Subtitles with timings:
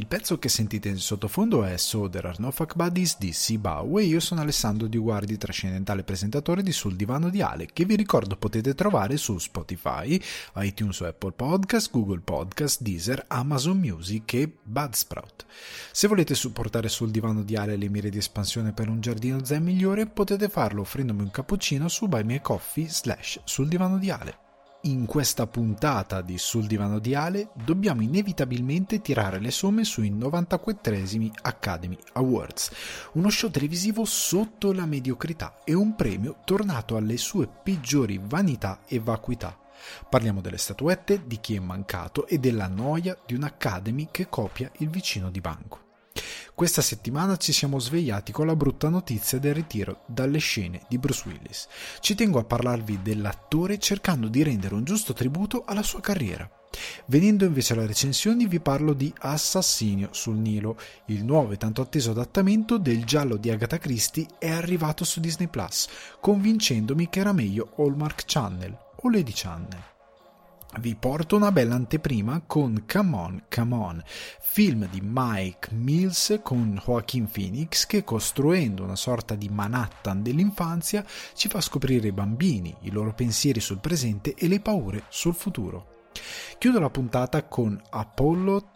[0.00, 3.98] Il pezzo che sentite in sottofondo è So There Are No Fuck Buddies di Sibau
[3.98, 7.96] e io sono Alessandro Di Guardi, trascendentale presentatore di Sul Divano di Ale, che vi
[7.96, 10.18] ricordo potete trovare su Spotify,
[10.56, 15.44] iTunes o Apple Podcast, Google Podcast, Deezer, Amazon Music e Budsprout.
[15.92, 19.62] Se volete supportare Sul Divano di Ale le mire di espansione per un giardino zen
[19.62, 24.49] migliore, potete farlo offrendomi un cappuccino su Buy Me Coffee slash Sul Divano di Ale.
[24.84, 31.30] In questa puntata di Sul Divano di Ale dobbiamo inevitabilmente tirare le somme sui 94esimi
[31.42, 32.70] Academy Awards,
[33.12, 38.98] uno show televisivo sotto la mediocrità e un premio tornato alle sue peggiori vanità e
[39.00, 39.54] vacuità.
[40.08, 44.70] Parliamo delle statuette, di chi è mancato e della noia di un Academy che copia
[44.78, 45.89] il vicino di banco.
[46.54, 51.26] Questa settimana ci siamo svegliati con la brutta notizia del ritiro dalle scene di Bruce
[51.26, 51.68] Willis.
[52.00, 56.46] Ci tengo a parlarvi dell'attore cercando di rendere un giusto tributo alla sua carriera.
[57.06, 62.10] Venendo invece alle recensioni vi parlo di Assassinio sul Nilo, il nuovo e tanto atteso
[62.10, 65.88] adattamento del giallo di Agatha Christie è arrivato su Disney Plus,
[66.20, 69.89] convincendomi che era meglio Hallmark Channel o Lady Channel
[70.78, 74.02] vi porto una bella anteprima con Come On, Come On,
[74.40, 81.04] film di Mike Mills con Joaquin Phoenix che costruendo una sorta di Manhattan dell'infanzia
[81.34, 86.08] ci fa scoprire i bambini, i loro pensieri sul presente e le paure sul futuro.
[86.58, 88.70] Chiudo la puntata con Apollo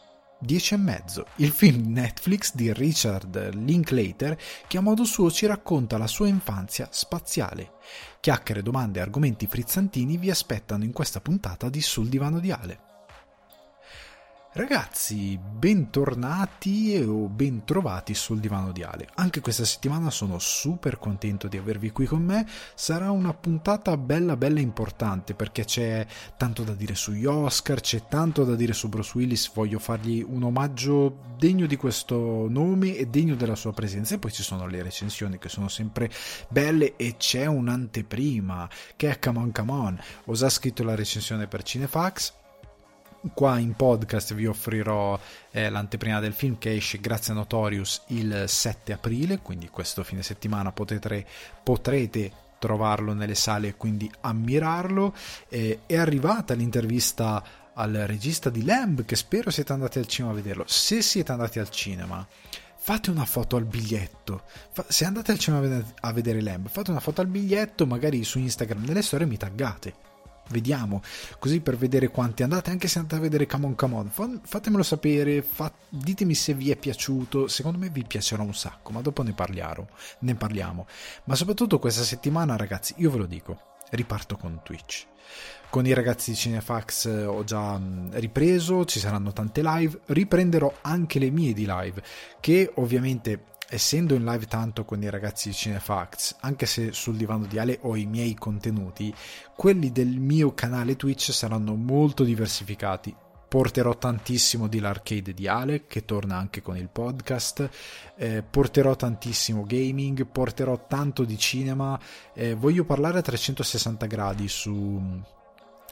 [0.44, 5.96] 10 e mezzo, il film Netflix di Richard Linklater che a modo suo ci racconta
[5.96, 7.72] la sua infanzia spaziale.
[8.20, 12.83] Chiacchiere, domande e argomenti frizzantini vi aspettano in questa puntata di Sul Divano di Ale.
[14.56, 19.08] Ragazzi, bentornati o bentrovati sul divano di Ale.
[19.14, 22.46] Anche questa settimana sono super contento di avervi qui con me.
[22.76, 28.44] Sarà una puntata bella bella importante perché c'è tanto da dire sugli Oscar, c'è tanto
[28.44, 29.52] da dire su Bruce Willis.
[29.52, 34.14] Voglio fargli un omaggio degno di questo nome e degno della sua presenza.
[34.14, 36.08] E poi ci sono le recensioni che sono sempre
[36.48, 40.00] belle e c'è un'anteprima che è Come On Come On.
[40.26, 42.42] Ho già scritto la recensione per Cinefax
[43.32, 45.18] qua in podcast vi offrirò
[45.50, 50.22] eh, l'anteprima del film che esce grazie a Notorious il 7 aprile, quindi questo fine
[50.22, 51.24] settimana potete,
[51.62, 55.14] potrete trovarlo nelle sale e quindi ammirarlo.
[55.48, 57.42] Eh, è arrivata l'intervista
[57.74, 60.64] al regista di Lamb che spero siete andati al cinema a vederlo.
[60.66, 62.26] Se siete andati al cinema
[62.76, 64.42] fate una foto al biglietto.
[64.88, 68.84] se andate al cinema a vedere Lamb, fate una foto al biglietto, magari su Instagram
[68.84, 70.12] nelle storie mi taggate
[70.48, 71.02] vediamo
[71.38, 74.40] così per vedere quanti andate anche se andate a vedere Come On Come On.
[74.42, 79.00] Fatemelo sapere fa, ditemi se vi è piaciuto secondo me vi piacerà un sacco ma
[79.00, 79.88] dopo ne parliamo
[80.20, 80.86] ne parliamo.
[81.24, 85.06] Ma soprattutto questa settimana ragazzi io ve lo dico riparto con Twitch.
[85.70, 87.80] Con i ragazzi di Cinefax eh, ho già
[88.12, 92.02] ripreso, ci saranno tante live, riprenderò anche le mie di live,
[92.40, 97.46] che ovviamente essendo in live tanto con i ragazzi di Cinefax, anche se sul divano
[97.46, 99.12] di Ale ho i miei contenuti,
[99.56, 103.14] quelli del mio canale Twitch saranno molto diversificati.
[103.48, 107.68] Porterò tantissimo di l'arcade di Ale, che torna anche con il podcast.
[108.16, 111.98] Eh, porterò tantissimo gaming, porterò tanto di cinema.
[112.32, 115.00] Eh, voglio parlare a 360 gradi su,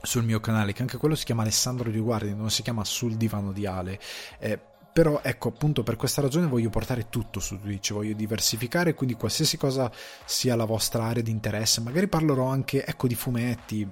[0.02, 3.14] sul mio canale, che anche quello si chiama Alessandro Di Guardi, non si chiama Sul
[3.14, 4.00] divano di Ale.
[4.40, 4.58] Eh,
[4.92, 9.56] però ecco appunto per questa ragione voglio portare tutto su Twitch, voglio diversificare, quindi qualsiasi
[9.56, 9.90] cosa
[10.24, 13.88] sia la vostra area di interesse, magari parlerò anche ecco di fumetti,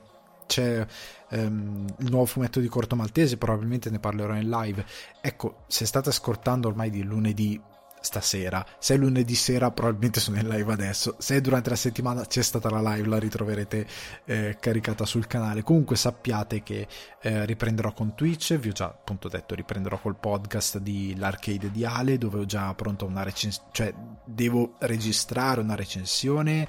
[0.47, 0.84] c'è
[1.31, 4.84] um, il nuovo fumetto di Corto Maltese, probabilmente ne parlerò in live.
[5.21, 7.61] Ecco, se state ascoltando ormai di lunedì
[8.00, 8.65] stasera.
[8.78, 11.16] Se è lunedì sera, probabilmente sono in live adesso.
[11.19, 13.87] Se è durante la settimana, c'è stata la live, la ritroverete
[14.25, 15.62] eh, caricata sul canale.
[15.62, 16.87] Comunque sappiate che
[17.21, 18.56] eh, riprenderò con Twitch.
[18.56, 22.72] Vi ho già appunto detto, riprenderò col podcast di l'arcade di Ale, dove ho già
[22.75, 23.94] pronto una recensione, cioè
[24.25, 26.69] devo registrare una recensione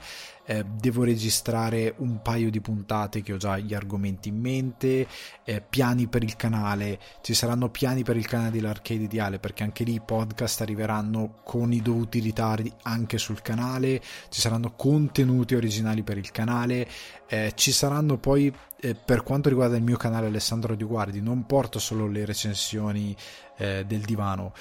[0.52, 5.08] eh, devo registrare un paio di puntate che ho già gli argomenti in mente,
[5.46, 9.86] eh, piani per il canale, ci saranno piani per il canale dell'Arcade Ideale perché anche
[9.86, 16.04] lì i podcast arriveranno con i dovuti ritardi anche sul canale, ci saranno contenuti originali
[16.04, 16.86] per il canale,
[17.28, 21.46] eh, ci saranno poi eh, per quanto riguarda il mio canale Alessandro Di Guardi non
[21.46, 23.16] porto solo le recensioni
[23.56, 24.54] eh, del divano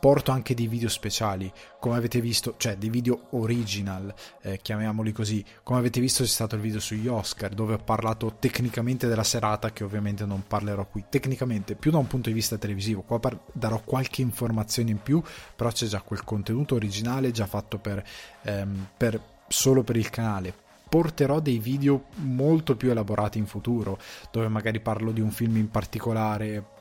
[0.00, 5.44] porto anche dei video speciali, come avete visto, cioè dei video original, eh, chiamiamoli così.
[5.62, 9.72] Come avete visto c'è stato il video sugli Oscar, dove ho parlato tecnicamente della serata,
[9.72, 11.04] che ovviamente non parlerò qui.
[11.08, 15.22] Tecnicamente, più da un punto di vista televisivo, qua par- darò qualche informazione in più,
[15.54, 18.02] però c'è già quel contenuto originale già fatto per,
[18.42, 20.54] ehm, per solo per il canale.
[20.88, 23.98] Porterò dei video molto più elaborati in futuro,
[24.32, 26.78] dove magari parlo di un film in particolare,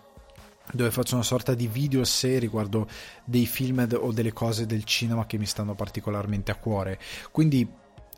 [0.72, 2.88] dove faccio una sorta di video sé riguardo
[3.24, 7.00] dei film o delle cose del cinema che mi stanno particolarmente a cuore.
[7.32, 7.68] Quindi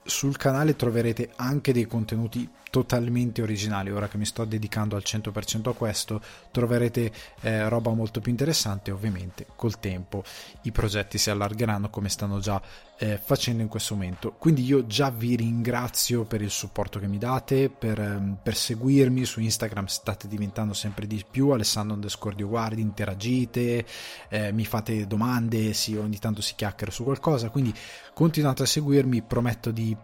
[0.03, 3.91] sul canale troverete anche dei contenuti totalmente originali.
[3.91, 6.21] Ora che mi sto dedicando al 100% a questo,
[6.51, 7.11] troverete
[7.41, 8.91] eh, roba molto più interessante.
[8.91, 10.23] Ovviamente, col tempo
[10.63, 12.59] i progetti si allargheranno come stanno già
[13.01, 14.35] eh, facendo in questo momento.
[14.37, 19.25] Quindi, io già vi ringrazio per il supporto che mi date, per, ehm, per seguirmi
[19.25, 19.85] su Instagram.
[19.87, 21.49] State diventando sempre di più.
[21.49, 23.83] Alessandro underscore guardi, interagite,
[24.29, 25.73] eh, mi fate domande.
[25.73, 27.49] Sì, ogni tanto si chiacchiera su qualcosa.
[27.49, 27.73] Quindi,
[28.13, 29.23] continuate a seguirmi.
[29.23, 29.97] Prometto di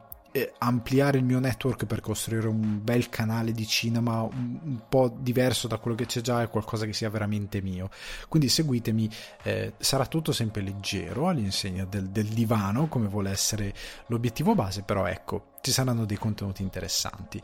[0.57, 5.68] ampliare il mio network per costruire un bel canale di cinema un, un, po' diverso
[5.68, 7.89] da quello che c'è già e qualcosa che sia veramente mio.
[8.28, 9.10] Quindi seguitemi,
[9.44, 13.74] eh, sarà tutto sempre leggero all'insegna del, del divano, come vuole essere
[14.07, 17.42] l'obiettivo base, però ecco, ci saranno dei contenuti interessanti.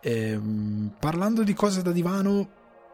[0.00, 2.48] Ehm, parlando di cose da divano,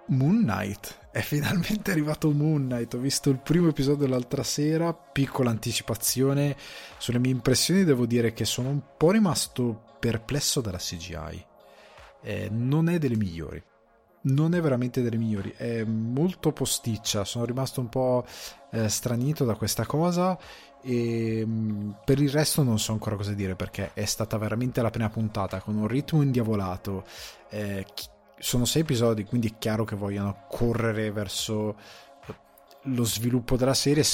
[0.08, 1.02] Moon Knight.
[1.14, 2.94] È finalmente arrivato Moon Knight.
[2.94, 4.92] Ho visto il primo episodio l'altra sera.
[4.92, 6.56] Piccola anticipazione
[6.98, 7.84] sulle mie impressioni.
[7.84, 11.46] Devo dire che sono un po' rimasto perplesso dalla CGI.
[12.20, 13.62] Eh, non è delle migliori.
[14.22, 15.54] Non è veramente delle migliori.
[15.56, 17.24] È molto posticcia.
[17.24, 18.24] Sono rimasto un po'
[18.72, 20.36] eh, stranito da questa cosa.
[20.82, 24.90] E mm, per il resto non so ancora cosa dire perché è stata veramente la
[24.90, 27.04] prima puntata con un ritmo indiavolato.
[27.50, 27.86] Eh,
[28.44, 31.76] sono sei episodi, quindi è chiaro che vogliono correre verso
[32.82, 34.04] lo sviluppo della serie.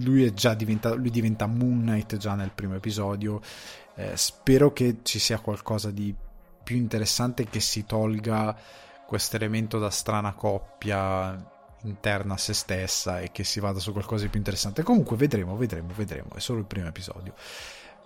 [0.00, 3.40] Lui, diventato, lui diventa Moon Knight già nel primo episodio.
[3.94, 6.12] Eh, spero che ci sia qualcosa di
[6.64, 8.56] più interessante che si tolga
[9.06, 11.52] questo elemento da strana coppia
[11.82, 14.82] interna a se stessa e che si vada su qualcosa di più interessante.
[14.82, 16.30] Comunque vedremo, vedremo, vedremo.
[16.34, 17.34] È solo il primo episodio.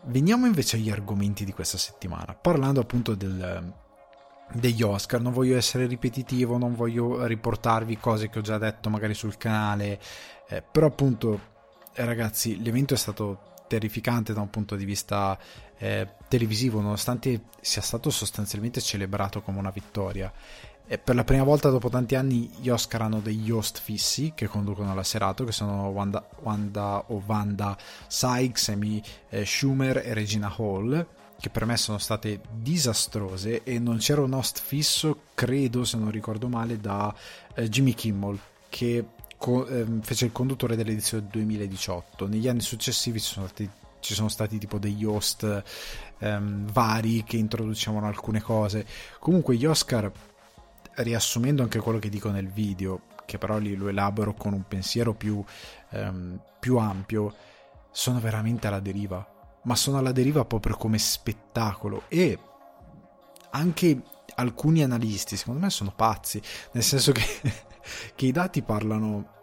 [0.03, 3.73] Veniamo invece agli argomenti di questa settimana, parlando appunto del,
[4.53, 5.21] degli Oscar.
[5.21, 10.01] Non voglio essere ripetitivo, non voglio riportarvi cose che ho già detto magari sul canale,
[10.49, 11.41] eh, però appunto,
[11.93, 15.39] eh, ragazzi, l'evento è stato terrificante da un punto di vista
[15.77, 20.33] eh, televisivo, nonostante sia stato sostanzialmente celebrato come una vittoria.
[20.91, 24.47] E per la prima volta dopo tanti anni gli Oscar hanno degli host fissi che
[24.47, 30.51] conducono la serata, che sono Wanda, Wanda o Wanda Sykes, Amy eh, Schumer e Regina
[30.57, 31.07] Hall
[31.41, 36.11] che per me sono state disastrose e non c'era un host fisso, credo se non
[36.11, 37.15] ricordo male, da
[37.55, 38.39] eh, Jimmy Kimmel
[38.69, 39.05] che
[39.37, 42.27] co- eh, fece il conduttore dell'edizione 2018.
[42.27, 43.71] Negli anni successivi ci sono stati,
[44.01, 45.63] ci sono stati tipo degli host
[46.19, 48.85] ehm, vari che introducevano alcune cose.
[49.21, 50.11] Comunque gli Oscar,
[50.95, 55.15] riassumendo anche quello che dico nel video, che però lì lo elaboro con un pensiero
[55.15, 55.43] più,
[55.91, 57.33] ehm, più ampio,
[57.93, 62.39] sono veramente alla deriva ma sono alla deriva proprio come spettacolo e
[63.51, 64.03] anche
[64.37, 66.41] alcuni analisti secondo me sono pazzi,
[66.73, 67.25] nel senso che,
[68.15, 69.37] che i dati parlano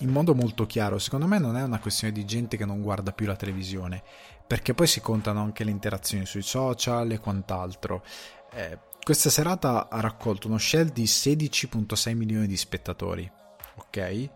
[0.00, 0.98] in modo molto chiaro.
[0.98, 4.02] Secondo me non è una questione di gente che non guarda più la televisione,
[4.46, 8.04] perché poi si contano anche le interazioni sui social e quant'altro.
[8.52, 13.30] Eh, questa serata ha raccolto uno share di 16.6 milioni di spettatori,
[13.76, 14.30] ok?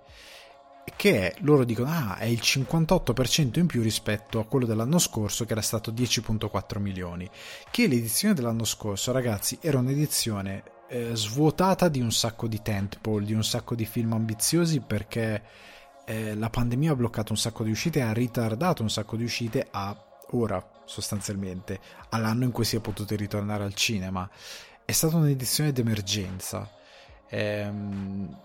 [0.96, 5.44] Che è, loro dicono, ah, è il 58% in più rispetto a quello dell'anno scorso
[5.44, 7.28] che era stato 10.4 milioni,
[7.70, 13.32] che l'edizione dell'anno scorso, ragazzi, era un'edizione eh, svuotata di un sacco di tentpole, di
[13.32, 15.42] un sacco di film ambiziosi perché
[16.04, 19.68] eh, la pandemia ha bloccato un sacco di uscite ha ritardato un sacco di uscite
[19.70, 19.96] a
[20.32, 21.80] ora, sostanzialmente,
[22.10, 24.28] all'anno in cui si è potuto ritornare al cinema.
[24.84, 26.68] È stata un'edizione d'emergenza.
[27.28, 28.36] Ehm,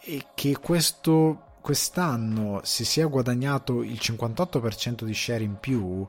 [0.00, 6.06] e che questo quest'anno si sia guadagnato il 58% di share in più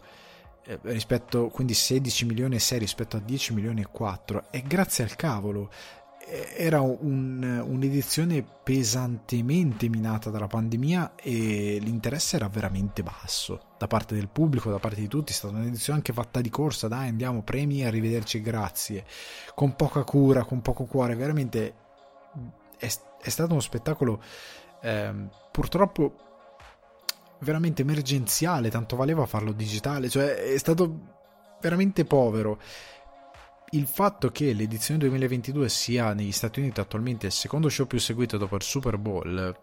[0.65, 5.05] eh, rispetto quindi 16 milioni e 6 rispetto a 10 milioni e 4 è grazie
[5.05, 5.71] al cavolo
[6.27, 14.27] era un, un'edizione pesantemente minata dalla pandemia e l'interesse era veramente basso da parte del
[14.27, 15.33] pubblico, da parte di tutti.
[15.33, 19.05] È stata un'edizione anche fatta di corsa, dai, andiamo, premi, arrivederci, grazie.
[19.53, 21.75] Con poca cura, con poco cuore, veramente
[22.79, 22.89] è,
[23.21, 24.19] è stato uno spettacolo
[24.85, 25.11] eh,
[25.51, 26.15] purtroppo
[27.39, 30.99] veramente emergenziale, tanto valeva farlo digitale, cioè è stato
[31.59, 32.59] veramente povero.
[33.71, 38.37] Il fatto che l'edizione 2022 sia negli Stati Uniti attualmente il secondo show più seguito
[38.37, 39.57] dopo il Super Bowl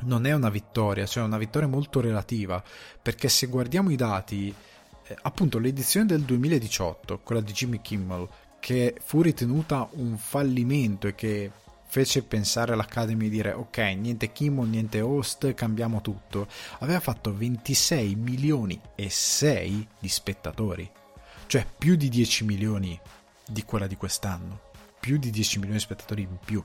[0.00, 2.62] non è una vittoria, cioè una vittoria molto relativa,
[3.00, 4.52] perché se guardiamo i dati,
[5.06, 8.28] eh, appunto l'edizione del 2018, quella di Jimmy Kimmel,
[8.60, 11.50] che fu ritenuta un fallimento e che
[11.88, 16.46] fece pensare all'Academy dire ok, niente Kimmel, niente host, cambiamo tutto,
[16.80, 20.88] aveva fatto 26 milioni e 6 di spettatori,
[21.46, 22.98] cioè più di 10 milioni
[23.46, 24.60] di quella di quest'anno,
[25.00, 26.62] più di 10 milioni di spettatori in più.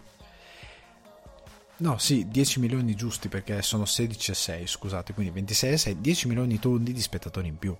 [1.76, 6.02] No, sì, 10 milioni giusti perché sono 16 e 6, scusate, quindi 26 e 6,
[6.02, 7.76] 10 milioni tondi di spettatori in più.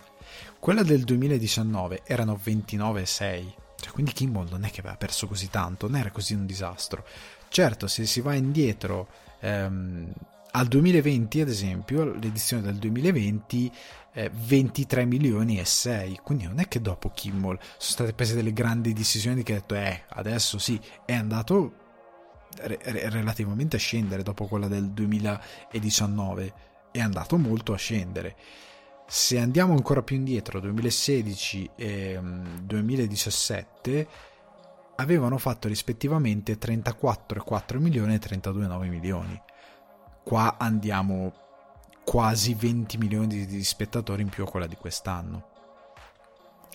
[0.60, 5.28] Quella del 2019 erano 29 e 6, cioè, quindi Kimmel non è che aveva perso
[5.28, 7.06] così tanto, non era così un disastro.
[7.50, 9.08] Certo, se si va indietro
[9.42, 10.12] ehm,
[10.52, 13.72] al 2020, ad esempio, l'edizione del 2020
[14.14, 18.54] eh, 23 milioni e 6 quindi non è che dopo Kimmel sono state prese delle
[18.54, 21.74] grandi decisioni che ha detto eh adesso sì è andato
[22.58, 26.54] re- relativamente a scendere dopo quella del 2019
[26.92, 28.36] è andato molto a scendere
[29.06, 32.20] se andiamo ancora più indietro, 2016 e
[32.62, 34.32] 2017, mm,
[34.96, 39.42] avevano fatto rispettivamente 34,4 milioni e 32,9 milioni.
[40.24, 41.34] Qua andiamo
[42.04, 45.50] quasi 20 milioni di spettatori in più a quella di quest'anno.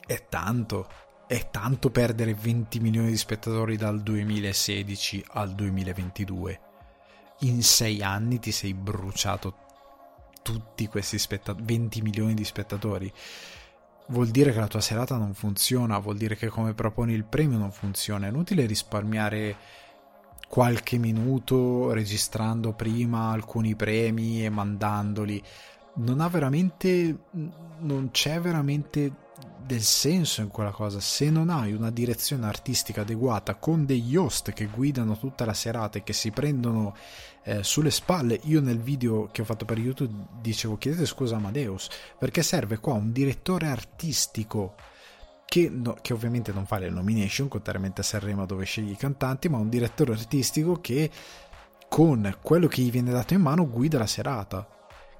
[0.06, 0.88] È tanto,
[1.26, 6.60] è tanto perdere 20 milioni di spettatori dal 2016 al 2022.
[7.40, 9.66] In sei anni ti sei bruciato
[10.48, 13.12] tutti questi spettatori, 20 milioni di spettatori,
[14.06, 17.58] vuol dire che la tua serata non funziona, vuol dire che come proponi il premio
[17.58, 18.24] non funziona.
[18.24, 19.56] È inutile risparmiare
[20.48, 25.42] qualche minuto registrando prima alcuni premi e mandandoli.
[25.96, 27.24] Non ha veramente.
[27.80, 29.12] non c'è veramente
[29.68, 30.98] del senso in quella cosa.
[30.98, 35.98] Se non hai una direzione artistica adeguata con degli host che guidano tutta la serata
[35.98, 36.96] e che si prendono
[37.44, 41.38] eh, sulle spalle, io nel video che ho fatto per YouTube dicevo chiedete scusa a
[41.38, 44.74] Amadeus perché serve qua un direttore artistico.
[45.44, 49.48] Che, no, che, ovviamente non fa le nomination, contrariamente a Sanremo dove sceglie i cantanti,
[49.48, 51.10] ma un direttore artistico che
[51.88, 54.77] con quello che gli viene dato in mano guida la serata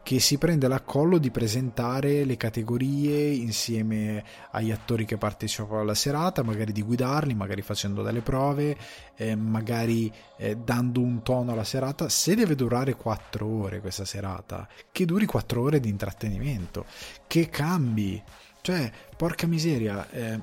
[0.09, 6.43] che si prende l'accollo di presentare le categorie insieme agli attori che partecipano alla serata,
[6.43, 8.75] magari di guidarli, magari facendo delle prove,
[9.17, 12.09] eh, magari eh, dando un tono alla serata.
[12.09, 16.87] Se deve durare 4 ore questa serata, che duri 4 ore di intrattenimento,
[17.27, 18.23] che cambi,
[18.63, 20.41] cioè, porca miseria, eh,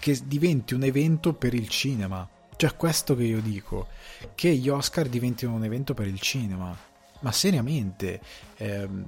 [0.00, 2.28] che diventi un evento per il cinema.
[2.56, 3.86] Cioè, questo che io dico,
[4.34, 6.90] che gli Oscar diventino un evento per il cinema
[7.22, 8.20] ma seriamente,
[8.58, 9.04] ehm,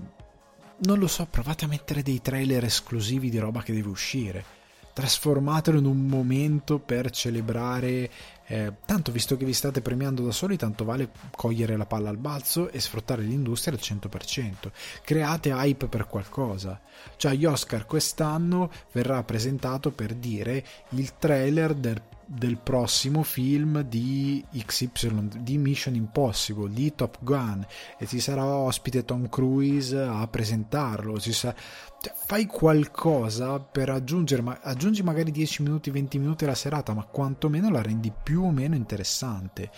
[0.78, 4.62] non lo so, provate a mettere dei trailer esclusivi di roba che deve uscire.
[4.92, 8.10] Trasformatelo in un momento per celebrare.
[8.46, 12.16] Eh, tanto visto che vi state premiando da soli, tanto vale cogliere la palla al
[12.16, 14.70] balzo e sfruttare l'industria al 100%.
[15.02, 16.80] Create hype per qualcosa.
[17.16, 22.00] Cioè, gli Oscar quest'anno verrà presentato per dire il trailer del
[22.34, 27.64] del prossimo film di XY, di Mission Impossible, di Top Gun
[27.98, 31.18] e ci sarà ospite Tom Cruise a presentarlo.
[31.18, 31.54] Sarà...
[32.00, 37.04] Cioè, fai qualcosa per aggiungere, ma aggiungi magari 10 minuti, 20 minuti alla serata, ma
[37.04, 39.70] quantomeno la rendi più o meno interessante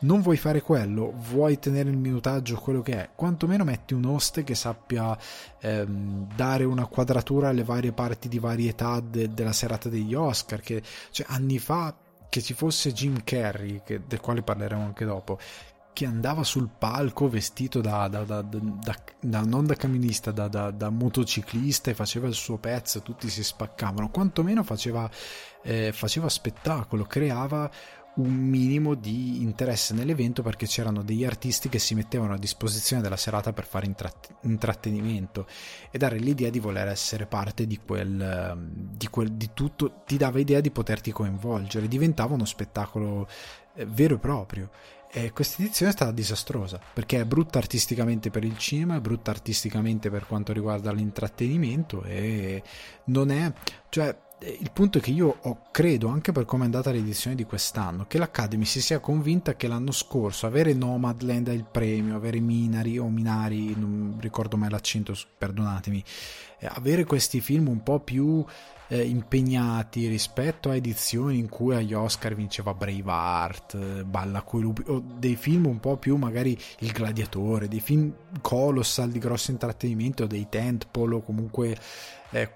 [0.00, 4.44] non vuoi fare quello, vuoi tenere il minutaggio quello che è, quantomeno metti un host
[4.44, 5.16] che sappia
[5.60, 10.82] ehm, dare una quadratura alle varie parti di varietà de- della serata degli Oscar, che
[11.10, 11.94] cioè, anni fa
[12.28, 15.38] che ci fosse Jim Carrey, che, del quale parleremo anche dopo,
[15.98, 21.94] che andava sul palco vestito da, da, da, da non da camionista, da, motociclista e
[21.94, 25.10] faceva il suo pezzo, tutti si spaccavano, quantomeno faceva,
[25.60, 27.68] eh, faceva spettacolo, creava
[28.18, 33.16] un minimo di interesse nell'evento perché c'erano degli artisti che si mettevano a disposizione della
[33.16, 35.46] serata per fare intratt- intrattenimento
[35.90, 38.56] e dare l'idea di voler essere parte di quel,
[38.96, 43.28] di quel di tutto ti dava idea di poterti coinvolgere diventava uno spettacolo
[43.74, 44.70] eh, vero e proprio.
[45.10, 49.30] E questa edizione è stata disastrosa perché è brutta artisticamente per il cinema, è brutta
[49.30, 52.62] artisticamente per quanto riguarda l'intrattenimento e
[53.04, 53.50] non è,
[53.88, 57.44] cioè il punto è che io ho, credo, anche per come è andata l'edizione di
[57.44, 62.98] quest'anno, che l'Academy si sia convinta che l'anno scorso avere Nomadland il premio, avere Minari
[62.98, 66.04] o Minari, non ricordo mai l'accento, perdonatemi,
[66.60, 68.44] eh, avere questi film un po' più
[68.88, 74.84] eh, impegnati rispetto a edizioni in cui agli Oscar vinceva Braveheart, eh, Balla coi lupi,
[74.86, 80.26] o dei film un po' più magari Il Gladiatore, dei film colossal di grosso intrattenimento,
[80.26, 81.76] dei tentpole o comunque
[82.30, 82.50] eh,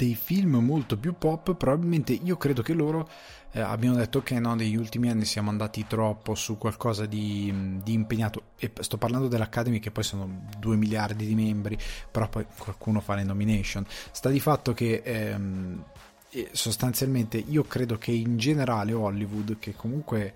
[0.00, 3.06] dei film molto più pop, probabilmente io credo che loro
[3.52, 7.52] eh, abbiano detto che no, negli ultimi anni siamo andati troppo su qualcosa di,
[7.82, 11.76] di, impegnato, e sto parlando dell'Academy che poi sono 2 miliardi di membri,
[12.10, 13.84] però poi qualcuno fa le nomination.
[14.10, 15.84] Sta di fatto che ehm,
[16.52, 20.32] sostanzialmente io credo che in generale Hollywood, che comunque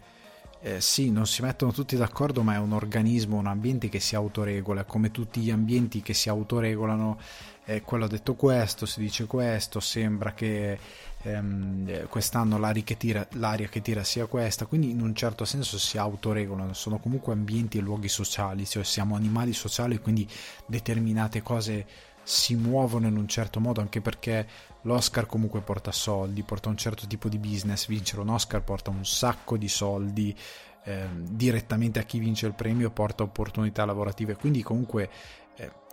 [0.61, 4.15] eh, sì, non si mettono tutti d'accordo, ma è un organismo, un ambiente che si
[4.15, 7.19] autoregola, come tutti gli ambienti che si autoregolano,
[7.67, 10.79] eh, quello ha detto questo, si dice questo, sembra che
[11.23, 15.79] ehm, quest'anno l'aria che, tira, l'aria che tira sia questa, quindi in un certo senso
[15.79, 20.29] si autoregolano, sono comunque ambienti e luoghi sociali, cioè siamo animali sociali, quindi
[20.67, 21.87] determinate cose
[22.23, 24.47] si muovono in un certo modo, anche perché
[24.83, 29.05] l'Oscar comunque porta soldi, porta un certo tipo di business, vincere un Oscar porta un
[29.05, 30.37] sacco di soldi
[30.85, 35.09] eh, direttamente a chi vince il premio, porta opportunità lavorative, quindi comunque eh,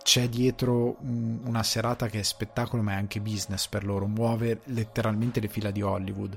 [0.02, 4.60] c'è dietro un, una serata che è spettacolo ma è anche business per loro, muove
[4.64, 6.36] letteralmente le fila di Hollywood,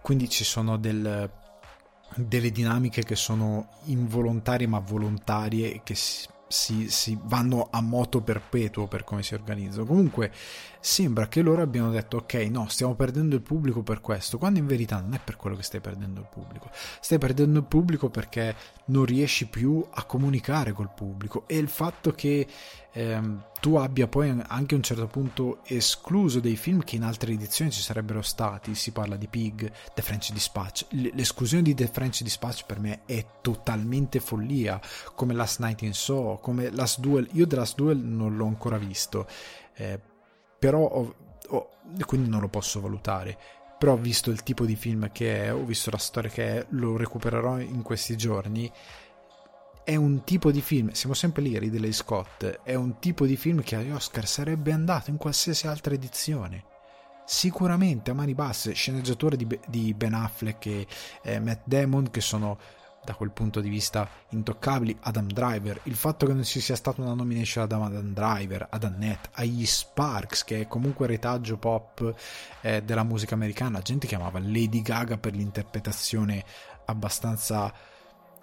[0.00, 1.30] quindi ci sono del,
[2.14, 5.94] delle dinamiche che sono involontarie ma volontarie e che
[6.48, 9.84] si, si, vanno a moto perpetuo per come si organizzano.
[9.84, 10.32] Comunque
[10.80, 14.66] sembra che loro abbiano detto ok, no, stiamo perdendo il pubblico per questo, quando in
[14.66, 16.70] verità non è per quello che stai perdendo il pubblico.
[17.00, 18.54] Stai perdendo il pubblico perché
[18.86, 22.46] non riesci più a comunicare col pubblico e il fatto che
[22.96, 27.32] ehm, tu abbia poi anche a un certo punto escluso dei film che in altre
[27.32, 30.86] edizioni ci sarebbero stati, si parla di Pig, The French Dispatch.
[30.90, 34.80] L'esclusione di The French Dispatch per me è totalmente follia,
[35.14, 37.28] come Last Night in Saw, come Last Duel.
[37.32, 39.26] Io The Last Duel non l'ho ancora visto.
[39.74, 40.00] Eh,
[40.58, 41.14] però ho,
[41.48, 41.68] ho,
[42.06, 43.36] quindi non lo posso valutare
[43.78, 46.66] però ho visto il tipo di film che è ho visto la storia che è
[46.70, 48.72] lo recupererò in questi giorni
[49.86, 53.62] è un tipo di film siamo sempre lì Ridley Scott è un tipo di film
[53.62, 56.64] che agli Oscar sarebbe andato in qualsiasi altra edizione.
[57.24, 60.86] Sicuramente a mani basse sceneggiatore di, di Ben Affleck e
[61.22, 62.58] eh, Matt Damon che sono
[63.04, 64.96] da quel punto di vista intoccabili.
[65.02, 68.82] Adam Driver il fatto che non ci sia stata una nomination ad Adam Driver ad
[68.82, 72.12] Annette agli Sparks che è comunque retaggio pop
[72.60, 76.44] eh, della musica americana gente chiamava Lady Gaga per l'interpretazione
[76.86, 77.94] abbastanza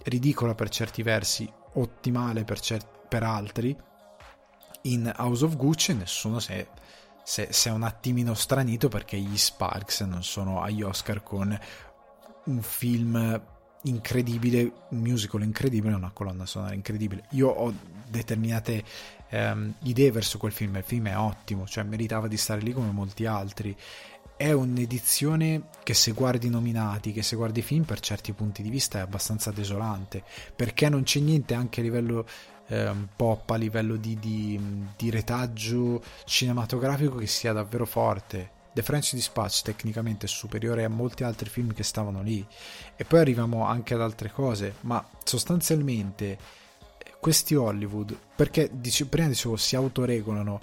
[0.04, 3.76] ridicola per certi versi ottimale per, cer- per altri
[4.84, 6.68] in House of Gucci nessuno si è
[7.24, 11.58] si è un attimino stranito perché gli Sparks non sono agli Oscar con
[12.46, 13.42] un film
[13.84, 17.24] incredibile, un musical incredibile, una colonna sonora incredibile.
[17.32, 17.74] Io ho
[18.08, 18.84] determinate
[19.30, 22.92] ehm, idee verso quel film, il film è ottimo, cioè meritava di stare lì come
[22.92, 23.76] molti altri.
[24.44, 28.62] È un'edizione che se guardi i nominati, che se guardi i film per certi punti
[28.62, 30.22] di vista è abbastanza desolante,
[30.54, 32.28] perché non c'è niente anche a livello
[32.68, 34.60] ehm, pop, a livello di, di,
[34.98, 38.50] di retaggio cinematografico che sia davvero forte.
[38.74, 42.46] The French Dispatch tecnicamente è superiore a molti altri film che stavano lì.
[42.98, 46.38] E poi arriviamo anche ad altre cose ma sostanzialmente
[47.22, 50.60] questi Hollywood perché dice, prima dicevo si autoregolano.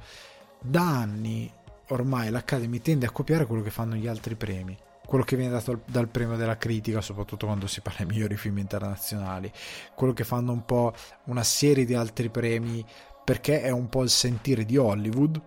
[0.62, 1.50] Da anni
[1.90, 4.76] ormai l'Academy tende a copiare quello che fanno gli altri premi
[5.10, 8.58] quello che viene dato dal premio della critica, soprattutto quando si parla di migliori film
[8.58, 9.50] internazionali,
[9.96, 12.86] quello che fanno un po' una serie di altri premi,
[13.24, 15.42] perché è un po' il sentire di Hollywood,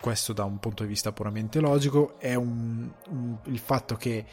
[0.00, 4.24] questo da un punto di vista puramente logico, è un, un, il fatto che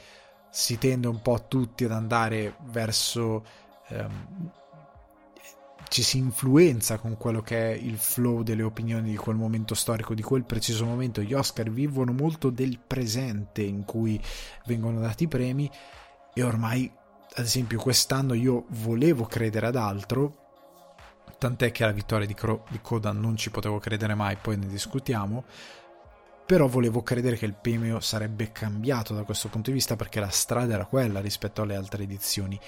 [0.52, 3.44] si tende un po' tutti ad andare verso...
[3.88, 4.52] Ehm,
[5.88, 10.14] ci si influenza con quello che è il flow delle opinioni di quel momento storico,
[10.14, 11.22] di quel preciso momento.
[11.22, 14.22] Gli Oscar vivono molto del presente in cui
[14.66, 15.70] vengono dati i premi
[16.34, 16.92] e ormai,
[17.36, 20.46] ad esempio, quest'anno io volevo credere ad altro,
[21.38, 24.68] tant'è che alla vittoria di, Cro- di Coda non ci potevo credere mai, poi ne
[24.68, 25.46] discutiamo,
[26.46, 30.30] però volevo credere che il premio sarebbe cambiato da questo punto di vista perché la
[30.30, 32.60] strada era quella rispetto alle altre edizioni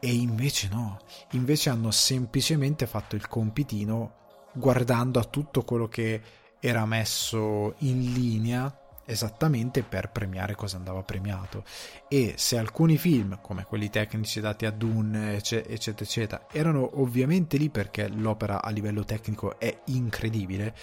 [0.00, 0.98] e invece no,
[1.32, 4.14] invece hanno semplicemente fatto il compitino
[4.52, 6.20] guardando a tutto quello che
[6.58, 11.64] era messo in linea esattamente per premiare cosa andava premiato.
[12.08, 17.70] E se alcuni film come quelli tecnici dati a Dune eccetera eccetera erano ovviamente lì
[17.70, 20.74] perché l'opera a livello tecnico è incredibile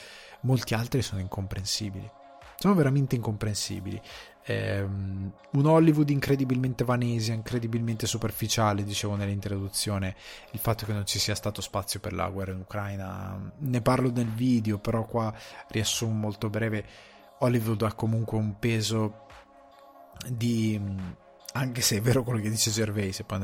[0.41, 2.09] molti altri sono incomprensibili.
[2.59, 4.01] Sono veramente incomprensibili
[4.47, 10.15] ehm, un Hollywood incredibilmente vanesia incredibilmente superficiale dicevo nell'introduzione
[10.51, 14.09] il fatto che non ci sia stato spazio per la guerra in Ucraina ne parlo
[14.09, 15.33] nel video però qua
[15.67, 16.85] riassumo molto breve
[17.39, 19.25] Hollywood ha comunque un peso
[20.29, 20.79] di
[21.53, 23.39] anche se è vero quello che dice Gervais e poi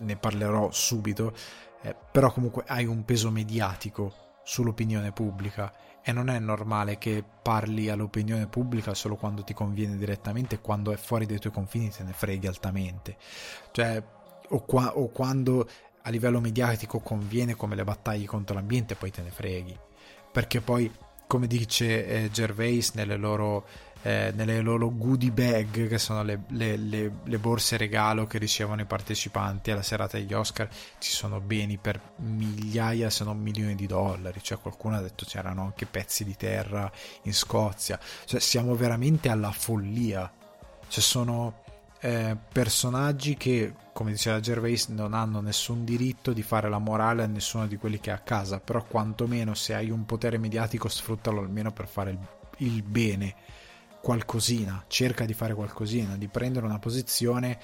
[0.00, 1.34] ne parlerò subito
[1.82, 4.12] eh, però comunque hai un peso mediatico
[4.44, 5.72] sull'opinione pubblica
[6.06, 10.96] e non è normale che parli all'opinione pubblica solo quando ti conviene direttamente quando è
[10.96, 13.16] fuori dai tuoi confini te ne freghi altamente.
[13.70, 14.02] Cioè
[14.48, 15.66] o, qua, o quando
[16.02, 19.74] a livello mediatico conviene come le battaglie contro l'ambiente poi te ne freghi.
[20.30, 20.92] Perché poi
[21.26, 23.66] come dice eh, Gervais nelle loro
[24.06, 28.82] eh, nelle loro goodie bag, che sono le, le, le, le, borse regalo che ricevono
[28.82, 33.86] i partecipanti alla serata degli Oscar, ci sono beni per migliaia, se non milioni di
[33.86, 34.42] dollari.
[34.42, 37.98] Cioè, qualcuno ha detto c'erano anche pezzi di terra in Scozia.
[38.26, 40.30] Cioè, siamo veramente alla follia.
[40.86, 41.62] Cioè, sono
[42.00, 47.26] eh, personaggi che, come diceva Gervais, non hanno nessun diritto di fare la morale a
[47.26, 48.60] nessuno di quelli che ha a casa.
[48.60, 52.18] Però, quantomeno, se hai un potere mediatico, sfruttalo almeno per fare il,
[52.58, 53.62] il bene
[54.04, 57.58] qualcosina, cerca di fare qualcosina, di prendere una posizione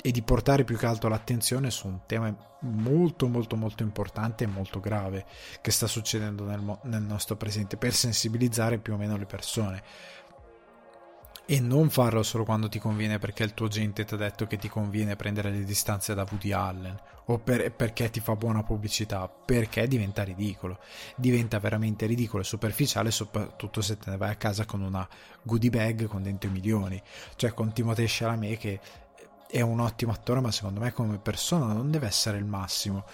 [0.00, 4.46] e di portare più che altro l'attenzione su un tema molto molto molto importante e
[4.46, 5.26] molto grave
[5.60, 9.82] che sta succedendo nel, nel nostro presente per sensibilizzare più o meno le persone
[11.46, 14.56] e non farlo solo quando ti conviene perché il tuo gente ti ha detto che
[14.56, 19.28] ti conviene prendere le distanze da Woody Allen o per, perché ti fa buona pubblicità,
[19.28, 20.78] perché diventa ridicolo.
[21.16, 25.08] Diventa veramente ridicolo e superficiale, soprattutto se te ne vai a casa con una
[25.42, 27.00] goodie bag con dentro i milioni.
[27.36, 28.80] Cioè con Timothée Chalamet che
[29.48, 33.04] è un ottimo attore, ma secondo me come persona non deve essere il massimo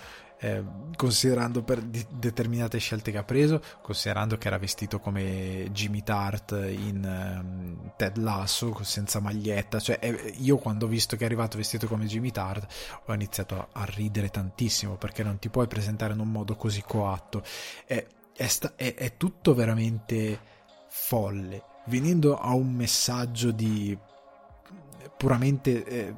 [0.43, 0.65] eh,
[0.97, 6.51] considerando per di- determinate scelte che ha preso, considerando che era vestito come Jimmy Tart
[6.69, 11.57] in um, Ted Lasso senza maglietta, cioè eh, io quando ho visto che è arrivato
[11.57, 12.67] vestito come Jimmy Tart
[13.07, 16.83] ho iniziato a, a ridere tantissimo perché non ti puoi presentare in un modo così
[16.83, 17.45] coatto,
[17.87, 20.41] è, è, sta- è, è tutto veramente
[20.89, 23.97] folle, venendo a un messaggio di
[25.17, 26.15] puramente eh,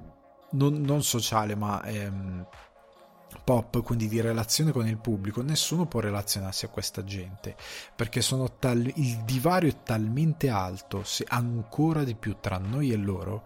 [0.52, 2.46] non, non, sociale ma ehm,
[3.44, 7.54] pop, quindi di relazione con il pubblico, nessuno può relazionarsi a questa gente
[7.94, 8.22] perché
[8.59, 13.44] tal- il divario è talmente alto, se ancora di più tra noi e loro,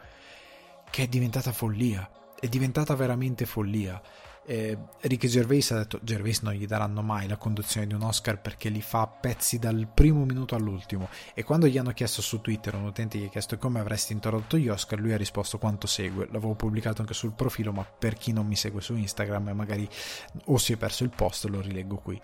[0.90, 2.08] che è diventata follia.
[2.38, 4.00] È diventata veramente follia
[4.48, 8.40] eh, Ricky Gervais ha detto Gervais non gli daranno mai la conduzione di un Oscar
[8.40, 11.10] perché li fa a pezzi dal primo minuto all'ultimo.
[11.34, 14.56] E quando gli hanno chiesto su Twitter un utente gli ha chiesto come avresti introdotto
[14.56, 14.98] gli Oscar?
[14.98, 16.28] Lui ha risposto quanto segue.
[16.30, 19.86] L'avevo pubblicato anche sul profilo ma per chi non mi segue su Instagram e magari
[20.46, 22.18] o si è perso il post lo rileggo qui.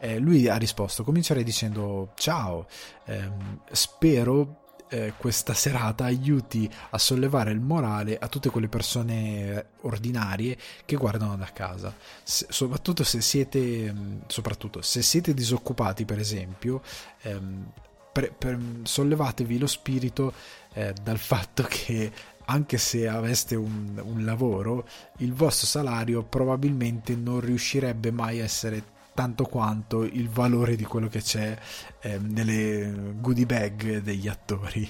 [0.00, 2.66] Eh, lui ha risposto comincerei dicendo ciao.
[3.04, 10.56] Ehm, spero eh, questa serata aiuti a sollevare il morale a tutte quelle persone ordinarie
[10.84, 11.94] che guardano da casa.
[12.22, 13.94] Se, soprattutto se siete,
[14.26, 16.82] soprattutto se siete disoccupati, per esempio,
[17.22, 17.72] ehm,
[18.12, 20.32] per, per, sollevatevi lo spirito
[20.74, 22.12] eh, dal fatto che
[22.46, 24.86] anche se aveste un, un lavoro,
[25.18, 31.06] il vostro salario probabilmente non riuscirebbe mai a essere tanto quanto il valore di quello
[31.08, 31.54] che c'è
[32.00, 34.88] eh, nelle goodie bag degli attori.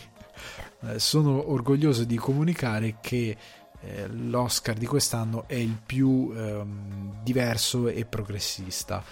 [0.83, 3.37] Eh, sono orgoglioso di comunicare che
[3.81, 9.03] eh, l'Oscar di quest'anno è il più ehm, diverso e progressista.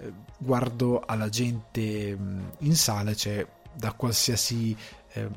[0.00, 4.74] Eh, guardo alla gente mm, in sala, c'è da qualsiasi
[5.12, 5.28] eh, eh,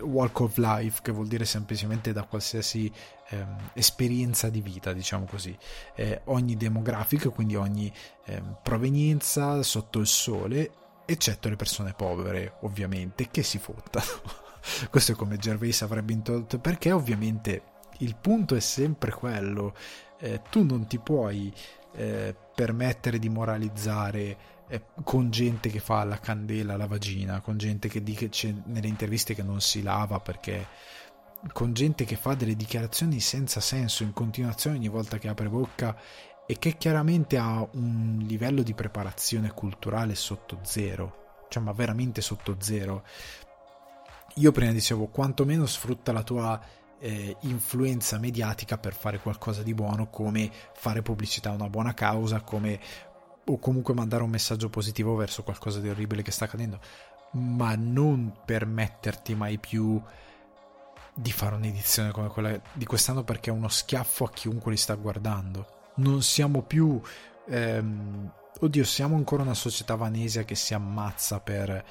[0.00, 2.90] walk of life, che vuol dire semplicemente da qualsiasi
[3.28, 5.56] ehm, esperienza di vita, diciamo così,
[5.94, 7.92] eh, ogni demografico, quindi ogni
[8.24, 10.70] ehm, provenienza sotto il sole,
[11.04, 14.44] eccetto le persone povere, ovviamente, che si fottano.
[14.90, 17.62] Questo è come Gervais avrebbe introdotto, perché ovviamente
[17.98, 19.74] il punto è sempre quello,
[20.18, 21.52] eh, tu non ti puoi
[21.94, 24.54] eh, permettere di moralizzare
[25.04, 29.42] con gente che fa la candela alla vagina, con gente che dice nelle interviste che
[29.42, 30.66] non si lava perché
[31.52, 35.96] con gente che fa delle dichiarazioni senza senso in continuazione ogni volta che apre bocca
[36.46, 42.56] e che chiaramente ha un livello di preparazione culturale sotto zero, cioè ma veramente sotto
[42.58, 43.04] zero.
[44.36, 46.60] Io prima dicevo quantomeno sfrutta la tua
[46.98, 52.40] eh, influenza mediatica per fare qualcosa di buono, come fare pubblicità a una buona causa,
[52.42, 52.78] come
[53.48, 56.80] o comunque mandare un messaggio positivo verso qualcosa di orribile che sta accadendo,
[57.32, 60.00] ma non permetterti mai più
[61.18, 64.94] di fare un'edizione come quella di quest'anno perché è uno schiaffo a chiunque li sta
[64.94, 65.92] guardando.
[65.96, 67.00] Non siamo più...
[67.48, 71.84] Ehm, oddio, siamo ancora una società vanesia che si ammazza per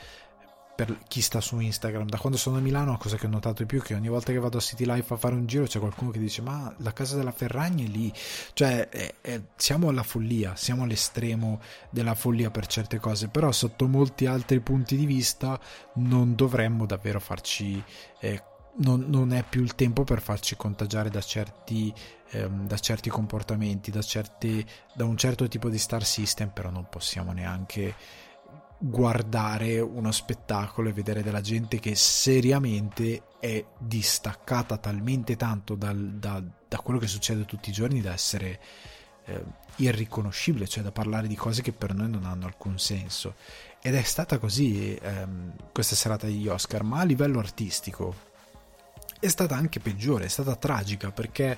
[0.76, 3.64] per chi sta su Instagram, da quando sono a Milano, una cosa che ho notato
[3.64, 5.66] di più è che ogni volta che vado a City Life a fare un giro
[5.66, 8.12] c'è qualcuno che dice ma la casa della Ferragni è lì,
[8.54, 13.88] cioè è, è, siamo alla follia, siamo all'estremo della follia per certe cose, però sotto
[13.88, 15.60] molti altri punti di vista
[15.96, 17.82] non dovremmo davvero farci...
[18.20, 18.42] Eh,
[18.78, 21.94] non, non, è più il tempo per farci contagiare da certi,
[22.32, 26.88] ehm, da certi comportamenti, da, certi, da un certo tipo di star system, però non
[26.90, 27.96] possiamo neanche
[28.88, 36.44] guardare uno spettacolo e vedere della gente che seriamente è distaccata talmente tanto dal, da,
[36.68, 38.60] da, quello che succede tutti i giorni da essere
[39.26, 39.44] eh,
[39.78, 43.36] irriconoscibile, cioè da parlare di cose che per noi non hanno alcun senso.
[43.82, 48.34] ed è stata così ehm, questa serata degli Oscar, ma a livello artistico
[49.20, 51.58] è stata anche peggiore, è stata tragica perché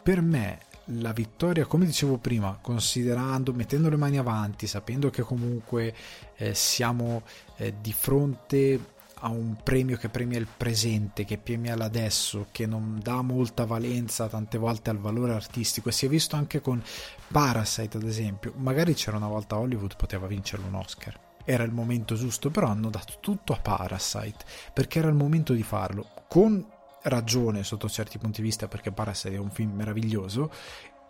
[0.00, 5.94] per me la vittoria, come dicevo prima, considerando, mettendo le mani avanti, sapendo che comunque
[6.36, 7.22] eh, siamo
[7.56, 13.00] eh, di fronte a un premio che premia il presente, che premia l'adesso, che non
[13.02, 15.88] dà molta valenza tante volte al valore artistico.
[15.88, 16.82] E si è visto anche con
[17.30, 18.52] Parasite, ad esempio.
[18.56, 21.18] Magari c'era una volta Hollywood, poteva vincere un Oscar.
[21.44, 25.62] Era il momento giusto, però hanno dato tutto a Parasite perché era il momento di
[25.62, 26.06] farlo.
[26.28, 26.64] Con
[27.08, 30.50] ragione sotto certi punti di vista, perché Parasite è un film meraviglioso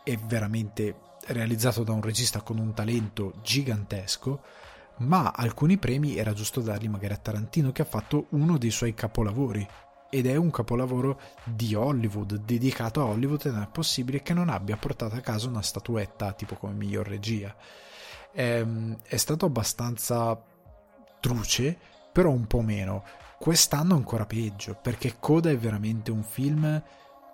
[0.04, 0.94] e veramente
[1.26, 4.40] realizzato da un regista con un talento gigantesco
[4.98, 8.94] ma alcuni premi era giusto darli magari a Tarantino che ha fatto uno dei suoi
[8.94, 9.66] capolavori
[10.10, 14.48] ed è un capolavoro di Hollywood, dedicato a Hollywood e non è possibile che non
[14.48, 17.54] abbia portato a casa una statuetta tipo come miglior regia.
[18.32, 20.40] È, ehm, è stato abbastanza
[21.20, 21.76] truce,
[22.10, 23.04] però un po' meno.
[23.38, 26.82] Quest'anno ancora peggio, perché Coda è veramente un film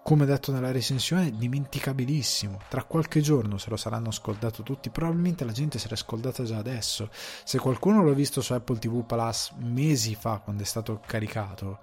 [0.05, 2.59] come detto nella recensione, dimenticabilissimo.
[2.69, 4.91] Tra qualche giorno se lo saranno scoldato tutti.
[4.91, 7.09] Probabilmente la gente se l'è scaldata già adesso.
[7.11, 11.79] Se qualcuno l'ha visto su Apple TV Plus mesi fa, quando è stato caricato,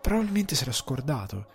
[0.00, 1.46] probabilmente se l'ha scordato.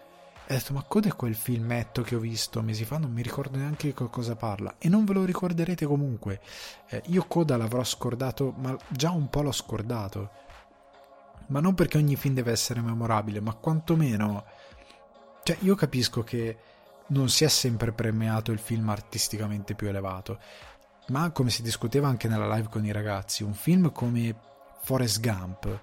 [0.48, 2.98] Ha detto: Ma cos'è quel filmetto che ho visto mesi fa?
[2.98, 4.76] Non mi ricordo neanche di cosa parla.
[4.78, 6.40] E non ve lo ricorderete comunque.
[6.88, 10.48] Eh, io Coda l'avrò scordato, ma già un po' l'ho scordato.
[11.50, 14.46] Ma non perché ogni film deve essere memorabile, ma quantomeno
[15.50, 16.58] cioè, io capisco che
[17.08, 20.40] non sia sempre premiato il film artisticamente più elevato,
[21.08, 24.36] ma come si discuteva anche nella live con i ragazzi, un film come
[24.84, 25.82] Forrest Gump,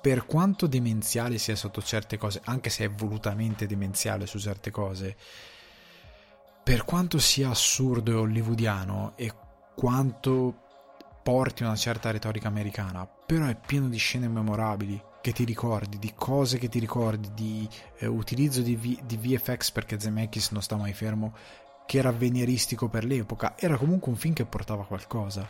[0.00, 5.16] per quanto demenziale sia sotto certe cose, anche se è volutamente demenziale su certe cose,
[6.64, 9.32] per quanto sia assurdo e hollywoodiano e
[9.76, 10.64] quanto
[11.26, 16.12] porti una certa retorica americana, però è pieno di scene memorabili che ti ricordi, di
[16.14, 20.76] cose che ti ricordi, di eh, utilizzo di, v- di, VFX perché Zemeckis non sta
[20.76, 21.34] mai fermo,
[21.84, 25.48] che era avveniristico per l'epoca, era comunque un film che portava qualcosa.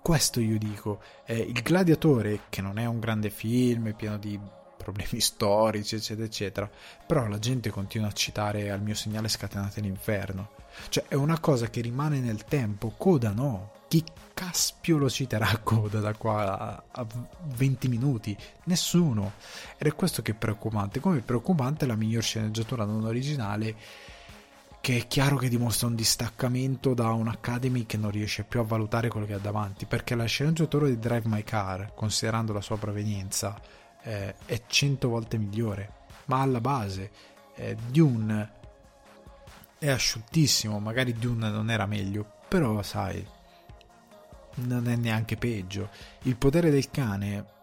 [0.00, 4.38] Questo io dico, eh, Il Gladiatore, che non è un grande film, è pieno di
[4.76, 6.70] problemi storici, eccetera, eccetera,
[7.04, 10.50] però la gente continua a citare al mio segnale scatenate l'inferno.
[10.88, 15.58] Cioè è una cosa che rimane nel tempo, coda no, chi caspio lo citerà a
[15.58, 17.06] coda da qua a
[17.56, 18.36] 20 minuti?
[18.64, 19.32] Nessuno.
[19.76, 21.00] Ed è questo che è preoccupante.
[21.00, 23.74] Come è preoccupante la miglior sceneggiatura non originale
[24.80, 28.62] che è chiaro che dimostra un distaccamento da un Academy che non riesce più a
[28.62, 32.78] valutare quello che ha davanti, perché la sceneggiatura di Drive My Car, considerando la sua
[32.78, 33.60] provenienza,
[34.02, 35.92] eh, è 100 volte migliore,
[36.26, 37.10] ma alla base
[37.56, 38.52] eh, Dune
[39.78, 43.26] è asciuttissimo, magari Dune non era meglio, però sai,
[44.66, 45.90] non è neanche peggio.
[46.22, 47.56] Il potere del cane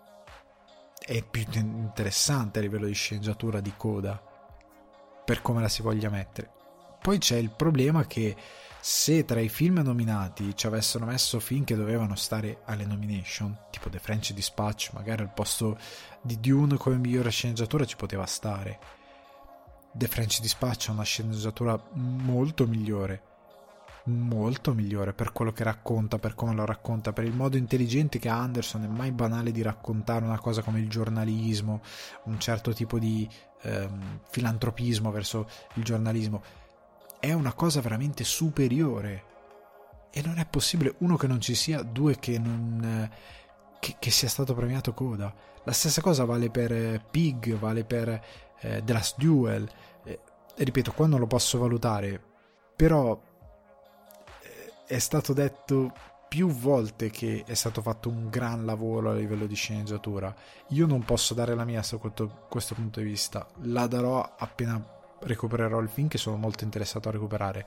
[0.98, 4.22] è più interessante a livello di sceneggiatura di coda,
[5.24, 6.52] per come la si voglia mettere.
[7.02, 8.36] Poi c'è il problema che
[8.80, 13.90] se tra i film nominati ci avessero messo film che dovevano stare alle nomination, tipo
[13.90, 15.78] The French Dispatch, magari al posto
[16.22, 18.80] di Dune come migliore sceneggiatura ci poteva stare.
[19.92, 23.34] The French Dispatch ha una sceneggiatura molto migliore
[24.06, 28.30] molto migliore per quello che racconta, per come lo racconta, per il modo intelligente che
[28.30, 28.84] ha Anderson.
[28.84, 31.82] È mai banale di raccontare una cosa come il giornalismo,
[32.24, 33.28] un certo tipo di
[33.62, 36.44] ehm, filantropismo verso il giornalismo.
[37.20, 39.34] È una cosa veramente superiore.
[40.12, 43.10] E non è possibile, uno, che non ci sia, due, che non.
[43.80, 45.34] Che, che sia stato premiato coda.
[45.64, 48.10] La stessa cosa vale per eh, Pig, vale per
[48.60, 49.70] eh, The Last Duel.
[50.04, 50.20] Eh,
[50.56, 52.22] ripeto, qua non lo posso valutare,
[52.76, 53.20] però
[54.86, 55.94] è stato detto
[56.28, 60.34] più volte che è stato fatto un gran lavoro a livello di sceneggiatura.
[60.70, 65.80] Io non posso dare la mia sotto questo punto di vista, la darò appena recupererò
[65.80, 67.66] il film che sono molto interessato a recuperare.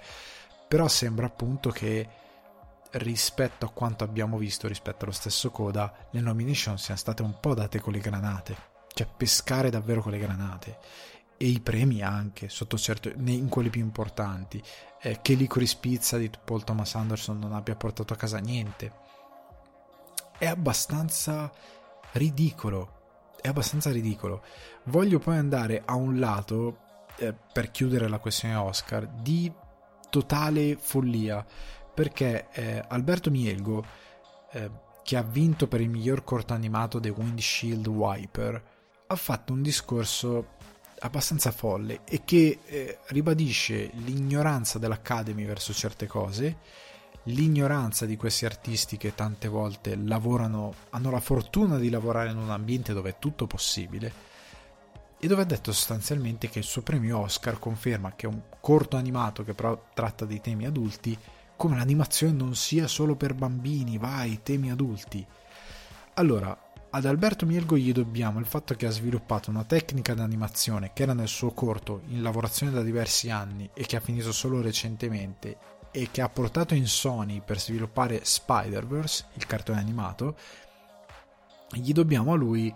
[0.68, 2.08] Però sembra appunto che
[2.92, 7.54] rispetto a quanto abbiamo visto rispetto allo stesso coda, le nomination siano state un po'
[7.54, 8.56] date con le granate,
[8.92, 10.78] cioè pescare davvero con le granate
[11.38, 14.60] e i premi anche, certo, in quelli più importanti,
[15.00, 18.92] eh, che Licorice Pizza di Paul Thomas Anderson non abbia portato a casa niente.
[20.36, 21.50] È abbastanza
[22.12, 24.42] ridicolo, è abbastanza ridicolo.
[24.84, 26.78] Voglio poi andare a un lato,
[27.18, 29.50] eh, per chiudere la questione Oscar, di
[30.10, 31.46] totale follia,
[31.94, 33.84] perché eh, Alberto Mielgo,
[34.50, 34.70] eh,
[35.04, 38.62] che ha vinto per il miglior corto animato The Windshield Wiper,
[39.06, 40.56] ha fatto un discorso
[41.00, 46.56] abbastanza folle e che eh, ribadisce l'ignoranza dell'Academy verso certe cose,
[47.24, 52.50] l'ignoranza di questi artisti che tante volte lavorano, hanno la fortuna di lavorare in un
[52.50, 54.26] ambiente dove è tutto possibile
[55.20, 59.42] e dove ha detto sostanzialmente che il suo premio Oscar conferma che un corto animato
[59.42, 61.18] che però tratta dei temi adulti,
[61.56, 65.26] come l'animazione non sia solo per bambini, vai, temi adulti.
[66.14, 71.02] Allora, ad Alberto Mielgo gli dobbiamo il fatto che ha sviluppato una tecnica d'animazione che
[71.02, 75.58] era nel suo corto in lavorazione da diversi anni e che ha finito solo recentemente
[75.90, 80.36] e che ha portato in Sony per sviluppare Spider-Verse, il cartone animato,
[81.72, 82.74] gli dobbiamo a lui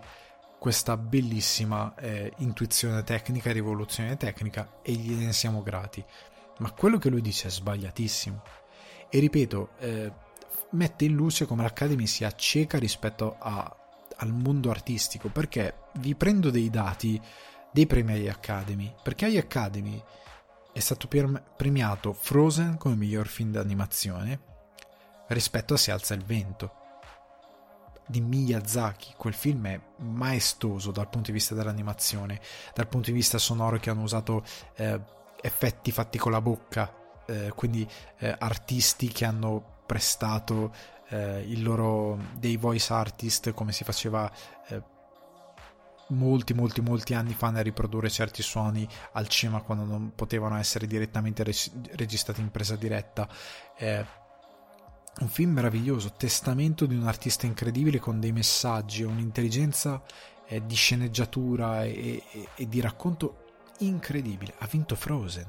[0.59, 6.03] questa bellissima eh, intuizione tecnica rivoluzione tecnica e gliene siamo grati.
[6.59, 8.41] Ma quello che lui dice è sbagliatissimo.
[9.09, 10.11] E ripeto, eh,
[10.71, 13.77] mette in luce come l'Academy sia cieca rispetto a,
[14.23, 17.21] al mondo artistico, perché vi prendo dei dati
[17.71, 20.01] dei premi agli Academy, perché agli Academy
[20.71, 21.07] è stato
[21.55, 24.51] premiato Frozen come miglior film d'animazione
[25.27, 26.81] rispetto a Se alza il vento
[28.07, 29.13] di Miyazaki.
[29.15, 32.39] Quel film è maestoso dal punto di vista dell'animazione,
[32.73, 34.43] dal punto di vista sonoro che hanno usato
[34.75, 34.99] eh,
[35.41, 36.93] effetti fatti con la bocca,
[37.25, 37.87] eh, quindi
[38.19, 40.73] eh, artisti che hanno prestato
[41.13, 44.31] eh, il loro dei voice artist come si faceva
[44.67, 44.81] eh,
[46.07, 50.87] molti molti molti anni fa nel riprodurre certi suoni al cinema quando non potevano essere
[50.87, 53.27] direttamente registrati in presa diretta
[53.77, 54.21] eh,
[55.19, 60.01] un film meraviglioso, testamento di un artista incredibile con dei messaggi, un'intelligenza
[60.47, 63.43] eh, di sceneggiatura e, e, e, di racconto
[63.79, 64.55] incredibile.
[64.57, 65.45] Ha vinto Frozen.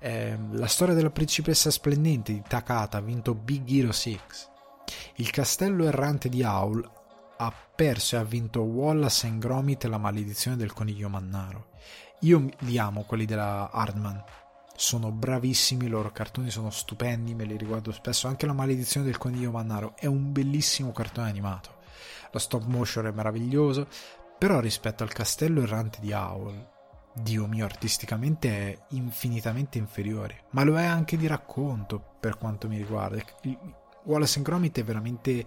[0.00, 4.20] Eh, la storia della principessa splendente di Takata ha vinto Big Hero 6.
[5.16, 6.88] Il castello errante di Aul
[7.36, 11.70] ha perso e ha vinto Wallace and Gromit e la maledizione del coniglio mannaro.
[12.20, 14.24] Io li amo quelli della Hardman
[14.78, 18.28] sono bravissimi, i loro cartoni sono stupendi, me li riguardo spesso.
[18.28, 21.78] Anche La maledizione del coniglio mannaro è un bellissimo cartone animato.
[22.30, 23.88] Lo stop motion è meraviglioso,
[24.38, 26.68] però rispetto al castello errante di Owl,
[27.20, 32.76] Dio mio, artisticamente è infinitamente inferiore, ma lo è anche di racconto per quanto mi
[32.76, 33.22] riguarda.
[34.04, 35.44] Wallace Gromit è veramente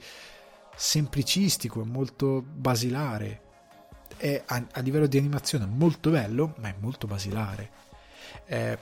[0.76, 3.50] semplicistico, è molto basilare.
[4.18, 7.70] È a, a livello di animazione molto bello, ma è molto basilare.
[8.46, 8.78] È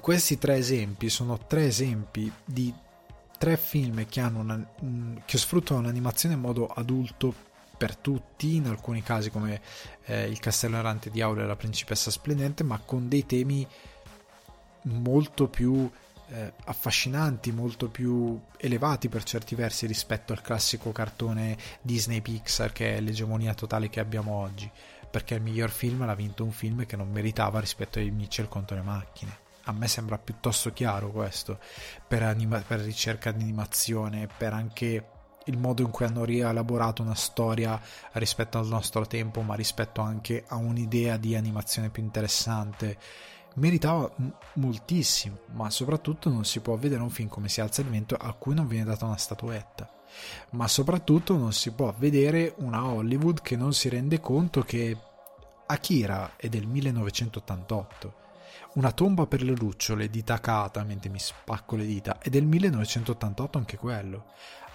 [0.00, 2.72] questi tre esempi sono tre esempi di
[3.36, 4.72] tre film che, una,
[5.24, 7.34] che sfruttano un'animazione in modo adulto
[7.80, 9.58] per tutti, in alcuni casi come
[10.04, 13.66] eh, Il castello errante di Aula e la principessa splendente, ma con dei temi
[14.82, 15.90] molto più
[16.28, 22.96] eh, affascinanti, molto più elevati per certi versi rispetto al classico cartone Disney Pixar che
[22.96, 24.70] è l'egemonia totale che abbiamo oggi,
[25.10, 28.76] perché il miglior film l'ha vinto un film che non meritava rispetto ai Mitchell contro
[28.76, 29.38] le macchine.
[29.64, 31.58] A me sembra piuttosto chiaro questo.
[32.06, 37.14] Per, anima- per ricerca di animazione, per anche il modo in cui hanno rielaborato una
[37.14, 37.80] storia
[38.12, 42.98] rispetto al nostro tempo, ma rispetto anche a un'idea di animazione più interessante.
[43.54, 47.88] Meritava m- moltissimo, ma soprattutto non si può vedere un film come Si alza il
[47.88, 49.90] vento a cui non viene data una statuetta.
[50.50, 54.96] Ma soprattutto non si può vedere una Hollywood che non si rende conto che
[55.66, 58.20] Akira è del 1988
[58.72, 63.58] una tomba per le lucciole di Takata, mentre mi spacco le dita, è del 1988
[63.58, 64.26] anche quello.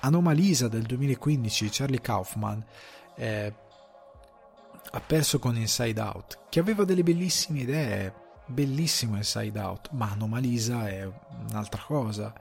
[0.05, 2.63] Anomalisa del 2015 Charlie Kaufman
[3.15, 3.53] eh,
[4.91, 8.13] ha perso con Inside Out, che aveva delle bellissime idee,
[8.45, 11.09] bellissimo Inside Out, ma Anomalisa è
[11.49, 12.33] un'altra cosa.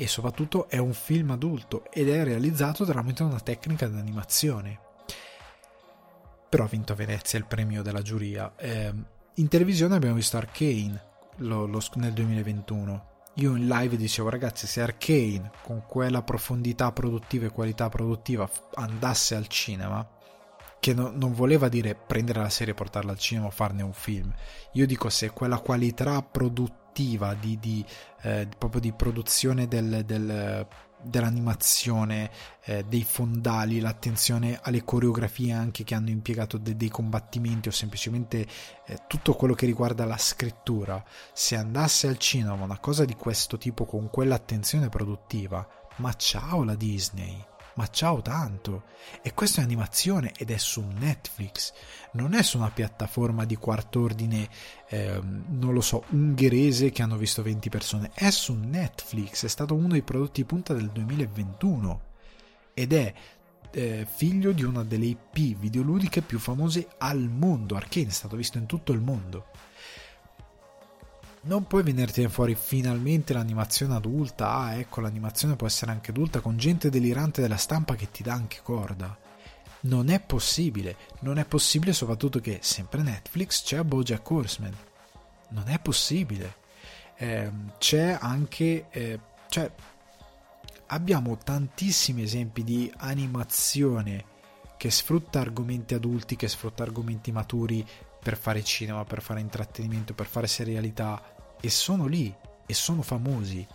[0.00, 4.80] E soprattutto è un film adulto ed è realizzato tramite una tecnica d'animazione.
[6.48, 8.52] Però ha vinto a Venezia il premio della giuria.
[8.56, 8.92] Eh,
[9.34, 11.00] in televisione abbiamo visto Arcane
[11.36, 13.17] lo, lo, nel 2021.
[13.38, 19.36] Io in live dicevo ragazzi se Arcane con quella profondità produttiva e qualità produttiva andasse
[19.36, 20.04] al cinema,
[20.80, 23.92] che no, non voleva dire prendere la serie e portarla al cinema o farne un
[23.92, 24.34] film.
[24.72, 27.84] Io dico se quella qualità produttiva di, di
[28.22, 30.66] eh, proprio di produzione del, del
[31.02, 32.30] dell'animazione,
[32.64, 38.46] eh, dei fondali, l'attenzione alle coreografie anche che hanno impiegato de- dei combattimenti o semplicemente
[38.86, 43.58] eh, tutto quello che riguarda la scrittura, se andasse al cinema una cosa di questo
[43.58, 47.56] tipo con quell'attenzione produttiva, ma ciao la Disney!
[47.78, 48.82] Ma ciao tanto.
[49.22, 51.72] E questa è animazione ed è su Netflix,
[52.12, 54.48] non è su una piattaforma di quarto ordine,
[54.88, 59.76] eh, non lo so, ungherese che hanno visto 20 persone, è su Netflix, è stato
[59.76, 62.00] uno dei prodotti punta del 2021
[62.74, 63.14] ed è
[63.70, 68.58] eh, figlio di una delle IP videoludiche più famose al mondo, Arcane è stato visto
[68.58, 69.46] in tutto il mondo.
[71.42, 76.56] Non puoi venirti fuori finalmente l'animazione adulta, ah ecco l'animazione può essere anche adulta con
[76.56, 79.16] gente delirante della stampa che ti dà anche corda.
[79.80, 84.76] Non è possibile, non è possibile soprattutto che sempre Netflix c'è Bojack Horseman.
[85.50, 86.56] Non è possibile.
[87.16, 88.86] Eh, c'è anche...
[88.90, 89.70] Eh, cioè,
[90.86, 94.36] abbiamo tantissimi esempi di animazione
[94.76, 97.86] che sfrutta argomenti adulti, che sfrutta argomenti maturi
[98.22, 101.22] per fare cinema, per fare intrattenimento, per fare serialità
[101.60, 102.34] e sono lì
[102.66, 103.66] e sono famosi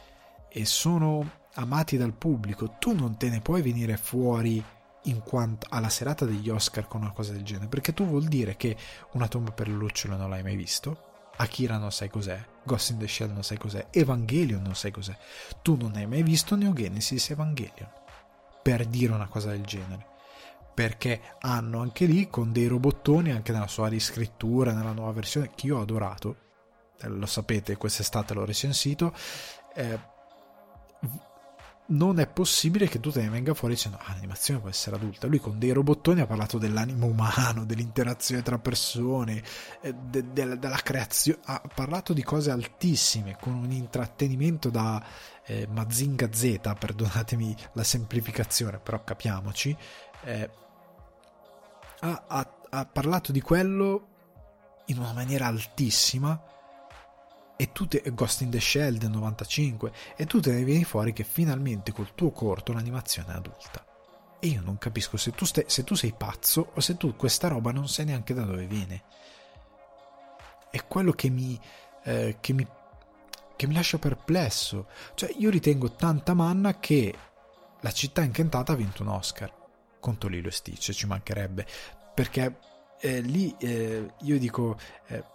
[0.49, 2.75] e sono amati dal pubblico.
[2.79, 4.63] Tu non te ne puoi venire fuori
[5.05, 8.55] in quanto alla serata degli Oscar con una cosa del genere, perché tu vuol dire
[8.55, 8.77] che
[9.13, 12.99] una tomba per le lucciole non l'hai mai visto, Akira non sai cos'è, Ghost in
[12.99, 15.17] the Shell non sai cos'è, Evangelion non sai cos'è.
[15.61, 17.89] Tu non hai mai visto Neo Genesis Evangelion.
[18.61, 20.11] Per dire una cosa del genere
[20.73, 25.67] perché hanno anche lì con dei robottoni, anche nella sua riscrittura, nella nuova versione, che
[25.67, 26.35] io ho adorato,
[27.01, 29.13] eh, lo sapete, quest'estate l'ho recensito,
[29.75, 30.11] eh,
[31.85, 35.27] non è possibile che tu te ne venga fuori dicendo ah l'animazione può essere adulta.
[35.27, 39.43] Lui con dei robottoni ha parlato dell'animo umano dell'interazione tra persone
[39.81, 45.03] eh, de- de- della creazione ha parlato di cose altissime con un intrattenimento da
[45.45, 49.75] eh, Mazinga Z perdonatemi la semplificazione però capiamoci.
[50.23, 50.49] Eh,
[52.03, 54.07] ha, ha, ha parlato di quello
[54.87, 56.41] in una maniera altissima
[57.55, 61.13] e tu te, Ghost in the Shell del 95 e tu te ne vieni fuori
[61.13, 63.85] che finalmente col tuo corto l'animazione è adulta.
[64.39, 67.47] E io non capisco se tu, stai, se tu sei pazzo o se tu questa
[67.47, 69.03] roba non sai neanche da dove viene.
[70.69, 71.57] È quello che mi,
[72.03, 72.67] eh, che mi,
[73.55, 74.87] che mi lascia perplesso.
[75.13, 77.15] Cioè io ritengo tanta manna che
[77.79, 79.61] la città incantata ha vinto un Oscar
[80.03, 81.65] contro Lilo e Stitch, ci mancherebbe,
[82.13, 82.57] perché
[82.99, 84.77] eh, lì eh, io dico...
[85.07, 85.31] Eh,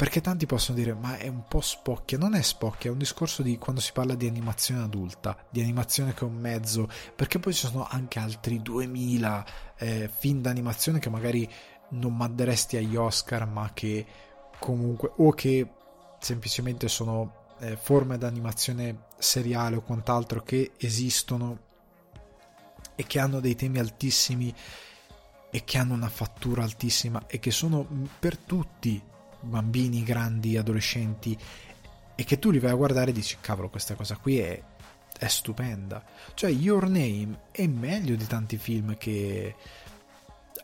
[0.00, 3.42] perché tanti possono dire ma è un po' spocchia, non è spocchia, è un discorso
[3.42, 7.52] di quando si parla di animazione adulta, di animazione che è un mezzo, perché poi
[7.52, 9.44] ci sono anche altri 2000
[9.76, 11.46] eh, film d'animazione che magari
[11.90, 14.06] non manderesti agli Oscar, ma che
[14.58, 15.68] comunque, o che
[16.18, 21.68] semplicemente sono eh, forme d'animazione seriale o quant'altro che esistono
[23.00, 24.54] e che hanno dei temi altissimi
[25.50, 27.86] e che hanno una fattura altissima e che sono
[28.18, 29.00] per tutti
[29.40, 31.36] bambini, grandi, adolescenti
[32.14, 34.62] e che tu li vai a guardare e dici cavolo questa cosa qui è,
[35.18, 36.04] è stupenda.
[36.34, 39.54] Cioè Your Name è meglio di tanti film che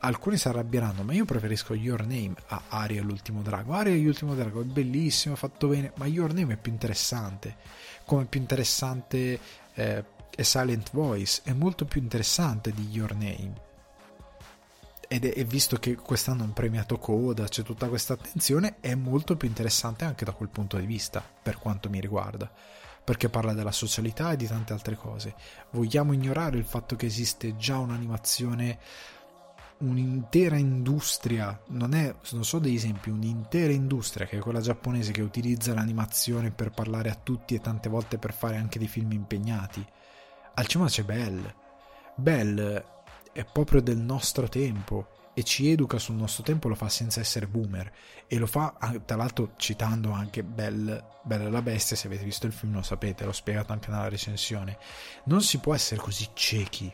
[0.01, 3.73] alcuni si arrabbieranno ma io preferisco Your Name a Aria l'ultimo drago.
[3.73, 7.57] Aria l'ultimo drago è bellissimo, è fatto bene ma Your Name è più interessante.
[8.05, 9.41] Come più interessante
[9.73, 10.05] eh,
[10.35, 13.65] e Silent Voice è molto più interessante di Your Name.
[15.09, 19.47] Ed è, visto che quest'anno hanno premiato Coda, c'è tutta questa attenzione, è molto più
[19.47, 22.51] interessante anche da quel punto di vista, per quanto mi riguarda,
[23.05, 25.35] perché parla della socialità e di tante altre cose.
[25.71, 28.79] Vogliamo ignorare il fatto che esiste già un'animazione,
[29.79, 35.23] un'intera industria, non, è, non so degli esempi, un'intera industria che è quella giapponese che
[35.23, 39.87] utilizza l'animazione per parlare a tutti e tante volte per fare anche dei film impegnati
[40.59, 41.55] al cinema c'è Bell.
[42.15, 42.85] Bell
[43.33, 47.47] è proprio del nostro tempo e ci educa sul nostro tempo, lo fa senza essere
[47.47, 47.93] boomer
[48.27, 52.53] e lo fa tra l'altro citando anche Bell, Bella la bestia, se avete visto il
[52.53, 54.79] film lo sapete, l'ho spiegato anche nella recensione.
[55.25, 56.91] Non si può essere così ciechi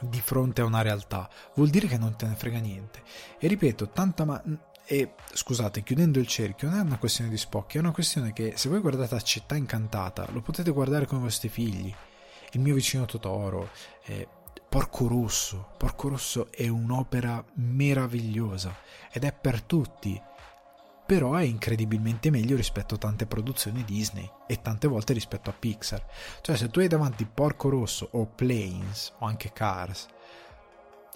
[0.00, 3.04] di fronte a una realtà, vuol dire che non te ne frega niente.
[3.38, 4.42] E ripeto, tanta ma
[4.84, 8.54] e scusate, chiudendo il cerchio, non è una questione di spocchi, è una questione che
[8.56, 11.94] se voi guardate a Città Incantata, lo potete guardare con i vostri figli
[12.52, 13.70] il mio vicino Totoro,
[14.04, 14.28] eh,
[14.68, 15.72] Porco Rosso.
[15.76, 18.74] Porco Rosso è un'opera meravigliosa
[19.12, 20.20] ed è per tutti,
[21.04, 26.06] però è incredibilmente meglio rispetto a tante produzioni Disney e tante volte rispetto a Pixar.
[26.40, 30.06] Cioè se tu hai davanti Porco Rosso o Planes o anche Cars,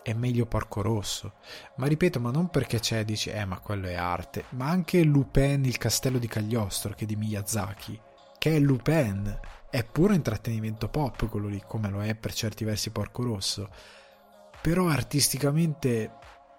[0.02, 1.34] è meglio Porco Rosso.
[1.76, 5.64] Ma ripeto, ma non perché c'è dici, eh ma quello è arte, ma anche Lupin,
[5.64, 7.98] il castello di Cagliostro, che è di Miyazaki,
[8.38, 12.90] che è Lupin, è puro intrattenimento pop quello lì, come lo è per certi versi
[12.90, 13.68] Porco Rosso.
[14.60, 16.12] Però artisticamente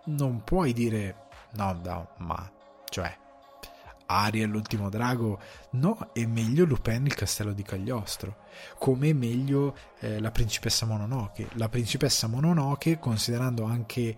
[0.05, 2.51] non puoi dire no, no, ma
[2.89, 3.25] cioè
[4.07, 5.39] Ariel l'ultimo drago,
[5.71, 8.37] no, è meglio Lupin il castello di Cagliostro,
[8.77, 11.49] come è meglio eh, la principessa Mononoke.
[11.53, 14.15] La principessa Mononoke, considerando anche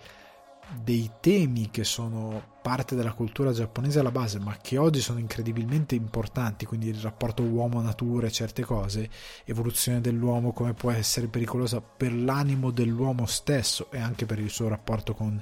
[0.83, 5.95] dei temi che sono parte della cultura giapponese alla base, ma che oggi sono incredibilmente
[5.95, 9.09] importanti, quindi il rapporto uomo-natura e certe cose,
[9.45, 14.67] evoluzione dell'uomo, come può essere pericolosa per l'animo dell'uomo stesso e anche per il suo
[14.67, 15.41] rapporto con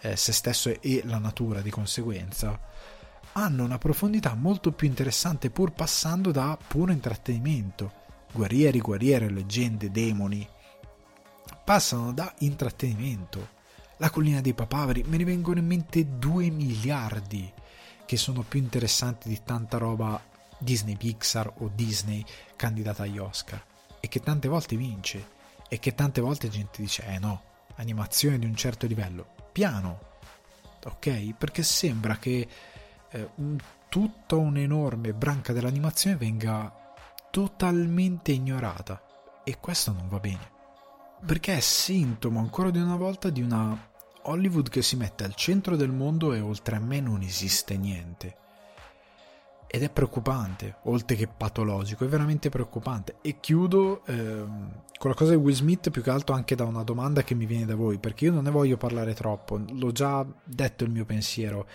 [0.00, 2.58] eh, se stesso e la natura di conseguenza.
[3.32, 7.92] hanno una profondità molto più interessante pur passando da puro intrattenimento.
[8.32, 10.48] Guerrieri, guerriere, leggende, demoni
[11.64, 13.60] passano da intrattenimento.
[13.98, 17.52] La collina dei papaveri, me ne vengono in mente 2 miliardi
[18.04, 20.20] che sono più interessanti di tanta roba
[20.58, 22.24] Disney Pixar o Disney
[22.56, 23.64] candidata agli Oscar.
[24.00, 27.42] E che tante volte vince e che tante volte gente dice eh no,
[27.76, 30.00] animazione di un certo livello, piano,
[30.84, 31.34] ok?
[31.34, 32.48] Perché sembra che
[33.10, 33.56] eh, un,
[33.88, 36.94] tutta un'enorme branca dell'animazione venga
[37.30, 39.02] totalmente ignorata.
[39.44, 40.51] E questo non va bene
[41.24, 43.90] perché è sintomo ancora di una volta di una
[44.22, 48.36] Hollywood che si mette al centro del mondo e oltre a me non esiste niente.
[49.66, 53.16] Ed è preoccupante, oltre che patologico, è veramente preoccupante.
[53.22, 56.82] E chiudo ehm, con la cosa di Will Smith più che altro anche da una
[56.82, 60.26] domanda che mi viene da voi, perché io non ne voglio parlare troppo, l'ho già
[60.44, 61.66] detto il mio pensiero.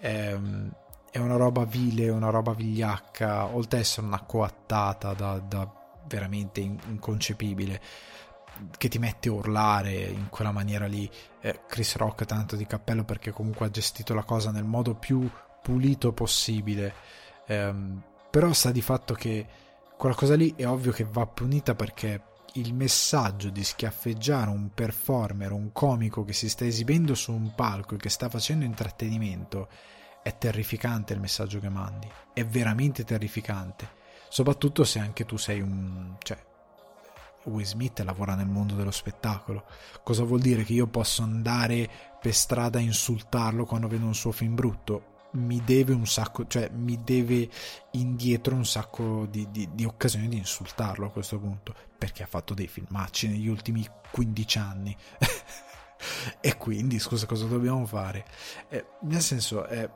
[0.00, 0.70] Ehm,
[1.10, 5.72] è una roba vile, una roba vigliacca, oltre ad essere una coattata da, da
[6.06, 7.80] veramente inconcepibile
[8.76, 11.08] che ti mette a urlare in quella maniera lì.
[11.40, 15.28] Eh, Chris Rock tanto di cappello perché comunque ha gestito la cosa nel modo più
[15.62, 16.94] pulito possibile.
[17.46, 17.74] Eh,
[18.30, 19.46] però sta di fatto che
[19.96, 22.22] quella cosa lì è ovvio che va punita perché
[22.54, 27.94] il messaggio di schiaffeggiare un performer, un comico che si sta esibendo su un palco
[27.94, 29.68] e che sta facendo intrattenimento
[30.22, 33.88] è terrificante il messaggio che mandi, è veramente terrificante,
[34.28, 36.16] soprattutto se anche tu sei un...
[36.20, 36.47] cioè
[37.44, 39.64] Will Smith lavora nel mondo dello spettacolo.
[40.02, 41.88] Cosa vuol dire che io posso andare
[42.20, 45.16] per strada a insultarlo quando vedo un suo film brutto?
[45.30, 47.48] Mi deve un sacco, cioè mi deve
[47.92, 52.54] indietro un sacco di, di, di occasioni di insultarlo a questo punto, perché ha fatto
[52.54, 54.96] dei filmacci negli ultimi 15 anni.
[56.40, 58.24] e quindi, scusa, cosa dobbiamo fare?
[58.68, 59.90] Eh, nel senso, eh,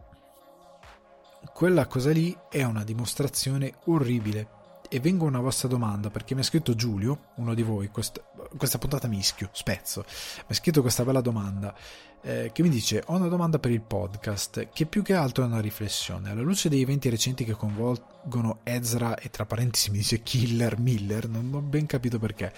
[1.52, 4.60] quella cosa lì è una dimostrazione orribile
[4.92, 8.22] e vengo a una vostra domanda perché mi ha scritto Giulio, uno di voi, questa,
[8.58, 11.74] questa puntata mischio, spezzo, mi ha scritto questa bella domanda
[12.20, 15.46] eh, che mi dice ho una domanda per il podcast che più che altro è
[15.46, 20.22] una riflessione alla luce degli eventi recenti che coinvolgono Ezra e tra parentesi mi dice
[20.22, 22.52] Killer Miller, non ho ben capito perché.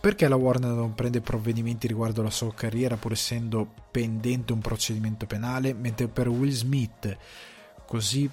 [0.00, 5.26] Perché la Warner non prende provvedimenti riguardo la sua carriera pur essendo pendente un procedimento
[5.26, 7.16] penale, mentre per Will Smith
[7.86, 8.28] così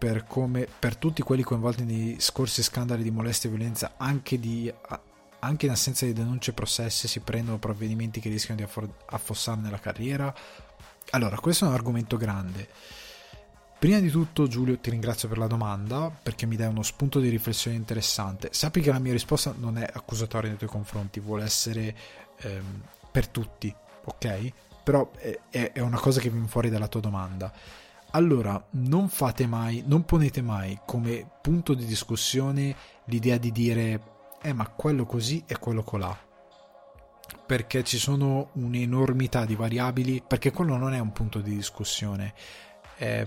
[0.00, 4.72] per, come, per tutti quelli coinvolti nei scorsi scandali di molestia e violenza, anche, di,
[5.40, 8.66] anche in assenza di denunce e processi, si prendono provvedimenti che rischiano di
[9.10, 10.34] affossarne la carriera?
[11.10, 12.66] Allora, questo è un argomento grande.
[13.78, 17.28] Prima di tutto, Giulio, ti ringrazio per la domanda perché mi dai uno spunto di
[17.28, 18.48] riflessione interessante.
[18.52, 21.94] Sappi che la mia risposta non è accusatoria nei tuoi confronti, vuole essere
[22.38, 23.74] ehm, per tutti,
[24.04, 24.52] ok?
[24.82, 25.10] Però
[25.50, 27.52] è, è, una cosa che viene fuori dalla tua domanda.
[28.12, 34.02] Allora, non fate mai, non ponete mai come punto di discussione l'idea di dire
[34.42, 36.16] eh ma quello così e quello colà.
[37.46, 42.34] Perché ci sono un'enormità di variabili, perché quello non è un punto di discussione.
[42.96, 43.26] È,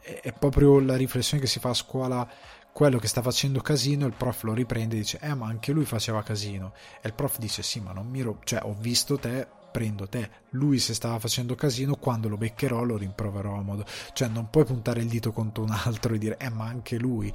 [0.00, 2.28] è proprio la riflessione che si fa a scuola
[2.72, 5.84] quello che sta facendo casino, il prof lo riprende e dice: Eh, ma anche lui
[5.84, 6.72] faceva casino.
[7.02, 10.30] E il prof dice: Sì, ma non mi ro- cioè, ho visto te prendo te.
[10.50, 13.84] Lui se stava facendo casino, quando lo beccherò lo rimproverò a modo.
[14.12, 17.32] Cioè non puoi puntare il dito contro un altro e dire eh ma anche lui.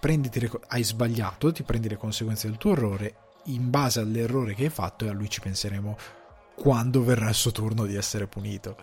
[0.00, 0.50] Le...
[0.68, 5.04] hai sbagliato, ti prendi le conseguenze del tuo errore in base all'errore che hai fatto
[5.04, 5.96] e a lui ci penseremo
[6.54, 8.76] quando verrà il suo turno di essere punito.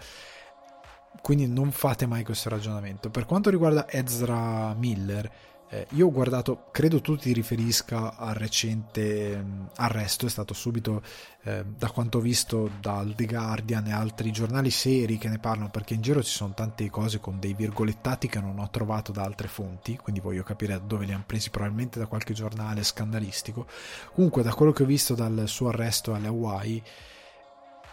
[1.21, 3.09] Quindi non fate mai questo ragionamento.
[3.09, 5.29] Per quanto riguarda Ezra Miller,
[5.74, 10.53] eh, io ho guardato, credo tu ti riferisca al recente mh, mm, arresto, è stato
[10.53, 11.01] subito,
[11.43, 15.69] eh, da quanto ho visto dal The Guardian e altri giornali seri che ne parlano,
[15.69, 19.24] perché in giro ci sono tante cose con dei virgolettati che non ho trovato da
[19.24, 23.65] altre fonti, quindi voglio capire da dove li hanno presi, probabilmente da qualche giornale scandalistico.
[24.13, 26.84] Comunque, da quello che ho visto dal suo arresto alle Hawaii,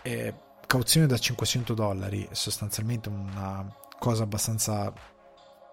[0.03, 0.35] eh,
[0.67, 4.93] cauzione da 500 dollari, sostanzialmente una cosa abbastanza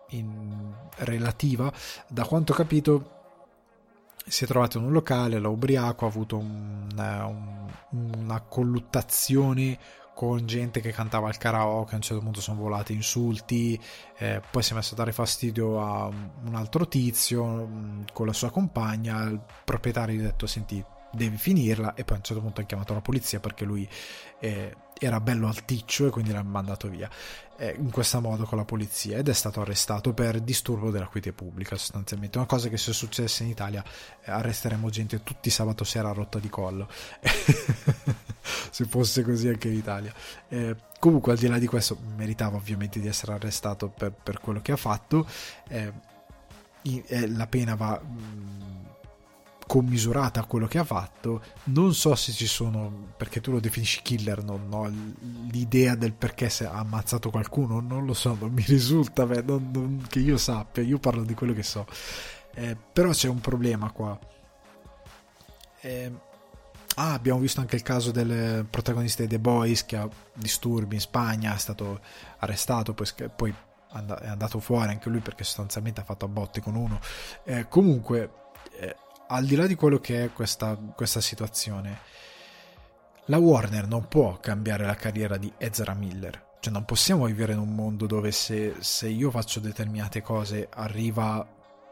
[0.10, 1.72] in relativa,
[2.08, 3.10] da quanto ho capito
[4.28, 9.78] si è trovato in un locale, l'ha ubriaco, ha avuto un, un, una colluttazione
[10.16, 13.80] con gente che cantava al karaoke, a un certo punto sono volati insulti,
[14.18, 18.34] eh, poi si è messo a dare fastidio a un altro tizio mm, con la
[18.34, 22.42] sua compagna, il proprietario gli ha detto senti devi finirla e poi a un certo
[22.42, 23.88] punto ha chiamato la polizia perché lui
[24.40, 27.10] eh, era bello alticcio e quindi l'hanno mandato via.
[27.10, 31.32] eh, in questo modo con la polizia ed è stato arrestato per disturbo della quiete
[31.34, 32.38] pubblica sostanzialmente.
[32.38, 33.84] Una cosa che se succedesse in Italia
[34.24, 36.90] eh, arresteremmo gente tutti sabato sera a rotta di collo.
[38.70, 40.14] Se fosse così anche in Italia.
[40.50, 44.62] Eh, comunque al di là di questo meritava ovviamente di essere arrestato per, per quello
[44.62, 45.26] che ha fatto.
[45.70, 45.92] Eh,
[46.82, 48.85] eh, la pena va mh,
[49.68, 51.42] commisurata a quello che ha fatto.
[51.66, 54.92] Non so se ci sono, perché tu lo definisci killer, non ho
[55.52, 59.70] l'idea del perché se ha ammazzato qualcuno, non lo so, non mi risulta beh, non,
[59.72, 61.86] non, che io sappia, io parlo di quello che so.
[62.54, 64.18] Eh, però c'è un problema qua.
[65.82, 66.12] Eh,
[66.96, 71.02] ah, abbiamo visto anche il caso del protagonista di The Boys che ha disturbi in
[71.02, 72.00] Spagna, è stato
[72.40, 73.54] arrestato, poi, poi
[73.92, 77.00] è andato fuori anche lui perché sostanzialmente ha fatto a botte con uno.
[77.44, 78.44] Eh, comunque,
[79.28, 82.00] al di là di quello che è questa, questa situazione,
[83.26, 86.54] la Warner non può cambiare la carriera di Ezra Miller.
[86.60, 91.46] Cioè non possiamo vivere in un mondo dove se, se io faccio determinate cose arriva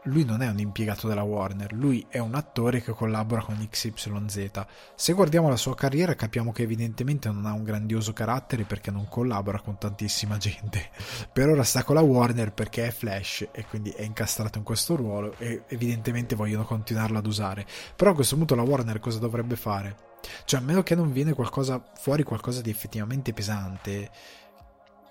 [0.04, 4.50] lui non è un impiegato della Warner, lui è un attore che collabora con XYZ.
[4.94, 9.08] Se guardiamo la sua carriera capiamo che evidentemente non ha un grandioso carattere perché non
[9.08, 10.90] collabora con tantissima gente.
[11.32, 14.96] Per ora sta con la Warner perché è Flash e quindi è incastrato in questo
[14.96, 17.66] ruolo e evidentemente vogliono continuarlo ad usare.
[17.96, 20.12] Però a questo punto la Warner cosa dovrebbe fare?
[20.44, 24.10] Cioè a meno che non viene qualcosa fuori qualcosa di effettivamente pesante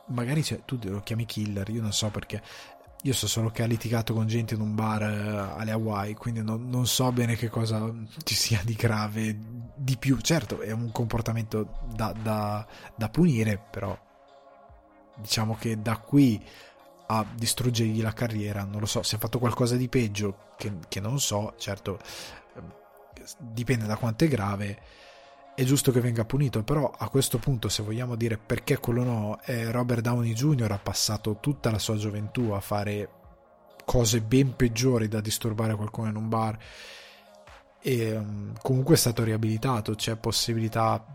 [0.08, 2.42] magari cioè, tu lo chiami killer, io non so perché
[3.06, 6.42] io so solo che ha litigato con gente in un bar uh, alle Hawaii, quindi
[6.42, 7.94] non, non, so bene che cosa
[8.24, 9.38] ci sia di grave
[9.76, 10.18] di più.
[10.20, 13.98] Certo, è un comportamento da, da, da punire, però
[15.18, 16.42] diciamo che da qui
[17.08, 21.02] a distruggergli la carriera, non lo so, se ha fatto qualcosa di peggio che, che
[21.02, 22.00] non so, certo
[22.56, 22.74] ehm,
[23.38, 24.80] dipende da quanto è grave
[25.56, 29.40] è giusto che venga punito, però a questo punto se vogliamo dire perché quello no,
[29.46, 30.72] eh, Robert Downey Jr.
[30.72, 33.10] ha passato tutta la sua gioventù a fare
[33.86, 36.58] cose ben peggiori da disturbare qualcuno in un bar
[37.80, 41.06] e um, comunque è stato riabilitato, c'è possibilità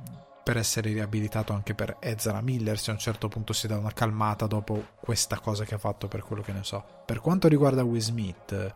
[0.44, 3.92] per essere riabilitato anche per Ezra Miller se a un certo punto si dà una
[3.92, 6.84] calmata dopo questa cosa che ha fatto per quello che ne so.
[7.04, 8.74] Per quanto riguarda Will Smith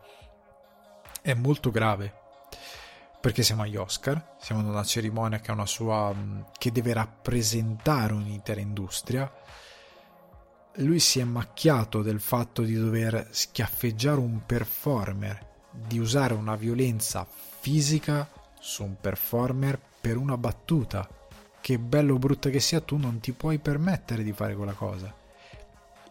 [1.22, 2.20] è molto grave
[3.22, 8.12] perché siamo agli Oscar, siamo in una cerimonia che, una sua, mm, che deve rappresentare
[8.12, 9.32] un'intera industria.
[10.76, 15.38] Lui si è macchiato del fatto di dover schiaffeggiare un performer,
[15.70, 17.24] di usare una violenza
[17.60, 21.08] fisica su un performer per una battuta.
[21.60, 25.20] Che bello o brutta che sia, tu non ti puoi permettere di fare quella cosa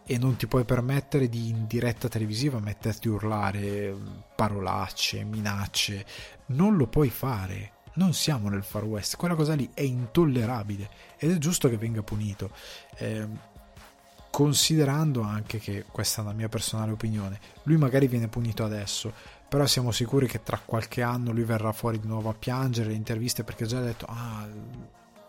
[0.04, 3.94] e non ti puoi permettere di in diretta televisiva metterti a urlare
[4.34, 6.04] parolacce, minacce,
[6.46, 7.72] non lo puoi fare.
[7.94, 10.88] Non siamo nel Far West, quella cosa lì è intollerabile
[11.18, 12.50] ed è giusto che venga punito.
[12.96, 13.50] Eh,
[14.30, 19.12] considerando anche che questa è una mia personale opinione, lui magari viene punito adesso,
[19.46, 22.94] però siamo sicuri che tra qualche anno lui verrà fuori di nuovo a piangere le
[22.94, 24.48] interviste perché ha già detto ah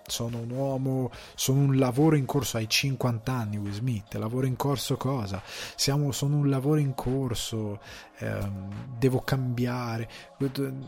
[0.06, 4.56] sono un uomo, sono un lavoro in corso, hai 50 anni Will Smith, lavoro in
[4.56, 5.42] corso cosa?
[5.76, 7.80] Siamo, sono un lavoro in corso,
[8.20, 10.10] ehm, devo cambiare,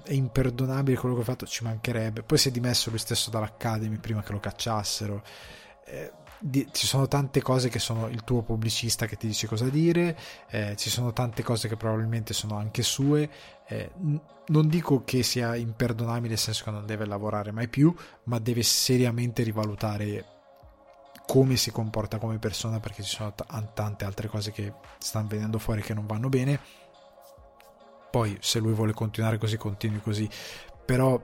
[0.03, 2.23] è imperdonabile quello che ho fatto, ci mancherebbe.
[2.23, 5.23] Poi si è dimesso lui stesso dall'Academy prima che lo cacciassero.
[5.85, 9.67] Eh, di, ci sono tante cose che sono il tuo pubblicista che ti dice cosa
[9.69, 10.17] dire,
[10.49, 13.29] eh, ci sono tante cose che probabilmente sono anche sue.
[13.67, 13.91] Eh,
[14.47, 17.93] non dico che sia imperdonabile nel senso che non deve lavorare mai più,
[18.23, 20.25] ma deve seriamente rivalutare
[21.25, 25.57] come si comporta come persona perché ci sono t- tante altre cose che stanno venendo
[25.57, 26.59] fuori che non vanno bene.
[28.11, 30.29] Poi se lui vuole continuare così, continui così.
[30.85, 31.19] Però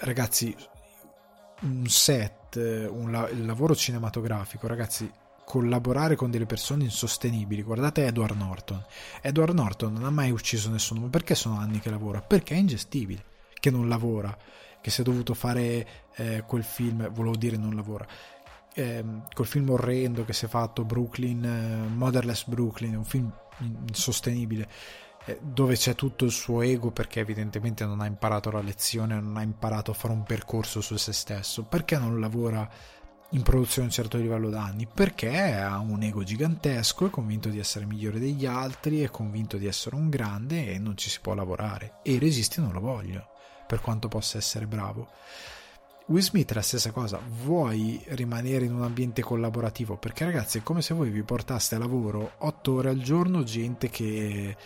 [0.00, 0.54] ragazzi,
[1.62, 5.10] un set, un la- il lavoro cinematografico, ragazzi,
[5.46, 7.62] collaborare con delle persone insostenibili.
[7.62, 8.84] Guardate Edward Norton.
[9.22, 12.20] Edward Norton non ha mai ucciso nessuno, ma perché sono anni che lavora?
[12.20, 13.24] Perché è ingestibile,
[13.60, 14.36] che non lavora,
[14.80, 15.86] che si è dovuto fare
[16.16, 18.04] eh, quel film, volevo dire non lavora,
[18.74, 23.32] eh, quel film orrendo che si è fatto Brooklyn, eh, Motherless Brooklyn, un film
[23.86, 24.68] insostenibile
[25.26, 29.36] eh, dove c'è tutto il suo ego perché evidentemente non ha imparato la lezione, non
[29.36, 32.68] ha imparato a fare un percorso su se stesso, perché non lavora
[33.30, 37.58] in produzione a un certo livello d'anni perché ha un ego gigantesco, è convinto di
[37.58, 41.34] essere migliore degli altri, è convinto di essere un grande e non ci si può
[41.34, 41.98] lavorare.
[42.02, 43.26] E i registi non lo vogliono,
[43.66, 45.08] per quanto possa essere bravo.
[46.08, 49.96] Will Smith è la stessa cosa, vuoi rimanere in un ambiente collaborativo?
[49.96, 53.90] Perché ragazzi è come se voi vi portaste a lavoro 8 ore al giorno gente
[53.90, 54.56] che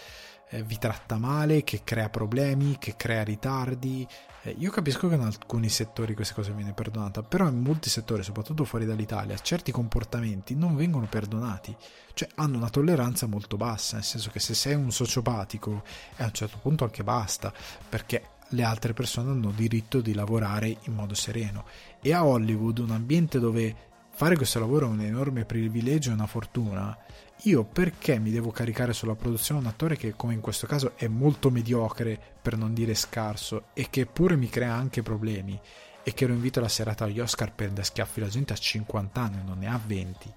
[0.51, 4.07] eh, vi tratta male, che crea problemi, che crea ritardi.
[4.43, 8.23] Eh, io capisco che in alcuni settori queste cose viene perdonata, però in molti settori,
[8.23, 11.75] soprattutto fuori dall'Italia, certi comportamenti non vengono perdonati,
[12.15, 15.83] cioè hanno una tolleranza molto bassa, nel senso che se sei un sociopatico
[16.17, 17.53] a un certo punto anche basta,
[17.89, 21.65] perché le altre persone hanno diritto di lavorare in modo sereno.
[22.01, 26.27] E a Hollywood, un ambiente dove fare questo lavoro è un enorme privilegio e una
[26.27, 26.97] fortuna,
[27.45, 31.07] io perché mi devo caricare sulla produzione un attore che, come in questo caso, è
[31.07, 35.59] molto mediocre, per non dire scarso, e che pure mi crea anche problemi,
[36.03, 39.21] e che lo invito alla serata agli Oscar per da schiaffi la gente a 50
[39.21, 40.35] anni, non ne ha 20.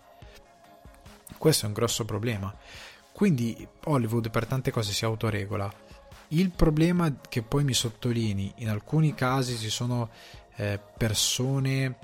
[1.38, 2.56] Questo è un grosso problema.
[3.12, 5.72] Quindi Hollywood per tante cose si autoregola.
[6.30, 10.10] Il problema che poi mi sottolinei, in alcuni casi ci sono
[10.56, 11.98] eh, persone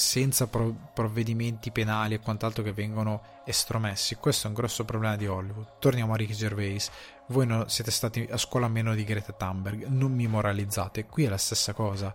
[0.00, 4.14] senza provvedimenti penali e quant'altro che vengono estromessi.
[4.14, 5.78] Questo è un grosso problema di Hollywood.
[5.78, 6.90] Torniamo a Ricky Gervais.
[7.26, 11.04] Voi non siete stati a scuola meno di Greta Thunberg, non mi moralizzate.
[11.04, 12.14] Qui è la stessa cosa.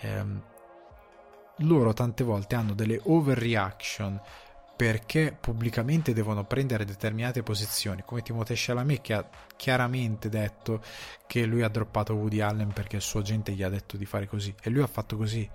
[0.00, 0.24] Eh,
[1.58, 4.18] loro tante volte hanno delle overreaction
[4.74, 10.80] perché pubblicamente devono prendere determinate posizioni, come Timothée Chalamet che ha chiaramente detto
[11.26, 14.26] che lui ha droppato Woody Allen perché il suo agente gli ha detto di fare
[14.26, 15.48] così e lui ha fatto così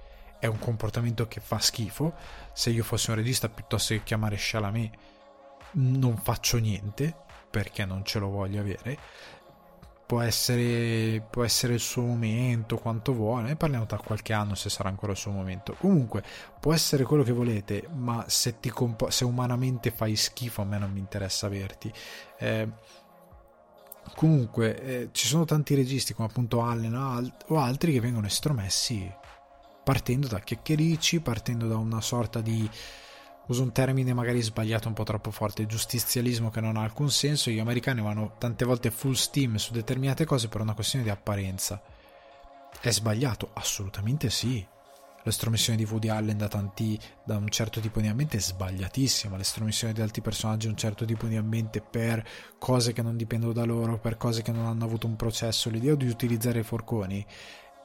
[0.43, 2.13] è un comportamento che fa schifo.
[2.51, 4.93] Se io fossi un regista, piuttosto che chiamare Chalamet,
[5.75, 7.15] non faccio niente
[7.49, 8.97] perché non ce lo voglio avere.
[10.05, 13.47] Può essere, può essere il suo momento, quanto vuole.
[13.47, 15.77] Ne parliamo tra qualche anno se sarà ancora il suo momento.
[15.79, 16.21] Comunque,
[16.59, 20.77] può essere quello che volete, ma se, ti compo- se umanamente fai schifo, a me
[20.77, 21.89] non mi interessa averti.
[22.37, 22.67] Eh,
[24.13, 29.21] comunque, eh, ci sono tanti registi come appunto Allen o altri che vengono estromessi
[29.83, 32.69] partendo da chiacchiericci, partendo da una sorta di
[33.47, 37.49] uso un termine magari sbagliato un po' troppo forte, giustizialismo che non ha alcun senso,
[37.49, 41.81] gli americani vanno tante volte full steam su determinate cose per una questione di apparenza.
[42.79, 43.49] È sbagliato?
[43.53, 44.65] Assolutamente sì.
[45.25, 49.93] L'estromissione di Woody Allen da, tanti, da un certo tipo di ambiente è sbagliatissima, l'estromissione
[49.93, 52.25] di altri personaggi da un certo tipo di ambiente per
[52.59, 55.95] cose che non dipendono da loro, per cose che non hanno avuto un processo, l'idea
[55.95, 57.25] di utilizzare i forconi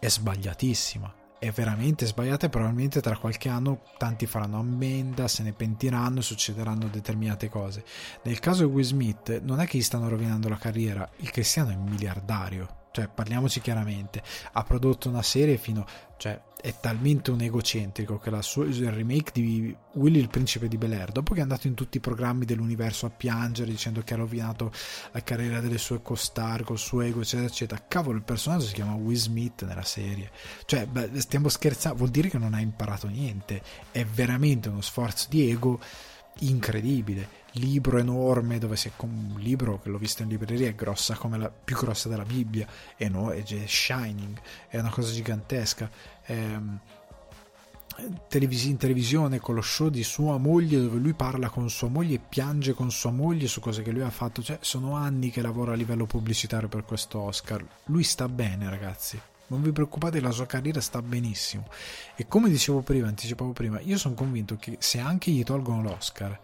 [0.01, 5.53] è sbagliatissima è veramente sbagliata e probabilmente tra qualche anno tanti faranno ammenda, se ne
[5.53, 7.85] pentiranno, succederanno determinate cose.
[8.23, 11.71] Nel caso di Will Smith non è che gli stanno rovinando la carriera, il cristiano
[11.71, 14.23] è miliardario, cioè parliamoci chiaramente,
[14.53, 15.87] ha prodotto una serie fino,
[16.17, 20.77] cioè è talmente un egocentrico che la sua, il remake di Willy il principe di
[20.77, 24.15] Bel Air, dopo che è andato in tutti i programmi dell'universo a piangere dicendo che
[24.15, 24.73] ha rovinato
[25.13, 28.95] la carriera delle sue costar col suo ego eccetera eccetera, cavolo il personaggio si chiama
[28.95, 30.31] Will Smith nella serie,
[30.65, 35.27] cioè beh, stiamo scherzando, vuol dire che non ha imparato niente, è veramente uno sforzo
[35.29, 35.81] di ego
[36.41, 37.47] incredibile.
[37.53, 41.39] Libro enorme dove si è un libro che l'ho visto in libreria è grossa come
[41.39, 44.39] la più grossa della Bibbia e no, è Shining
[44.69, 45.91] è una cosa gigantesca
[46.29, 46.79] ehm,
[47.99, 52.21] in televisione con lo show di sua moglie dove lui parla con sua moglie e
[52.21, 54.43] piange con sua moglie su cose che lui ha fatto.
[54.43, 57.65] Cioè sono anni che lavora a livello pubblicitario per questo Oscar.
[57.87, 59.21] Lui sta bene ragazzi.
[59.49, 61.67] Non vi preoccupate, la sua carriera sta benissimo.
[62.15, 66.39] E come dicevo prima, anticipavo prima, io sono convinto che se anche gli tolgono l'Oscar,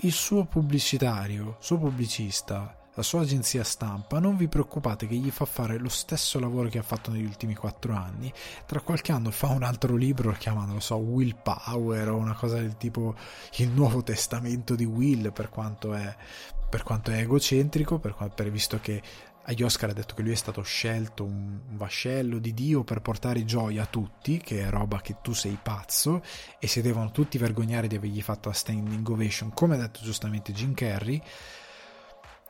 [0.00, 5.44] il suo pubblicitario, suo pubblicista, la sua agenzia stampa, non vi preoccupate che gli fa
[5.44, 8.32] fare lo stesso lavoro che ha fatto negli ultimi quattro anni.
[8.66, 12.16] Tra qualche anno fa un altro libro, lo chiama, non lo so, Will Power o
[12.16, 13.14] una cosa del tipo
[13.56, 16.14] il Nuovo Testamento di Will, per quanto è,
[16.68, 19.00] per quanto è egocentrico, per, per, visto che
[19.44, 23.44] agli Oscar ha detto che lui è stato scelto un vascello di Dio per portare
[23.44, 26.22] gioia a tutti, che è roba che tu sei pazzo,
[26.58, 30.52] e si devono tutti vergognare di avergli fatto la standing ovation, come ha detto giustamente
[30.52, 31.22] Jim Carrey.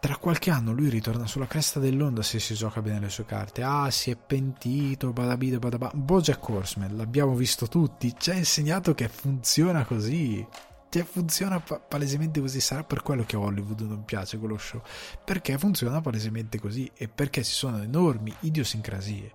[0.01, 3.63] Tra qualche anno lui ritorna sulla cresta dell'onda se si gioca bene le sue carte.
[3.63, 5.91] Ah, si è pentito, badabide, badabà.
[5.95, 10.47] Bojack Horseman, l'abbiamo visto tutti, ci ha insegnato che funziona così
[10.91, 12.61] cioè, funziona pa- palesemente così.
[12.61, 14.83] Sarà per quello che Hollywood non piace quello show.
[15.25, 19.33] Perché funziona palesemente così e perché ci sono enormi idiosincrasie.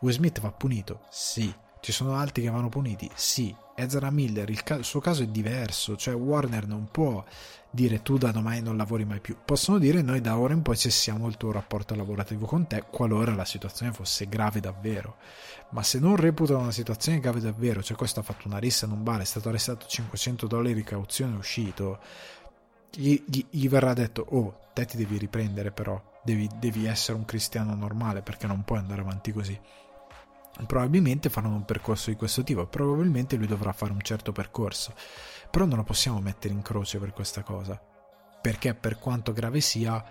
[0.00, 1.02] Will Smith va punito?
[1.10, 1.54] Sì.
[1.84, 3.10] Ci sono altri che vanno puniti?
[3.14, 3.54] Sì.
[3.74, 7.22] Ezra Miller, il, ca- suo caso è diverso, cioè Warner non può
[7.68, 9.36] dire tu da domani non lavori mai più.
[9.44, 13.34] Possono dire noi da ora in poi cessiamo il tuo rapporto lavorativo con te qualora
[13.34, 15.16] la situazione fosse grave davvero.
[15.72, 18.92] Ma se non reputano una situazione grave davvero, cioè questo ha fatto una rissa in
[18.92, 21.98] un bar, è stato arrestato 500 dollari di cauzione, è uscito,
[22.92, 27.26] gli, gli, gli, verrà detto, oh, te ti devi riprendere però, devi, devi essere un
[27.26, 29.60] cristiano normale perché non puoi andare avanti così
[30.66, 34.94] probabilmente faranno un percorso di questo tipo, probabilmente lui dovrà fare un certo percorso,
[35.50, 37.80] però non lo possiamo mettere in croce per questa cosa,
[38.40, 40.02] perché per quanto grave sia,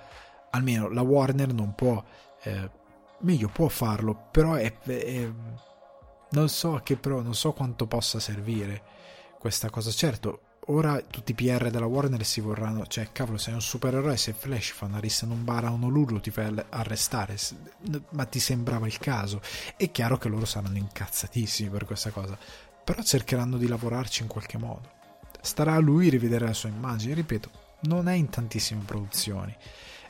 [0.50, 2.04] almeno la Warner non può,
[2.44, 2.70] eh,
[3.20, 5.32] meglio può farlo, però è, è,
[6.32, 8.82] non so che però non so quanto possa servire
[9.40, 9.92] questa cosa.
[9.92, 14.34] Certo, ora tutti i PR della Warner si vorranno, cioè cavolo, sei un supereroe, se
[14.34, 17.38] Flash fa una rissa in un bar a Honolulu ti fai arrestare,
[18.10, 19.42] ma ti sembrava il caso.
[19.76, 22.38] È chiaro che loro saranno incazzatissimi per questa cosa,
[22.84, 24.92] però cercheranno di lavorarci in qualche modo.
[25.42, 27.50] Starà a lui rivedere la sua immagine, ripeto,
[27.82, 29.56] non è in tantissime produzioni.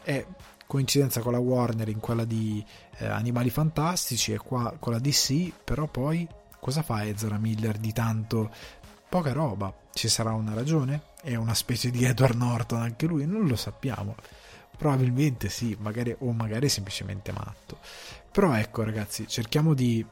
[0.04, 0.26] È
[0.68, 2.64] coincidenza con la Warner in quella di
[2.98, 6.28] eh, Animali Fantastici e qua con la DC, però poi
[6.60, 8.52] cosa fa Ezra Miller di tanto
[9.10, 9.83] poca roba.
[9.94, 11.02] Ci sarà una ragione?
[11.22, 13.28] È una specie di Edward Norton anche lui?
[13.28, 14.16] Non lo sappiamo.
[14.76, 17.78] Probabilmente sì, magari, o magari semplicemente matto.
[18.32, 20.04] Però ecco ragazzi, cerchiamo di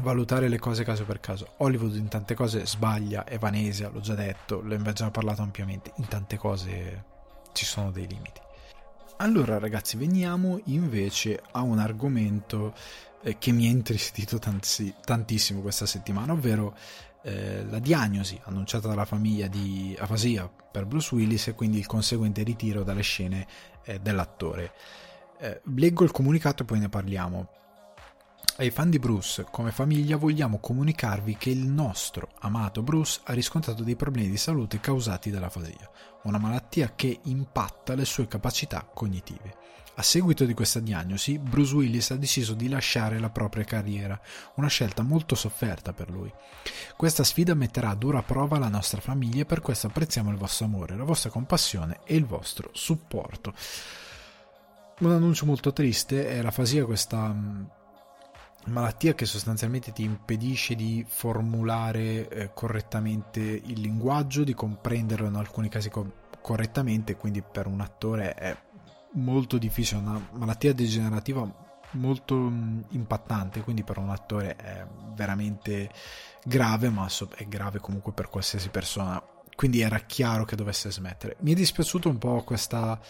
[0.00, 1.54] valutare le cose caso per caso.
[1.58, 5.92] Hollywood in tante cose sbaglia, è vanesia, l'ho già detto, ne abbiamo già parlato ampiamente.
[5.96, 7.04] In tante cose
[7.52, 8.40] ci sono dei limiti.
[9.18, 12.74] Allora ragazzi, veniamo invece a un argomento
[13.22, 16.76] eh, che mi ha intristito tanti, tantissimo questa settimana, ovvero
[17.22, 22.42] eh, la diagnosi annunciata dalla famiglia di afasia per Bruce Willis e quindi il conseguente
[22.42, 23.46] ritiro dalle scene
[23.84, 24.72] eh, dell'attore.
[25.40, 27.48] Eh, leggo il comunicato e poi ne parliamo.
[28.58, 33.84] Ai fan di Bruce, come famiglia, vogliamo comunicarvi che il nostro amato Bruce ha riscontrato
[33.84, 35.88] dei problemi di salute causati dall'afasia,
[36.24, 39.54] una malattia che impatta le sue capacità cognitive.
[39.98, 44.18] A seguito di questa diagnosi, Bruce Willis ha deciso di lasciare la propria carriera,
[44.54, 46.32] una scelta molto sofferta per lui.
[46.96, 50.66] Questa sfida metterà a dura prova la nostra famiglia e per questo apprezziamo il vostro
[50.66, 53.52] amore, la vostra compassione e il vostro supporto.
[55.00, 57.64] Un annuncio molto triste è l'afasia, questa mm,
[58.66, 65.68] malattia che sostanzialmente ti impedisce di formulare eh, correttamente il linguaggio, di comprenderlo in alcuni
[65.68, 68.56] casi co- correttamente, quindi per un attore è
[69.12, 75.90] molto difficile, una malattia degenerativa molto mm, impattante, quindi per un attore è veramente
[76.44, 79.22] grave, ma è grave comunque per qualsiasi persona.
[79.54, 81.36] Quindi era chiaro che dovesse smettere.
[81.40, 83.00] Mi è dispiaciuto un po' questa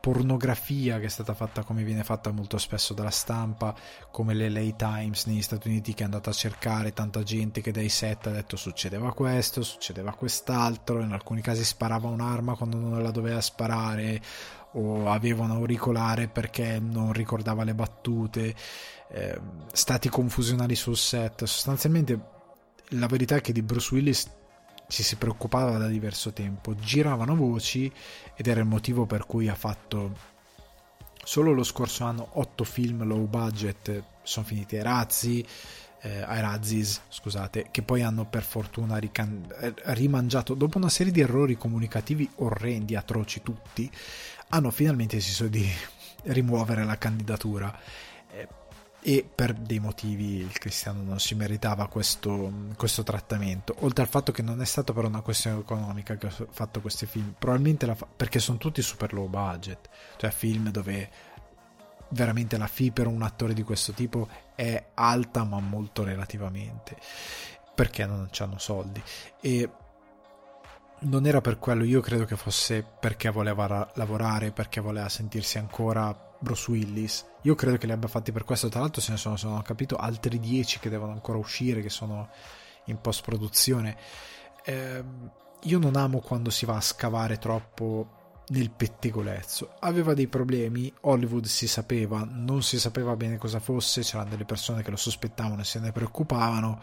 [0.00, 3.74] pornografia che è stata fatta come viene fatta molto spesso dalla stampa,
[4.10, 7.70] come le LA Times negli Stati Uniti che è andata a cercare tanta gente che
[7.70, 13.02] dai set ha detto succedeva questo, succedeva quest'altro, in alcuni casi sparava un'arma quando non
[13.02, 14.20] la doveva sparare
[14.72, 18.54] o aveva un auricolare perché non ricordava le battute,
[19.08, 19.40] eh,
[19.72, 21.44] stati confusionali sul set.
[21.44, 22.20] Sostanzialmente
[22.90, 24.30] la verità è che di Bruce Willis
[24.88, 27.90] ci si preoccupava da diverso tempo, giravano voci
[28.34, 30.28] ed era il motivo per cui ha fatto
[31.22, 35.46] solo lo scorso anno 8 film low budget, sono finiti ai razzi,
[36.02, 39.46] eh, ai razzis, scusate, che poi hanno per fortuna rican-
[39.84, 43.90] rimangiato, dopo una serie di errori comunicativi orrendi, atroci tutti,
[44.50, 45.68] hanno finalmente deciso di
[46.24, 47.76] rimuovere la candidatura.
[48.30, 48.48] Eh,
[49.02, 53.74] e per dei motivi il cristiano non si meritava questo, questo, trattamento.
[53.80, 57.06] Oltre al fatto che non è stato per una questione economica che ho fatto questi
[57.06, 57.34] film.
[57.38, 59.88] Probabilmente fa- perché sono tutti super low budget.
[60.18, 61.10] Cioè film dove
[62.10, 66.96] veramente la fee per un attore di questo tipo è alta ma molto relativamente.
[67.74, 69.02] Perché non hanno soldi.
[69.40, 69.70] E
[71.00, 76.14] non era per quello, io credo che fosse perché voleva lavorare, perché voleva sentirsi ancora
[76.38, 77.24] Bruce Willis.
[77.42, 79.56] Io credo che li abbia fatti per questo, tra l'altro ce ne sono, se non
[79.56, 82.28] ho capito, altri dieci che devono ancora uscire, che sono
[82.84, 83.96] in post produzione.
[84.64, 85.04] Eh,
[85.62, 89.76] io non amo quando si va a scavare troppo nel pettegolezzo.
[89.80, 94.82] Aveva dei problemi, Hollywood si sapeva, non si sapeva bene cosa fosse, c'erano delle persone
[94.82, 96.80] che lo sospettavano e se ne preoccupavano,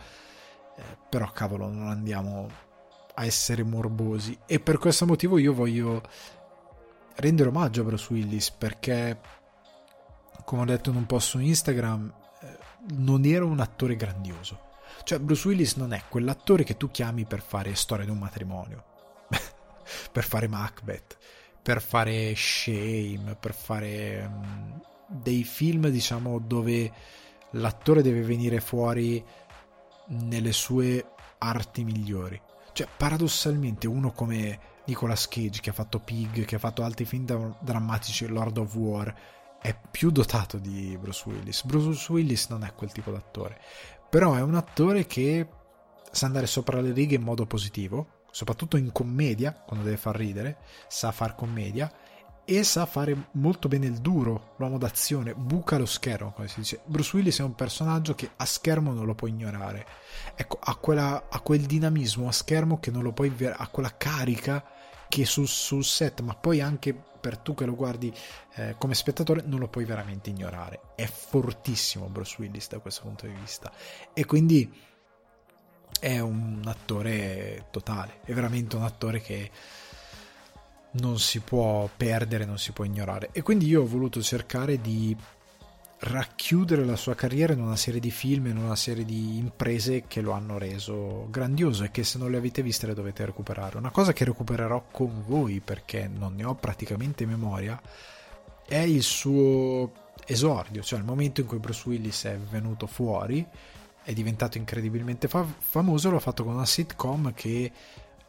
[0.75, 2.65] eh, però cavolo, non andiamo
[3.17, 4.37] a essere morbosi.
[4.45, 6.01] E per questo motivo io voglio
[7.15, 9.19] rendere omaggio a Bruce Willis perché
[10.45, 12.57] come ho detto in un post su Instagram eh,
[12.95, 14.65] non era un attore grandioso.
[15.03, 18.83] Cioè Bruce Willis non è quell'attore che tu chiami per fare storia di un matrimonio
[20.11, 21.17] per fare Macbeth
[21.61, 26.91] per fare Shame per fare um, dei film diciamo dove
[27.51, 29.23] l'attore deve venire fuori
[30.07, 31.05] nelle sue
[31.39, 32.41] arti migliori
[32.77, 37.25] cioè, paradossalmente, uno come Nicolas Cage, che ha fatto Pig, che ha fatto altri film
[37.59, 39.15] drammatici, Lord of War,
[39.59, 41.65] è più dotato di Bruce Willis.
[41.65, 43.59] Bruce Willis non è quel tipo d'attore,
[44.07, 45.47] però è un attore che
[46.11, 50.57] sa andare sopra le righe in modo positivo, soprattutto in commedia, quando deve far ridere,
[50.87, 51.91] sa far commedia
[52.49, 56.79] e sa fare molto bene il duro, l'uomo d'azione, buca lo schermo, come si dice.
[56.85, 59.85] Bruce Willis è un personaggio che a schermo non lo puoi ignorare.
[60.33, 64.63] Ecco, ha, quella, ha quel dinamismo a schermo che non lo puoi ha quella carica
[65.09, 68.15] che sul, sul set, ma poi anche per tu che lo guardi
[68.53, 70.79] eh, come spettatore, non lo puoi veramente ignorare.
[70.95, 73.73] È fortissimo Bruce Willis da questo punto di vista.
[74.13, 74.73] E quindi
[75.99, 79.51] è un attore totale, è veramente un attore che
[80.91, 83.29] non si può perdere, non si può ignorare.
[83.31, 85.15] E quindi io ho voluto cercare di
[85.99, 90.21] racchiudere la sua carriera in una serie di film, in una serie di imprese che
[90.21, 93.77] lo hanno reso grandioso e che se non le avete viste le dovete recuperare.
[93.77, 97.79] Una cosa che recupererò con voi perché non ne ho praticamente memoria
[98.67, 99.91] è il suo
[100.25, 103.45] esordio, cioè il momento in cui Bruce Willis è venuto fuori,
[104.03, 107.71] è diventato incredibilmente fa- famoso, l'ha fatto con una sitcom che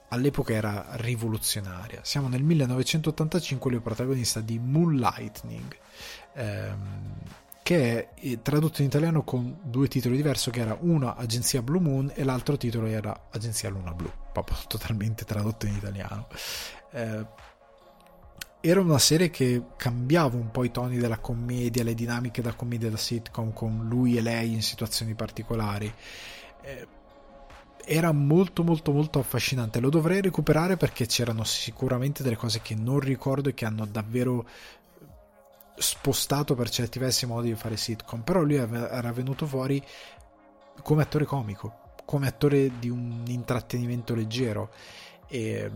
[0.09, 2.01] all'epoca era rivoluzionaria.
[2.03, 5.77] Siamo nel 1985, lui è protagonista di Moonlightning.
[6.35, 7.17] Ehm,
[7.69, 11.83] che è eh, tradotto in italiano con due titoli diversi, che era una Agenzia Blue
[11.83, 16.29] Moon e l'altro titolo era Agenzia Luna Blu, proprio totalmente tradotto in italiano.
[16.93, 17.27] Eh,
[18.61, 22.89] era una serie che cambiava un po' i toni della commedia, le dinamiche da commedia
[22.89, 25.93] da sitcom con lui e lei in situazioni particolari.
[26.63, 26.87] Eh,
[27.91, 29.81] era molto molto molto affascinante.
[29.81, 34.47] Lo dovrei recuperare perché c'erano sicuramente delle cose che non ricordo e che hanno davvero
[35.75, 39.83] spostato per certi versi i modi di fare sitcom, però lui era venuto fuori
[40.83, 44.71] come attore comico, come attore di un intrattenimento leggero.
[45.27, 45.71] E,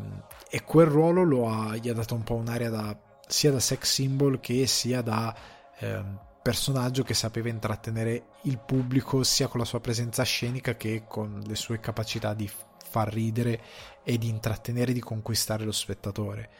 [0.51, 2.97] e quel ruolo ha, gli ha dato un po' un'area da,
[3.27, 5.35] sia da sex symbol che sia da
[5.79, 11.43] eh, personaggio che sapeva intrattenere il pubblico sia con la sua presenza scenica che con
[11.47, 12.51] le sue capacità di
[12.85, 13.61] far ridere
[14.03, 16.51] e di intrattenere, di conquistare lo spettatore.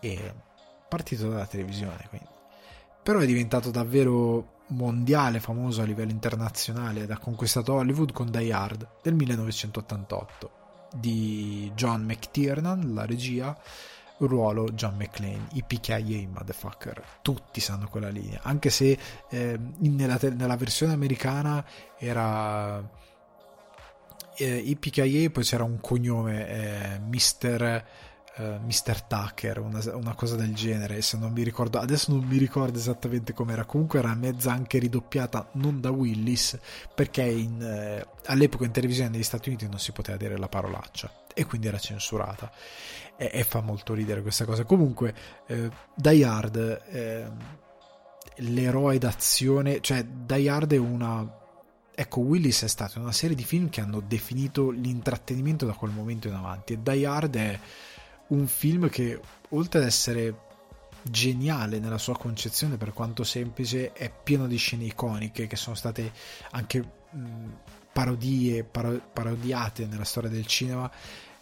[0.00, 0.34] E
[0.88, 2.38] partito dalla televisione, quindi
[3.02, 8.52] però è diventato davvero mondiale, famoso a livello internazionale ed ha conquistato Hollywood con Die
[8.52, 10.58] Hard del 1988
[10.94, 13.56] di John McTiernan, la regia,
[14.26, 18.98] ruolo John McClane, i PKA motherfucker, tutti sanno quella linea, anche se
[19.28, 21.64] eh, nella, nella, versione americana
[21.98, 22.82] era
[24.36, 29.02] eh, i PKA poi c'era un cognome, eh, uh, eh, Mr.
[29.02, 33.32] Tucker, una, una, cosa del genere, se non mi ricordo, adesso non mi ricordo esattamente
[33.32, 36.58] com'era, comunque era mezza anche ridoppiata, non da Willis,
[36.94, 41.19] perché in, eh, all'epoca in televisione negli Stati Uniti non si poteva dire la parolaccia
[41.34, 42.50] e quindi era censurata
[43.16, 44.64] e, e fa molto ridere questa cosa.
[44.64, 45.14] Comunque,
[45.46, 47.30] eh, Die Hard, eh,
[48.36, 51.38] l'eroe d'azione, cioè Die Hard è una
[51.92, 56.28] Ecco, Willis è stata una serie di film che hanno definito l'intrattenimento da quel momento
[56.28, 57.60] in avanti e Die Hard è
[58.28, 59.20] un film che
[59.50, 60.48] oltre ad essere
[61.02, 66.10] geniale nella sua concezione per quanto semplice è pieno di scene iconiche che sono state
[66.52, 67.48] anche mh,
[67.92, 70.90] parodie paro- parodiate nella storia del cinema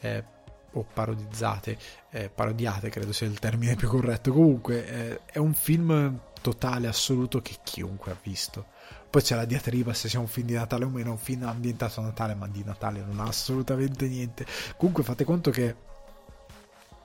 [0.00, 0.24] eh,
[0.72, 1.78] o parodizzate
[2.10, 4.32] eh, parodiate credo sia il termine più corretto.
[4.32, 8.66] Comunque eh, è un film totale assoluto che chiunque ha visto.
[9.10, 12.00] Poi c'è la diatriba se sia un film di Natale o meno un film ambientato
[12.00, 14.46] a Natale ma di Natale non ha assolutamente niente.
[14.76, 15.86] Comunque fate conto che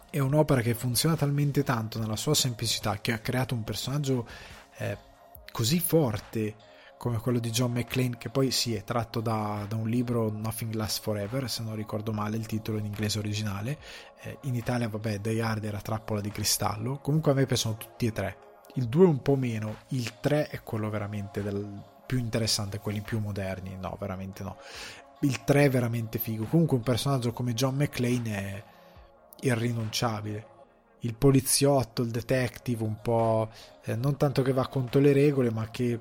[0.10, 4.28] è un'opera che funziona talmente tanto nella sua semplicità che ha creato un personaggio
[4.78, 4.98] eh,
[5.52, 6.56] così forte
[6.98, 10.74] come quello di John McClane che poi sì è tratto da, da, un libro Nothing
[10.74, 13.78] Lasts Forever se non ricordo male il titolo in inglese originale.
[14.22, 17.00] Eh, in Italia vabbè Die Hard era Trappola di Cristallo.
[17.00, 18.38] Comunque a me piacciono tutti e tre.
[18.76, 23.20] Il 2 un po' meno il 3 è quello veramente del, più interessante quelli più
[23.20, 23.76] moderni.
[23.78, 24.58] No veramente no.
[25.22, 26.46] Il 3 è veramente figo.
[26.46, 28.64] Comunque un personaggio come John McClane è
[29.42, 30.48] irrinunciabile.
[31.00, 33.50] Il poliziotto, il detective, un po'
[33.84, 36.00] eh, non tanto che va contro le regole, ma che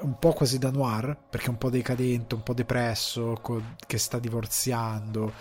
[0.00, 3.98] un po' quasi da noir, perché è un po' decadente, un po' depresso, co- che
[3.98, 5.32] sta divorziando,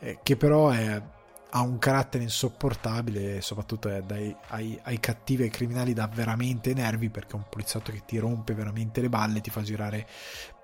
[0.00, 1.02] eh, che però è,
[1.50, 6.74] ha un carattere insopportabile e soprattutto è dai, ai, ai, cattivi, ai criminali dà veramente
[6.74, 10.06] nervi perché è un poliziotto che ti rompe veramente le balle, ti fa girare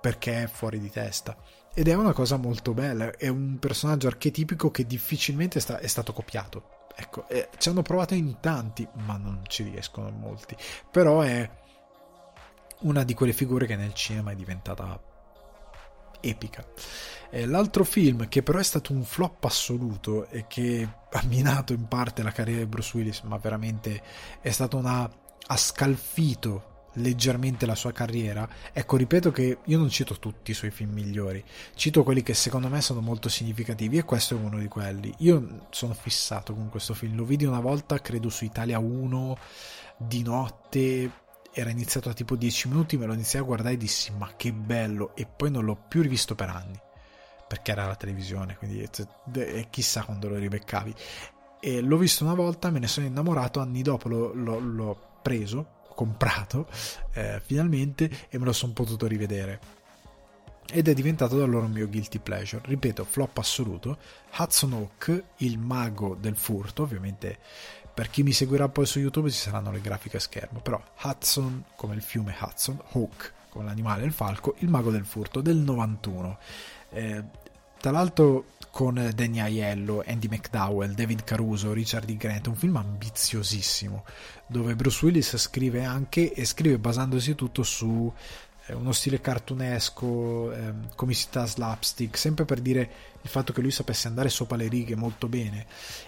[0.00, 1.36] perché è fuori di testa
[1.78, 6.14] ed è una cosa molto bella, è un personaggio archetipico che difficilmente sta, è stato
[6.14, 6.70] copiato.
[6.96, 10.56] Ecco, eh, ci hanno provato in tanti, ma non ci riescono molti.
[10.90, 11.46] Però è
[12.80, 15.00] una di quelle figure che nel cinema è diventata
[16.20, 16.64] epica.
[17.30, 21.86] Eh, l'altro film che però è stato un flop assoluto e che ha minato in
[21.88, 24.02] parte la carriera di Bruce Willis, ma veramente
[24.40, 25.10] è stato una
[25.48, 28.48] ha scalfito leggermente la sua carriera.
[28.72, 32.68] Ecco, ripeto che io non cito tutti i suoi film migliori, cito quelli che secondo
[32.68, 35.12] me sono molto significativi e questo è uno di quelli.
[35.18, 39.36] Io sono fissato con questo film, lo vidi una volta, credo su Italia 1
[39.98, 41.10] di notte,
[41.58, 44.52] era iniziato a tipo 10 minuti, me lo iniziai a guardare e dissi ma che
[44.52, 46.78] bello e poi non l'ho più rivisto per anni.
[47.48, 48.86] perché era la televisione, quindi
[49.70, 50.94] chissà quando lo ribeccavi.
[51.60, 55.82] E l'ho visto una volta, me ne sono innamorato, anni dopo l'ho, l'ho, l'ho preso,
[55.94, 56.68] comprato
[57.14, 59.60] eh, finalmente e me lo sono potuto rivedere
[60.70, 62.62] ed è diventato da loro un mio guilty pleasure.
[62.66, 63.98] Ripeto, flop assoluto.
[64.36, 67.38] Hudson Hawk, il mago del furto, ovviamente
[67.96, 71.64] per chi mi seguirà poi su YouTube ci saranno le grafiche a schermo, però Hudson
[71.76, 76.38] come il fiume Hudson, Hawk come l'animale il falco, il mago del furto del 91.
[76.90, 77.24] Eh,
[77.80, 82.18] tra l'altro con Danny Aiello, Andy McDowell, David Caruso, Richard E.
[82.18, 84.04] Grant, un film ambiziosissimo
[84.46, 88.12] dove Bruce Willis scrive anche e scrive basandosi tutto su
[88.74, 92.90] uno stile cartunesco, eh, comicità slapstick, sempre per dire
[93.22, 95.66] il fatto che lui sapesse andare sopra le righe molto bene.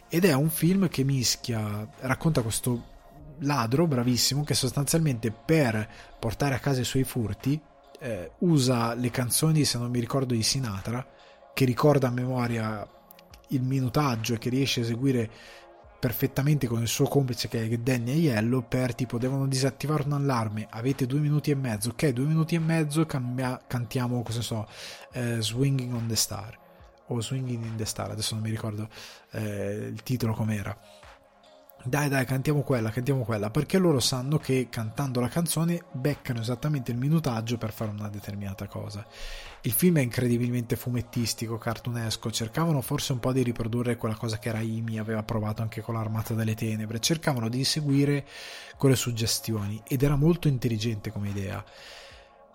[0.09, 2.97] Ed è un film che mischia, racconta questo
[3.41, 5.89] ladro bravissimo che sostanzialmente per
[6.19, 7.61] portare a casa i suoi furti
[8.01, 11.07] eh, usa le canzoni, se non mi ricordo, di Sinatra,
[11.55, 12.87] che ricorda a memoria
[13.49, 15.31] il minutaggio e che riesce a eseguire
[15.99, 20.67] perfettamente con il suo complice che è Danny Yellow per tipo devono disattivare un allarme
[20.71, 24.67] avete due minuti e mezzo ok due minuti e mezzo cambia, cantiamo cosa so
[25.13, 26.57] eh, Swinging on the Star
[27.07, 28.89] o Swinging in the Star adesso non mi ricordo
[29.33, 30.77] eh, il titolo com'era
[31.85, 36.91] dai dai cantiamo quella, cantiamo quella, perché loro sanno che cantando la canzone beccano esattamente
[36.91, 39.07] il minutaggio per fare una determinata cosa.
[39.63, 44.51] Il film è incredibilmente fumettistico, cartunesco, cercavano forse un po' di riprodurre quella cosa che
[44.51, 48.27] Raimi aveva provato anche con l'Armata delle Tenebre, cercavano di seguire
[48.77, 51.65] quelle suggestioni ed era molto intelligente come idea.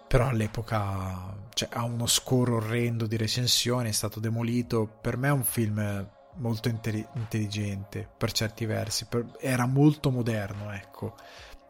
[0.07, 4.87] Però all'epoca cioè, ha uno score orrendo di recensioni, è stato demolito.
[5.01, 11.15] Per me è un film molto intelligente per certi versi, per, era molto moderno, ecco.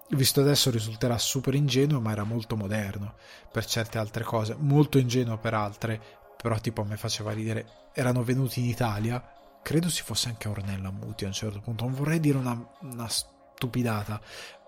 [0.09, 3.15] Visto adesso risulterà super ingenuo, ma era molto moderno
[3.51, 5.99] per certe altre cose, molto ingenuo per altre,
[6.37, 7.65] però tipo a me faceva ridere.
[7.93, 9.23] Erano venuti in Italia,
[9.61, 13.07] credo si fosse anche Ornella Muti a un certo punto, non vorrei dire una, una
[13.07, 14.21] stupidata.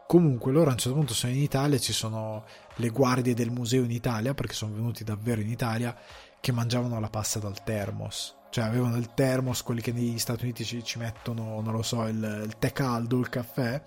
[0.07, 3.83] Comunque loro a un certo punto sono in Italia, ci sono le guardie del museo
[3.83, 5.95] in Italia, perché sono venuti davvero in Italia,
[6.39, 10.63] che mangiavano la pasta dal termos cioè avevano il termos, quelli che negli Stati Uniti
[10.63, 13.83] ci, ci mettono, non lo so, il, il, tè caldo, il caffè.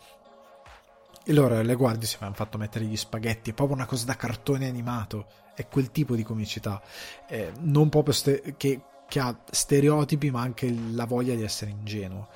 [1.25, 4.17] E loro le guardie si avevano fatto mettere gli spaghetti, è proprio una cosa da
[4.17, 6.81] cartone animato, è quel tipo di comicità,
[7.29, 12.29] eh, non proprio ste- che, che ha stereotipi ma anche la voglia di essere ingenuo.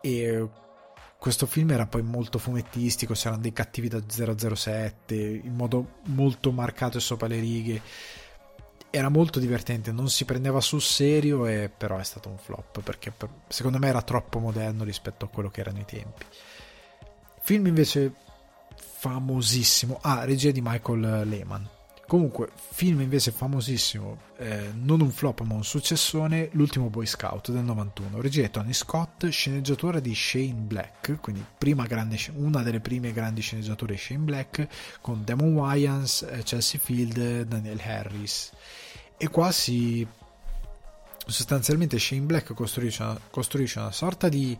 [0.00, 0.48] E
[1.20, 6.96] questo film era poi molto fumettistico, c'erano dei cattivi da 007 in modo molto marcato
[6.96, 7.82] e sopra le righe
[8.90, 13.10] era molto divertente, non si prendeva sul serio, e però è stato un flop perché
[13.10, 16.24] per, secondo me era troppo moderno rispetto a quello che erano i tempi.
[17.40, 18.12] Film invece
[18.74, 21.68] famosissimo, ah, regia di Michael Lehman.
[22.10, 27.62] Comunque, film invece famosissimo, eh, non un flop ma un successone, L'ultimo Boy Scout del
[27.62, 31.44] 91, regia di Tony Scott, sceneggiatura di Shane Black, quindi
[31.86, 34.66] grande, una delle prime grandi sceneggiature di Shane Black,
[35.00, 38.50] con Damon Wayans, eh, Chelsea Field, Daniel Harris.
[39.22, 40.06] E qua si
[41.26, 44.58] sostanzialmente Shane Black costruisce una, costruisce una sorta di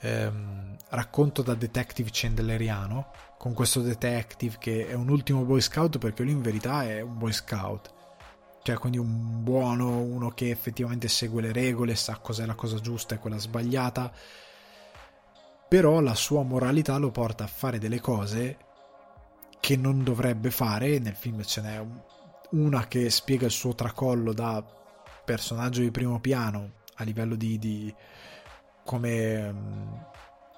[0.00, 6.24] ehm, racconto da detective chandleriano con questo detective che è un ultimo boy scout perché
[6.24, 7.90] lui in verità è un boy scout.
[8.62, 13.14] Cioè quindi un buono uno che effettivamente segue le regole sa cos'è la cosa giusta
[13.14, 14.12] e quella sbagliata.
[15.68, 18.58] Però la sua moralità lo porta a fare delle cose
[19.58, 21.82] che non dovrebbe fare nel film ce n'è
[22.52, 24.64] una che spiega il suo tracollo da
[25.24, 27.94] personaggio di primo piano a livello di, di
[28.84, 30.10] come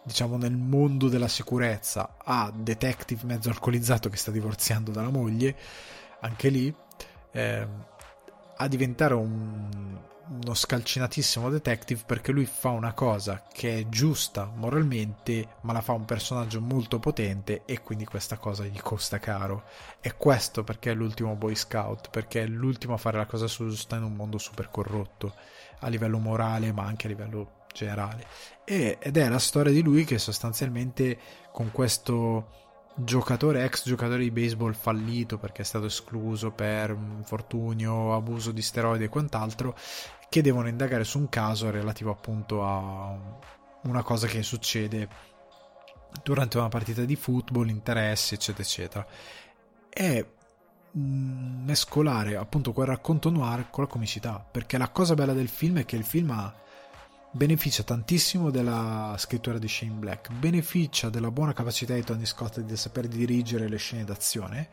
[0.02, 5.56] diciamo nel mondo della sicurezza a detective mezzo alcolizzato che sta divorziando dalla moglie
[6.20, 6.74] anche lì
[7.32, 7.66] eh,
[8.56, 15.56] a diventare un, uno scalcinatissimo detective perché lui fa una cosa che è giusta moralmente
[15.62, 19.64] ma la fa un personaggio molto potente e quindi questa cosa gli costa caro
[20.00, 23.96] e questo perché è l'ultimo boy scout perché è l'ultimo a fare la cosa giusta
[23.96, 25.34] in un mondo super corrotto
[25.80, 28.26] a livello morale ma anche a livello generale.
[28.64, 31.18] E, ed è la storia di lui che sostanzialmente
[31.52, 32.62] con questo
[32.96, 39.04] giocatore, ex giocatore di baseball fallito perché è stato escluso per infortunio, abuso di steroidi
[39.04, 39.76] e quant'altro,
[40.28, 43.16] che devono indagare su un caso relativo appunto a
[43.82, 45.08] una cosa che succede
[46.22, 49.06] durante una partita di football, interessi, eccetera, eccetera.
[49.88, 50.26] È
[50.96, 55.84] mescolare appunto quel racconto noir con la comicità, perché la cosa bella del film è
[55.84, 56.54] che il film ha
[57.34, 62.76] beneficia tantissimo della scrittura di Shane Black, beneficia della buona capacità di Tony Scott di
[62.76, 64.68] saper dirigere le scene d'azione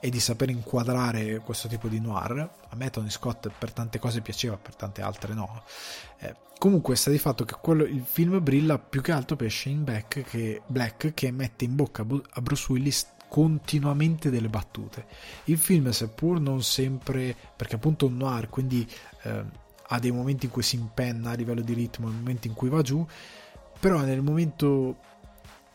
[0.00, 2.50] e di saper inquadrare questo tipo di noir.
[2.68, 5.62] A me Tony Scott per tante cose piaceva, per tante altre no.
[6.18, 9.76] Eh, comunque sta di fatto che quello, il film brilla più che altro per Shane
[9.76, 15.06] Black che, Black che mette in bocca a Bruce Willis continuamente delle battute.
[15.44, 18.84] Il film, seppur non sempre, perché appunto un noir, quindi
[19.22, 19.59] eh,
[19.92, 22.68] ha dei momenti in cui si impenna a livello di ritmo e momenti in cui
[22.68, 23.04] va giù,
[23.78, 24.96] però nel momento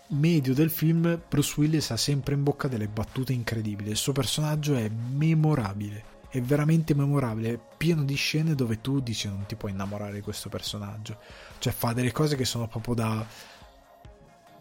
[0.09, 4.75] medio del film Bruce Willis ha sempre in bocca delle battute incredibili, il suo personaggio
[4.75, 9.71] è memorabile, è veramente memorabile, è pieno di scene dove tu dici non ti puoi
[9.71, 11.17] innamorare di questo personaggio,
[11.59, 13.25] cioè fa delle cose che sono proprio da,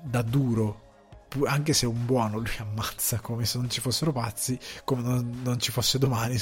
[0.03, 0.83] da duro,
[1.47, 5.41] anche se è un buono lui ammazza come se non ci fossero pazzi come non,
[5.43, 6.39] non ci fosse domani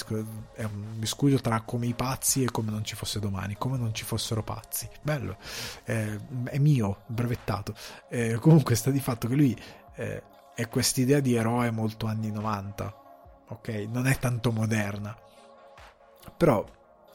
[0.55, 3.95] è un miscuglio tra come i pazzi e come non ci fosse domani come non
[3.95, 4.89] ci fossero pazzi.
[5.01, 5.37] Bello.
[5.85, 7.75] Eh, è mio brevettato.
[8.09, 9.57] Eh, comunque sta di fatto che lui
[9.95, 10.23] eh,
[10.55, 13.01] è quest'idea di eroe molto anni 90
[13.53, 13.69] ok?
[13.89, 15.17] Non è tanto moderna.
[16.37, 16.65] Però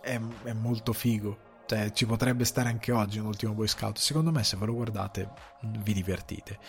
[0.01, 1.45] è, è molto figo.
[1.65, 3.97] Cioè, ci potrebbe stare anche oggi un ultimo Boy Scout.
[3.97, 5.29] Secondo me, se ve lo guardate,
[5.61, 6.59] vi divertite.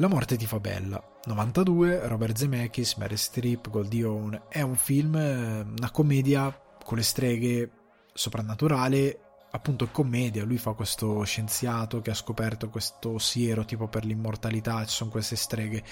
[0.00, 0.98] La morte ti fa bella.
[1.26, 4.44] 92, Robert Zemeckis, Mary Streep, Goldie Hawn.
[4.48, 7.70] È un film, eh, una commedia con le streghe
[8.14, 9.20] soprannaturale,
[9.50, 10.42] appunto commedia.
[10.46, 15.36] Lui fa questo scienziato che ha scoperto questo siero tipo per l'immortalità, ci sono queste
[15.36, 15.84] streghe.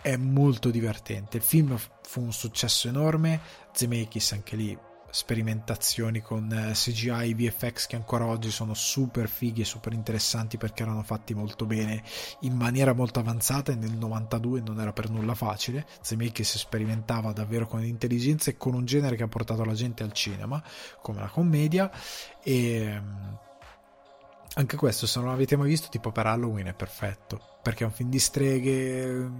[0.00, 1.38] È molto divertente.
[1.38, 3.40] Il film fu un successo enorme.
[3.72, 4.78] Zemeckis anche lì
[5.12, 10.82] sperimentazioni con eh, CGI VFX che ancora oggi sono super fighi e super interessanti perché
[10.82, 12.02] erano fatti molto bene
[12.40, 15.86] in maniera molto avanzata e nel 92 non era per nulla facile.
[16.00, 20.12] Zemeckis sperimentava davvero con intelligenza e con un genere che ha portato la gente al
[20.12, 20.62] cinema
[21.02, 21.90] come la commedia
[22.42, 23.38] e ehm,
[24.54, 27.92] anche questo se non l'avete mai visto tipo per Halloween è perfetto perché è un
[27.92, 29.30] film di streghe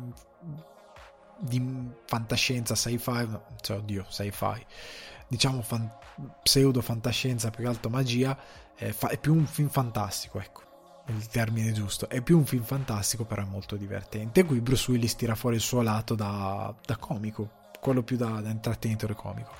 [1.38, 3.28] di fantascienza sci-fi
[3.60, 4.66] cioè oddio sci-fi
[5.32, 5.90] diciamo fan-
[6.42, 8.36] pseudo fantascienza più che altro magia
[8.74, 10.60] è, fa- è, più un film fantastico ecco
[11.06, 12.08] il termine giusto.
[12.08, 14.44] È più un film fantastico però è molto divertente.
[14.44, 18.50] Qui Bruce Willis tira fuori il suo lato da, da comico quello più da, da
[18.50, 19.50] intrattenitore comico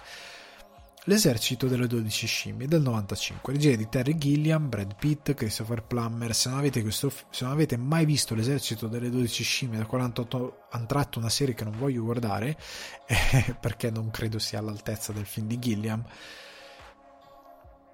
[1.07, 6.33] L'esercito delle 12 scimmie del 95, regia di Terry Gilliam, Brad Pitt, Christopher Plummer.
[6.33, 10.05] Se non avete, questo, se non avete mai visto l'esercito delle 12 scimmie, da quale
[10.05, 12.57] hanno tratto una serie che non voglio guardare,
[13.07, 16.05] eh, perché non credo sia all'altezza del film di Gilliam,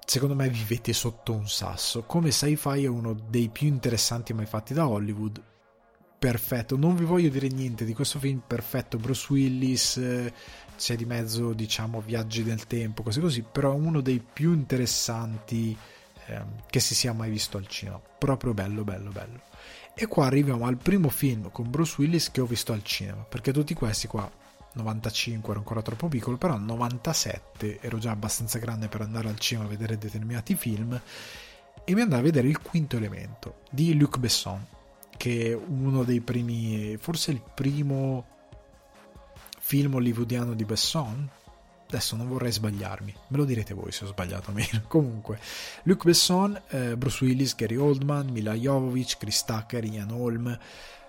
[0.05, 2.02] secondo me vivete sotto un sasso.
[2.02, 5.43] Come sci-fi è uno dei più interessanti mai fatti da Hollywood.
[6.18, 10.32] Perfetto, non vi voglio dire niente di questo film, perfetto, Bruce Willis, eh,
[10.78, 15.76] c'è di mezzo diciamo viaggi nel tempo, cose così, però è uno dei più interessanti
[16.26, 19.40] eh, che si sia mai visto al cinema, proprio bello, bello, bello.
[19.94, 23.52] E qua arriviamo al primo film con Bruce Willis che ho visto al cinema, perché
[23.52, 24.30] tutti questi qua
[24.74, 29.66] 95 ero ancora troppo piccolo, però 97 ero già abbastanza grande per andare al cinema
[29.66, 30.98] a vedere determinati film
[31.84, 34.64] e mi andai a vedere il quinto elemento di Luc Besson,
[35.16, 38.36] che è uno dei primi, forse il primo
[39.69, 41.28] film hollywoodiano di Besson?
[41.89, 44.85] Adesso non vorrei sbagliarmi, me lo direte voi se ho sbagliato o meno.
[44.89, 45.39] Comunque,
[45.82, 50.59] Luc Besson, eh, Bruce Willis, Gary Oldman, Mila Jovovich, Chris Tucker, Ian Holm.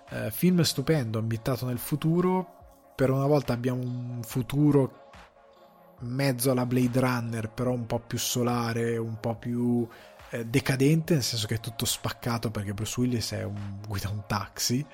[0.09, 2.55] Eh, film stupendo, ambientato nel futuro.
[2.95, 5.09] Per una volta abbiamo un futuro
[5.99, 9.87] mezzo alla Blade Runner, però un po' più solare, un po' più
[10.31, 14.85] eh, decadente, nel senso che è tutto spaccato perché Bruce Willis un, guida un taxi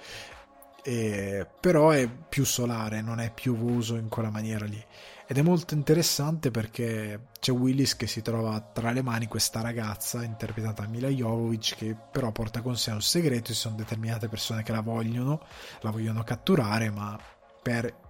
[0.88, 4.84] eh, però è più solare, non è piovoso in quella maniera lì.
[5.26, 10.24] Ed è molto interessante perché c'è Willis che si trova tra le mani questa ragazza
[10.24, 14.62] interpretata da Mila Jovovich che però porta con sé un segreto, ci sono determinate persone
[14.62, 15.41] che la vogliono,
[15.82, 17.20] la vogliono catturare, ma
[17.64, 18.03] per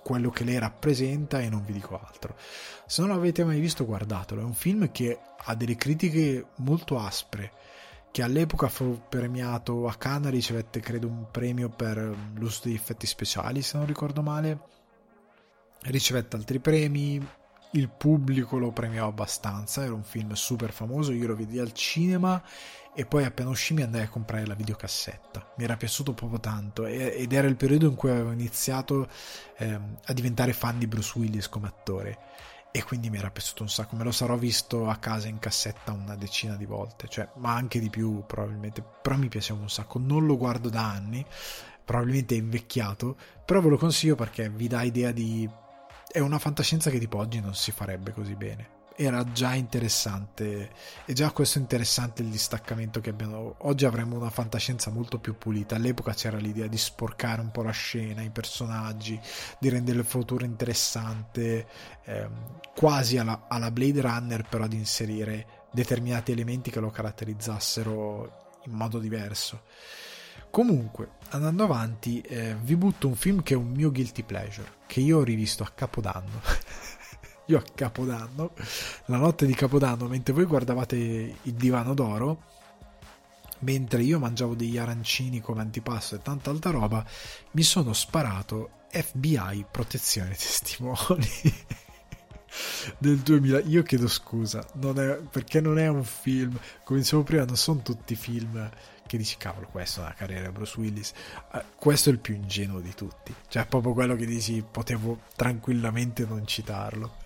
[0.00, 2.36] quello che lei rappresenta e non vi dico altro.
[2.86, 7.50] Se non l'avete mai visto guardatelo, è un film che ha delle critiche molto aspre
[8.10, 11.96] che all'epoca fu premiato a Cannes, ricevette credo un premio per
[12.34, 14.60] l'uso degli effetti speciali, se non ricordo male,
[15.82, 17.24] ricevette altri premi,
[17.72, 22.42] il pubblico lo premiò abbastanza, era un film super famoso, io lo vidi al cinema
[22.92, 26.86] e poi appena uscì mi andai a comprare la videocassetta, mi era piaciuto proprio tanto
[26.86, 29.08] ed era il periodo in cui avevo iniziato
[29.56, 32.18] eh, a diventare fan di Bruce Willis come attore
[32.72, 35.92] e quindi mi era piaciuto un sacco me lo sarò visto a casa in cassetta
[35.92, 39.98] una decina di volte cioè, ma anche di più probabilmente però mi piaceva un sacco
[39.98, 41.24] non lo guardo da anni
[41.84, 45.48] probabilmente è invecchiato però ve lo consiglio perché vi dà idea di
[46.12, 50.70] è una fantascienza che tipo oggi non si farebbe così bene era già interessante
[51.06, 53.54] e già questo è interessante il distaccamento che abbiamo.
[53.60, 55.76] Oggi avremo una fantascienza molto più pulita.
[55.76, 59.18] All'epoca c'era l'idea di sporcare un po' la scena i personaggi
[59.58, 61.66] di rendere il futuro interessante
[62.04, 68.72] ehm, quasi alla, alla Blade Runner però di inserire determinati elementi che lo caratterizzassero in
[68.72, 69.62] modo diverso.
[70.50, 75.00] Comunque andando avanti eh, vi butto un film che è un mio guilty pleasure che
[75.00, 76.42] io ho rivisto a capodanno
[77.50, 78.52] io a Capodanno,
[79.06, 82.42] la notte di Capodanno, mentre voi guardavate il divano d'oro,
[83.60, 87.04] mentre io mangiavo degli arancini come antipasto e tanta altra roba,
[87.52, 91.28] mi sono sparato FBI protezione testimoni
[92.98, 93.60] del 2000.
[93.62, 97.80] Io chiedo scusa, non è, perché non è un film, come dicevo prima, non sono
[97.82, 98.70] tutti film
[99.10, 101.12] che dici cavolo questa è una carriera di Bruce Willis.
[101.52, 103.34] Uh, questo è il più ingenuo di tutti.
[103.48, 107.16] Cioè proprio quello che dici potevo tranquillamente non citarlo.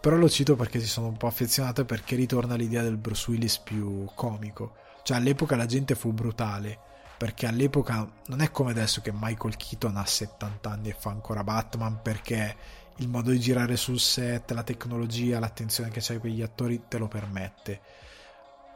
[0.00, 3.56] Però lo cito perché si sono un po' affezionato perché ritorna l'idea del Bruce Willis
[3.56, 4.74] più comico.
[5.02, 6.78] Cioè all'epoca la gente fu brutale
[7.16, 11.42] perché all'epoca non è come adesso che Michael Keaton ha 70 anni e fa ancora
[11.42, 12.54] Batman perché
[12.96, 16.98] il modo di girare sul set, la tecnologia, l'attenzione che c'hai per gli attori te
[16.98, 17.80] lo permette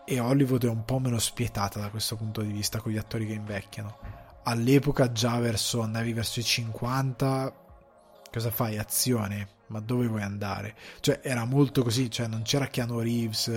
[0.04, 3.26] e Hollywood è un po' meno spietata da questo punto di vista con gli attori
[3.26, 3.98] che invecchiano.
[4.44, 7.60] All'epoca già verso andavi verso i 50
[8.32, 8.78] cosa fai?
[8.78, 10.74] Azione, ma dove vuoi andare?
[11.00, 13.48] Cioè era molto così, cioè non c'era Keanu Reeves,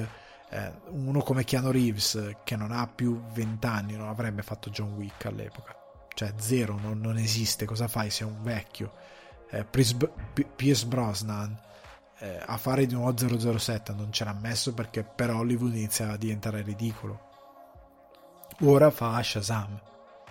[0.49, 4.93] eh, uno come Keanu Reeves che non ha più 20 anni non avrebbe fatto John
[4.93, 5.76] Wick all'epoca.
[6.13, 8.09] Cioè zero, non, non esiste, cosa fai?
[8.09, 8.93] Sei un vecchio.
[9.49, 11.57] Eh, Pierce Brosnan
[12.19, 16.17] eh, a fare di nuovo 007 non ce l'ha messo perché per Hollywood inizia a
[16.17, 17.19] diventare ridicolo.
[18.61, 19.81] Ora fa Shazam.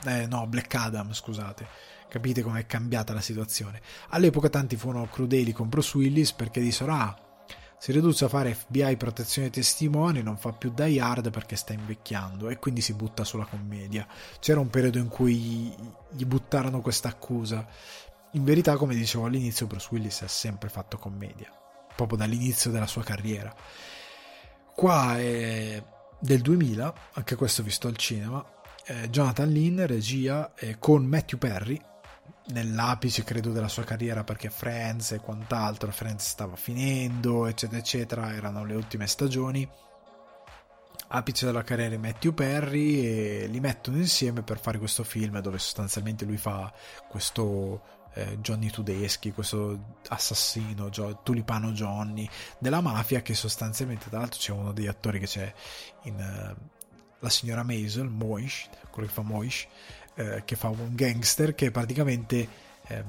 [0.06, 1.66] Eh, no Black Adam scusate.
[2.08, 3.80] Capite com'è cambiata la situazione?
[4.10, 7.18] All'epoca tanti furono crudeli con Bruce Willis perché dissero ah
[7.76, 12.48] si riduce a fare FBI protezione testimoni, non fa più die hard perché sta invecchiando
[12.48, 14.06] e quindi si butta sulla commedia.
[14.40, 15.74] C'era un periodo in cui
[16.08, 17.66] gli buttarono questa accusa.
[18.32, 21.52] In verità, come dicevo all'inizio, Bruce Willis ha sempre fatto commedia
[21.94, 23.54] proprio dall'inizio della sua carriera.
[24.74, 25.82] Qua è
[26.18, 28.44] del 2000, anche questo visto al cinema,
[28.86, 31.80] eh, Jonathan Lynn, regia, eh, con Matthew Perry,
[32.48, 38.64] nell'apice credo della sua carriera perché Friends e quant'altro, Friends stava finendo, eccetera, eccetera, erano
[38.64, 39.68] le ultime stagioni.
[41.06, 45.58] Apice della carriera di Matthew Perry e li mettono insieme per fare questo film dove
[45.58, 46.72] sostanzialmente lui fa
[47.08, 52.28] questo eh, Johnny Tudeschi, questo assassino, Gio, Tulipano Johnny
[52.58, 55.52] della mafia che sostanzialmente tra l'altro c'è uno degli attori che c'è
[56.04, 56.72] in uh,
[57.18, 59.66] la signora Maisel, Moish, quello che fa Moish,
[60.14, 62.48] eh, che fa un gangster che praticamente
[62.86, 63.04] eh,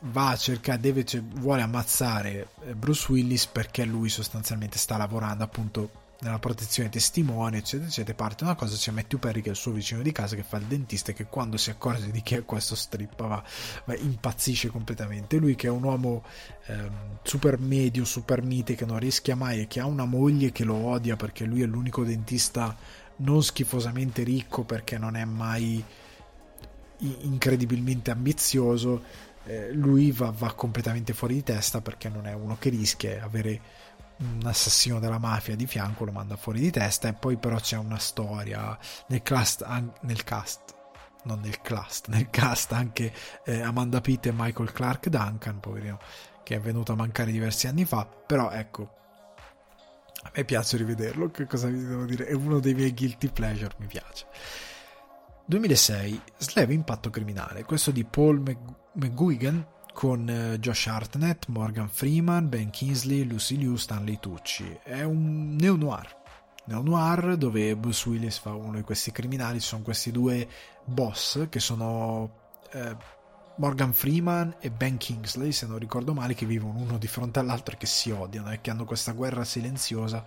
[0.00, 5.44] va a cercare, deve, cioè, vuole ammazzare eh, Bruce Willis perché lui sostanzialmente sta lavorando
[5.44, 5.90] appunto
[6.20, 9.72] nella protezione testimoni, eccetera, eccetera, parte una cosa, c'è Matthew Perry che è il suo
[9.72, 12.74] vicino di casa che fa il dentista che quando si accorge di chi è questo
[12.74, 13.42] strippa va,
[13.84, 15.36] va impazzisce completamente.
[15.38, 16.24] Lui che è un uomo
[16.66, 20.64] ehm, super medio, super mite, che non rischia mai e che ha una moglie che
[20.64, 22.76] lo odia perché lui è l'unico dentista
[23.16, 25.82] non schifosamente ricco perché non è mai
[27.00, 29.02] incredibilmente ambizioso,
[29.44, 33.60] eh, lui va, va completamente fuori di testa perché non è uno che rischia avere
[34.20, 37.76] un assassino della mafia di fianco lo manda fuori di testa e poi però c'è
[37.76, 38.78] una storia
[39.08, 39.66] nel cast,
[40.02, 40.78] nel cast
[41.22, 43.12] non nel cast, nel cast anche
[43.44, 45.98] eh, Amanda Pitt e Michael Clark Duncan, poverino,
[46.42, 48.94] che è venuto a mancare diversi anni fa, però ecco,
[50.22, 53.74] a me piace rivederlo, che cosa vi devo dire, è uno dei miei guilty pleasure,
[53.78, 54.26] mi piace.
[55.46, 58.40] 2006, Slave Impatto Criminale, questo di Paul
[58.92, 59.66] McGuigan,
[60.00, 64.80] con eh, Josh Hartnett, Morgan Freeman, Ben Kingsley, Lucy Liu, Stanley Tucci.
[64.82, 66.16] È un neo-noir.
[66.64, 70.48] Neo-noir dove Bruce Willis fa uno di questi criminali, sono questi due
[70.86, 72.30] boss che sono
[72.72, 72.96] eh,
[73.56, 77.74] Morgan Freeman e Ben Kingsley, se non ricordo male, che vivono uno di fronte all'altro
[77.74, 80.24] e che si odiano e che hanno questa guerra silenziosa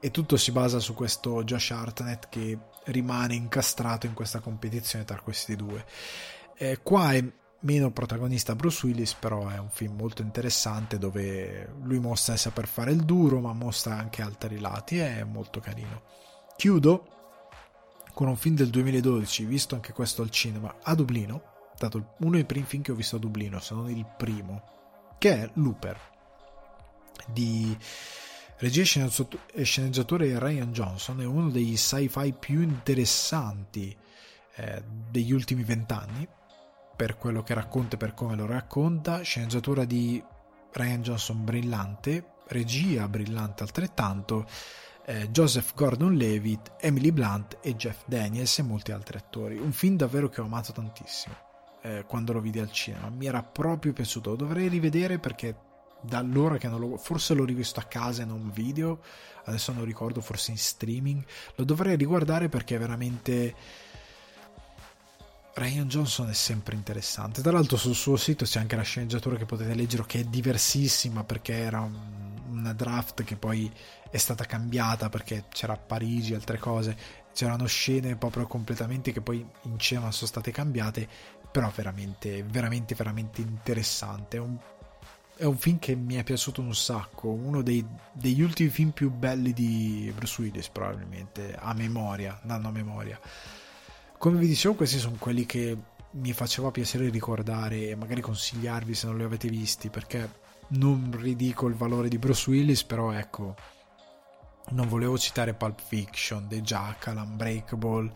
[0.00, 5.20] e tutto si basa su questo Josh Hartnett che rimane incastrato in questa competizione tra
[5.20, 5.84] questi due.
[6.56, 7.22] Eh, qua è
[7.60, 12.66] meno protagonista Bruce Willis, però è un film molto interessante dove lui mostra di saper
[12.66, 16.02] fare il duro, ma mostra anche altri lati, è molto carino.
[16.56, 17.06] Chiudo
[18.14, 21.42] con un film del 2012, visto anche questo al cinema, a Dublino,
[21.74, 24.62] stato uno dei primi film che ho visto a Dublino, se non il primo,
[25.18, 25.98] che è Looper,
[27.26, 27.76] di
[28.58, 29.08] regia
[29.52, 33.96] e sceneggiatore Ryan Johnson, è uno dei sci-fi più interessanti
[34.56, 36.28] eh, degli ultimi vent'anni,
[37.00, 40.22] per quello che racconta e per come lo racconta, sceneggiatura di
[40.70, 44.46] Ryan Johnson brillante, regia brillante altrettanto,
[45.06, 49.56] eh, Joseph Gordon-Levitt, Emily Blunt e Jeff Daniels e molti altri attori.
[49.56, 51.34] Un film davvero che ho amato tantissimo
[51.80, 55.56] eh, quando lo vidi al cinema, mi era proprio piaciuto, lo dovrei rivedere perché
[56.02, 59.00] da allora che non lo forse l'ho rivisto a casa in un video,
[59.44, 61.24] adesso non ricordo, forse in streaming,
[61.54, 63.54] lo dovrei riguardare perché è veramente
[65.60, 67.42] Ryan Johnson è sempre interessante.
[67.42, 71.22] Tra l'altro sul suo sito c'è anche la sceneggiatura che potete leggere che è diversissima
[71.22, 71.98] perché era un,
[72.48, 73.70] una draft che poi
[74.10, 76.96] è stata cambiata perché c'era Parigi e altre cose.
[77.34, 81.06] C'erano scene proprio completamente che poi in cinema sono state cambiate,
[81.52, 84.38] però veramente, veramente, veramente interessante.
[84.38, 84.56] È un,
[85.36, 89.10] è un film che mi è piaciuto un sacco, uno dei, degli ultimi film più
[89.10, 93.20] belli di Bruce Willis probabilmente, a memoria, danno a memoria
[94.20, 95.74] come vi dicevo, questi sono quelli che
[96.10, 100.30] mi faceva piacere ricordare e magari consigliarvi se non li avete visti, perché
[100.68, 103.54] non ridico il valore di Bruce Willis, però ecco,
[104.72, 108.12] non volevo citare Pulp Fiction, The Jackal, Unbreakable,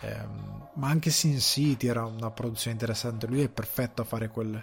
[0.00, 3.26] ehm, ma anche Sin City era una produzione interessante.
[3.26, 4.58] Lui è perfetto a fare quel,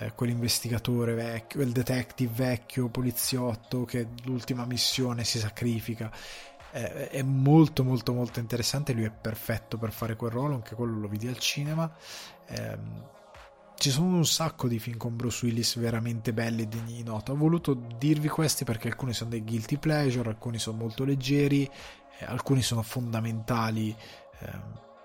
[0.00, 6.12] eh, quell'investigatore vecchio, il detective vecchio, poliziotto che l'ultima missione si sacrifica
[6.76, 11.08] è, molto molto molto interessante, lui è perfetto per fare quel ruolo, anche quello lo
[11.08, 11.90] vedi al cinema.
[12.46, 12.78] Eh,
[13.76, 17.32] ci sono un sacco di film con Bruce Willis veramente belli e degni di nota.
[17.32, 21.64] Ho voluto dirvi questi perché alcuni sono dei guilty pleasure, alcuni sono molto leggeri,
[22.18, 23.94] eh, alcuni sono fondamentali
[24.40, 24.50] eh,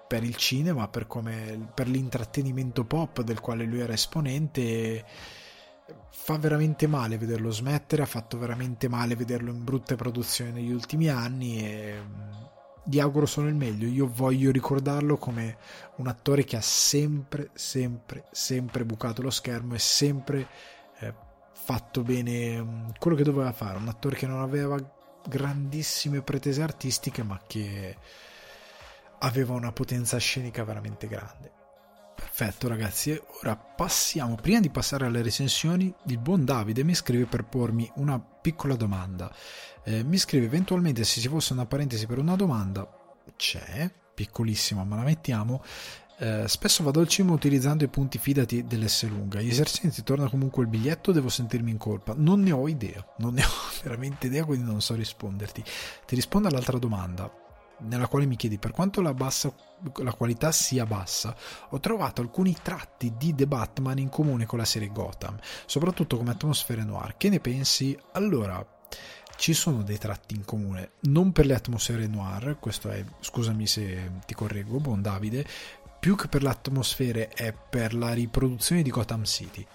[0.07, 4.61] per il cinema, per, come, per l'intrattenimento pop del quale lui era esponente.
[4.61, 5.05] E,
[6.09, 11.07] fa veramente male vederlo smettere, ha fatto veramente male vederlo in brutte produzioni negli ultimi
[11.09, 12.31] anni e mm,
[12.83, 13.87] gli auguro solo il meglio.
[13.87, 15.57] Io voglio ricordarlo come
[15.97, 20.47] un attore che ha sempre, sempre, sempre bucato lo schermo e sempre
[20.99, 21.13] eh,
[21.53, 23.77] fatto bene mm, quello che doveva fare.
[23.77, 24.77] Un attore che non aveva
[25.27, 27.95] grandissime pretese artistiche, ma che
[29.19, 31.59] aveva una potenza scenica veramente grande.
[32.41, 37.43] Perfetto ragazzi, ora passiamo, prima di passare alle recensioni, il buon Davide mi scrive per
[37.43, 39.31] pormi una piccola domanda.
[39.83, 42.89] Eh, mi scrive eventualmente se ci fosse una parentesi per una domanda,
[43.35, 45.63] c'è, piccolissima ma la mettiamo,
[46.17, 49.39] eh, spesso vado al cinema utilizzando i punti fidati dell'S lunga.
[49.39, 52.15] Gli esercenti torna comunque il biglietto, devo sentirmi in colpa.
[52.17, 53.51] Non ne ho idea, non ne ho
[53.83, 55.63] veramente idea, quindi non so risponderti.
[56.07, 57.40] Ti rispondo all'altra domanda
[57.81, 59.53] nella quale mi chiedi per quanto la, bassa,
[59.97, 61.35] la qualità sia bassa,
[61.69, 66.31] ho trovato alcuni tratti di The Batman in comune con la serie Gotham, soprattutto come
[66.31, 67.15] atmosfere noir.
[67.17, 67.97] Che ne pensi?
[68.13, 68.65] Allora,
[69.37, 74.11] ci sono dei tratti in comune, non per le atmosfere noir, questo è, scusami se
[74.25, 75.45] ti correggo, buon Davide,
[75.99, 79.65] più che per le atmosfere è per la riproduzione di Gotham City.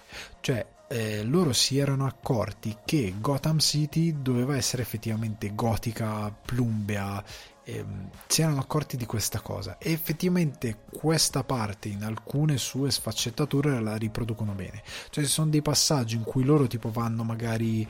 [0.41, 7.23] Cioè, eh, loro si erano accorti che Gotham City doveva essere effettivamente gotica, plumbea
[7.67, 9.77] ehm, si erano accorti di questa cosa.
[9.77, 14.81] E effettivamente questa parte in alcune sue sfaccettature la riproducono bene.
[15.09, 17.87] Cioè ci sono dei passaggi in cui loro tipo vanno magari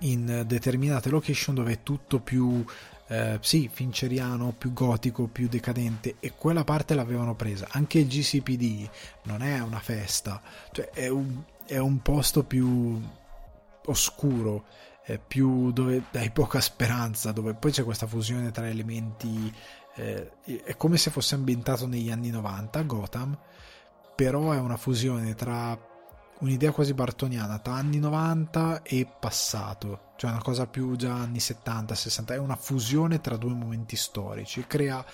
[0.00, 2.64] in determinate location dove è tutto più
[3.08, 7.66] eh, sì, finceriano, più gotico, più decadente e quella parte l'avevano presa.
[7.70, 8.88] Anche il GCPD
[9.24, 10.40] non è una festa,
[10.72, 13.00] cioè è un, è un posto più
[13.86, 14.64] oscuro
[15.06, 19.52] eh, più dove hai poca speranza, dove poi c'è questa fusione tra elementi,
[19.96, 20.32] eh,
[20.64, 23.38] è come se fosse ambientato negli anni 90, Gotham,
[24.14, 25.78] però è una fusione tra
[26.36, 31.94] un'idea quasi bartoniana tra anni 90 e passato, cioè una cosa più già anni 70,
[31.94, 35.04] 60, è una fusione tra due momenti storici, crea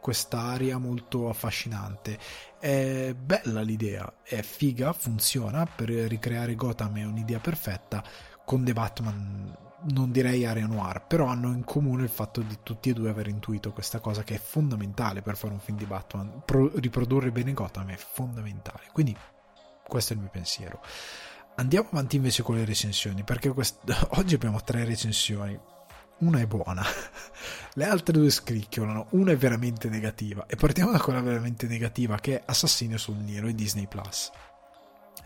[0.00, 2.18] quest'aria molto affascinante.
[2.58, 8.02] È bella l'idea, è figa, funziona per ricreare Gotham, è un'idea perfetta
[8.50, 9.56] con The Batman
[9.92, 13.28] non direi area noir, però hanno in comune il fatto di tutti e due aver
[13.28, 16.42] intuito questa cosa che è fondamentale per fare un film di Batman.
[16.44, 18.88] Pro- riprodurre bene Gotham è fondamentale.
[18.92, 19.16] Quindi
[19.86, 20.82] questo è il mio pensiero.
[21.54, 25.56] Andiamo avanti invece con le recensioni, perché quest- oggi abbiamo tre recensioni.
[26.18, 26.82] Una è buona,
[27.74, 30.44] le altre due scricchiolano, una è veramente negativa.
[30.48, 34.32] E partiamo da quella veramente negativa che è Assassino sul Nero e Disney Plus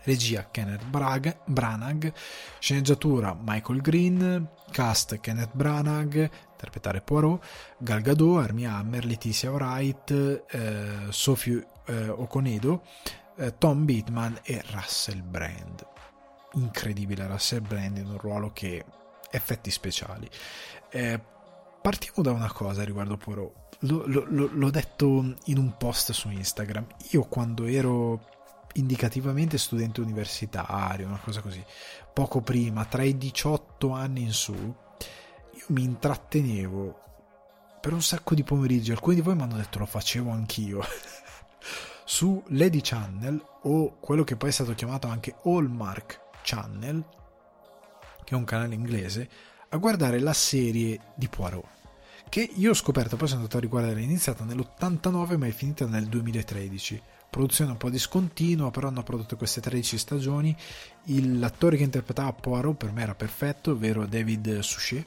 [0.05, 2.13] regia Kenneth Braga, Branagh,
[2.59, 7.43] sceneggiatura Michael Green, cast Kenneth Branagh, interpretare Poirot,
[7.79, 12.83] Gal Gadot, Armie Hammer, Letizia Wright, eh, Sophie eh, Okonedo,
[13.37, 15.85] eh, Tom Bateman e Russell Brand.
[16.53, 18.85] Incredibile Russell Brand in un ruolo che
[19.31, 20.29] effetti speciali.
[20.89, 21.19] Eh,
[21.81, 23.63] partiamo da una cosa riguardo Poirot.
[23.79, 26.85] L- l- l'ho detto in un post su Instagram.
[27.11, 28.33] Io quando ero
[28.75, 31.63] indicativamente studente universitario, una cosa così,
[32.13, 37.01] poco prima, tra i 18 anni in su, io mi intrattenevo
[37.81, 38.91] per un sacco di pomeriggi.
[38.91, 40.81] Alcuni di voi mi hanno detto lo facevo anch'io.
[42.07, 47.03] su Lady Channel o quello che poi è stato chiamato anche Hallmark Channel,
[48.23, 49.29] che è un canale inglese,
[49.69, 51.73] a guardare la serie di Poirot.
[52.29, 55.85] Che io ho scoperto, poi sono andato a riguardare, è iniziata nell'89 ma è finita
[55.85, 57.01] nel 2013
[57.35, 60.55] produzione un po' discontinua, però hanno prodotto queste 13 stagioni.
[61.03, 65.05] L'attore che interpretava Poirot per me era perfetto, ovvero David Suchet,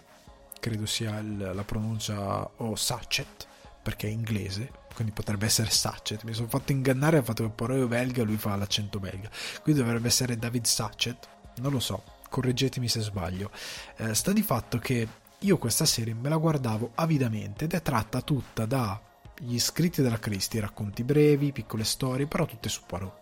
[0.61, 3.47] credo sia il, la pronuncia o Sachet,
[3.83, 6.25] perché è inglese, quindi potrebbe essere Sachet.
[6.25, 9.31] Mi sono fatto ingannare al fatto che Poirot è belga, lui fa l'accento belga.
[9.63, 11.27] Quindi dovrebbe essere David Sachet,
[11.61, 13.51] non lo so, correggetemi se sbaglio.
[13.97, 18.21] Eh, sta di fatto che io questa serie me la guardavo avidamente ed è tratta
[18.21, 19.01] tutta da
[19.39, 23.21] gli scritti della Christie, racconti brevi, piccole storie, però tutte su Poirot.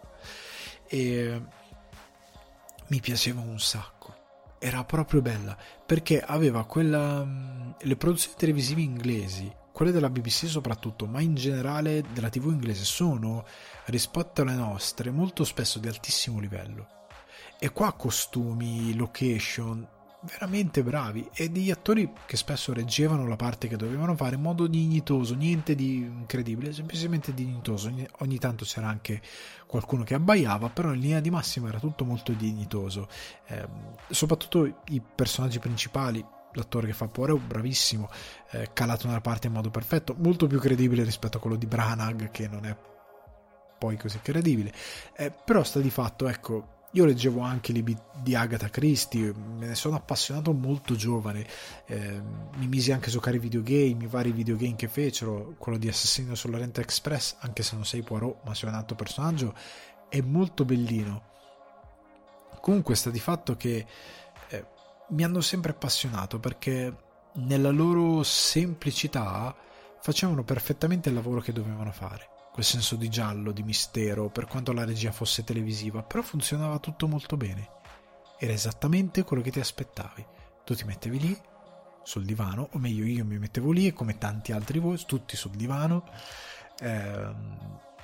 [0.89, 1.43] E
[2.89, 4.15] mi piaceva un sacco.
[4.59, 7.75] Era proprio bella perché aveva quella.
[7.79, 13.45] Le produzioni televisive inglesi, quelle della BBC soprattutto, ma in generale della TV inglese, sono
[13.87, 16.89] rispetto alle nostre molto spesso di altissimo livello.
[17.59, 19.87] E qua costumi, location,
[20.27, 24.67] veramente bravi e degli attori che spesso reggevano la parte che dovevano fare in modo
[24.67, 27.93] dignitoso, niente di incredibile, semplicemente dignitoso.
[28.19, 29.23] Ogni, tanto c'era anche
[29.67, 33.09] qualcuno che abbaiava, però in linea di massima era tutto molto dignitoso.
[33.47, 33.67] Eh,
[34.11, 38.11] soprattutto i personaggi principali, l'attore che fa Poirot, bravissimo,
[38.51, 42.31] eh, calato nella parte in modo perfetto, molto più credibile rispetto a quello di Branagh
[42.31, 42.77] che non è
[43.79, 44.73] poi così credibile.
[45.17, 49.75] Eh, però sta di fatto, ecco, io leggevo anche libri di Agatha Christie, me ne
[49.75, 51.47] sono appassionato molto giovane,
[51.85, 52.23] eh,
[52.57, 56.35] mi misi anche a giocare ai videogame, i vari videogame che fecero, quello di Assassino
[56.35, 59.55] sull'Oriente Express, anche se non sei Poirot ma sei un altro personaggio,
[60.09, 61.35] è molto bellino.
[62.63, 63.87] Comunque sta di fatto che
[64.49, 64.67] eh,
[65.11, 66.97] mi hanno sempre appassionato perché
[67.35, 69.55] nella loro semplicità
[70.01, 74.73] facevano perfettamente il lavoro che dovevano fare quel senso di giallo, di mistero, per quanto
[74.73, 77.69] la regia fosse televisiva, però funzionava tutto molto bene.
[78.39, 80.25] Era esattamente quello che ti aspettavi.
[80.65, 81.39] Tu ti mettevi lì,
[82.03, 85.51] sul divano, o meglio io mi mettevo lì e come tanti altri voi, tutti sul
[85.51, 86.05] divano,
[86.81, 87.35] eh,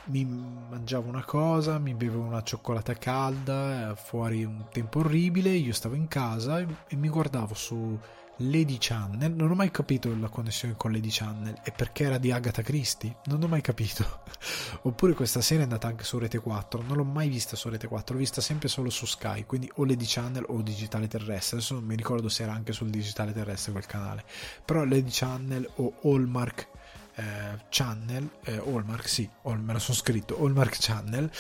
[0.09, 5.73] mi mangiavo una cosa, mi bevevo una cioccolata calda, eh, fuori un tempo orribile, io
[5.73, 7.99] stavo in casa e, e mi guardavo su
[8.37, 12.33] Lady Channel, non ho mai capito la connessione con Lady Channel e perché era di
[12.33, 14.23] Agatha Christie, non ho mai capito.
[14.83, 17.87] Oppure questa serie è andata anche su Rete 4, non l'ho mai vista su Rete
[17.87, 21.75] 4, l'ho vista sempre solo su Sky, quindi o Lady Channel o Digitale Terrestre, adesso
[21.75, 24.25] non mi ricordo se era anche sul Digitale Terrestre quel canale,
[24.65, 26.69] però Lady Channel o Hallmark
[27.15, 31.31] eh, Channel, eh, Hallmark sì, me lo sono scritto, Hallmark Channel,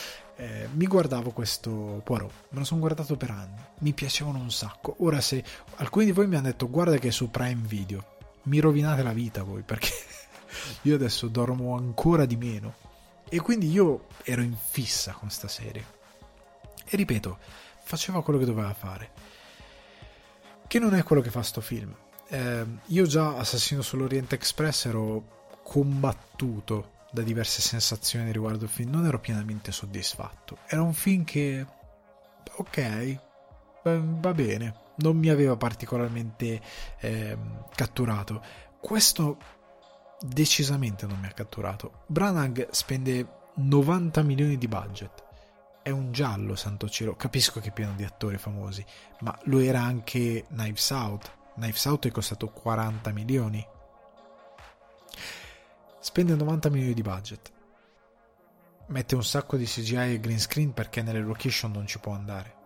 [0.42, 4.96] eh, mi guardavo questo Poirot, me lo sono guardato per anni, mi piacevano un sacco.
[4.98, 5.44] Ora se
[5.76, 9.12] alcuni di voi mi hanno detto guarda che è su Prime Video, mi rovinate la
[9.12, 9.92] vita voi perché
[10.82, 12.74] io adesso dormo ancora di meno.
[13.28, 15.86] E quindi io ero in fissa con sta serie.
[16.86, 17.38] E ripeto,
[17.84, 19.10] faceva quello che doveva fare.
[20.66, 21.94] Che non è quello che fa sto film.
[22.26, 29.06] Eh, io già Assassino sull'Oriente Express ero combattuto da diverse sensazioni riguardo il film, non
[29.06, 30.58] ero pienamente soddisfatto.
[30.66, 31.64] Era un film che,
[32.56, 33.18] ok,
[33.84, 36.60] va bene, non mi aveva particolarmente
[37.00, 37.36] eh,
[37.74, 38.42] catturato.
[38.80, 39.38] Questo
[40.20, 42.04] decisamente non mi ha catturato.
[42.06, 45.22] Branagh spende 90 milioni di budget.
[45.82, 47.14] È un giallo, santo cielo.
[47.14, 48.84] Capisco che è pieno di attori famosi,
[49.20, 51.30] ma lo era anche Knives Out.
[51.56, 53.66] Knives Out è costato 40 milioni
[56.02, 57.52] spende 90 milioni di budget.
[58.88, 62.60] Mette un sacco di CGI e green screen perché nelle location non ci può andare.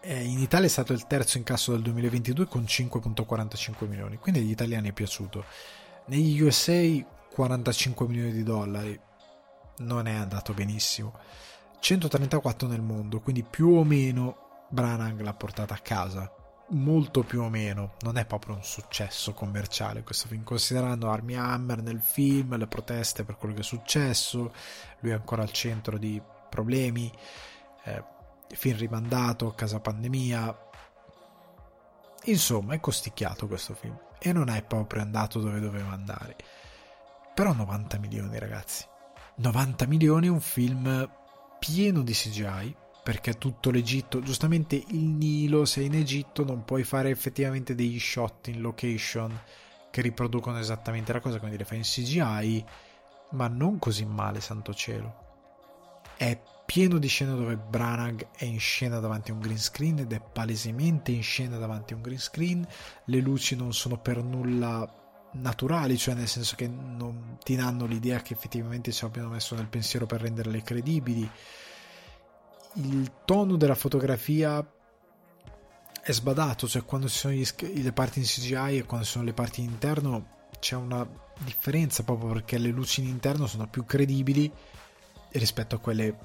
[0.00, 4.50] E in Italia è stato il terzo incasso del 2022 con 5.45 milioni, quindi agli
[4.50, 5.44] italiani è piaciuto.
[6.06, 6.80] Negli USA
[7.32, 8.98] 45 milioni di dollari,
[9.78, 11.18] non è andato benissimo.
[11.80, 16.35] 134 nel mondo, quindi più o meno Branagh l'ha portata a casa
[16.68, 17.94] molto più o meno.
[18.00, 23.24] Non è proprio un successo commerciale questo film considerando Armie Hammer nel film le proteste
[23.24, 24.52] per quello che è successo
[25.00, 27.12] lui è ancora al centro di problemi
[27.84, 28.04] eh,
[28.48, 30.64] film rimandato casa pandemia.
[32.24, 36.36] Insomma è costicchiato questo film e non è proprio andato dove doveva andare.
[37.34, 38.84] Però 90 milioni ragazzi.
[39.36, 41.08] 90 milioni un film
[41.58, 42.76] pieno di CGI
[43.06, 48.48] perché tutto l'Egitto, giustamente il Nilo, se in Egitto non puoi fare effettivamente degli shot
[48.48, 49.32] in location
[49.92, 52.64] che riproducono esattamente la cosa, quindi le fai in CGI,
[53.30, 55.14] ma non così male, santo cielo.
[56.16, 60.12] È pieno di scene dove Branagh è in scena davanti a un green screen ed
[60.12, 62.66] è palesemente in scena davanti a un green screen,
[63.04, 64.84] le luci non sono per nulla
[65.34, 69.68] naturali, cioè nel senso che non ti danno l'idea che effettivamente ci abbiano messo nel
[69.68, 71.30] pensiero per renderle credibili.
[72.76, 74.64] Il tono della fotografia
[76.02, 77.46] è sbadato, cioè quando ci sono gli,
[77.82, 81.06] le parti in CGI e quando ci sono le parti in interno c'è una
[81.38, 84.50] differenza proprio perché le luci in interno sono più credibili
[85.32, 86.18] rispetto a quelle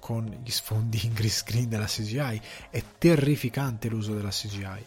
[0.00, 2.40] con gli sfondi in green screen della CGI.
[2.70, 4.84] È terrificante l'uso della CGI.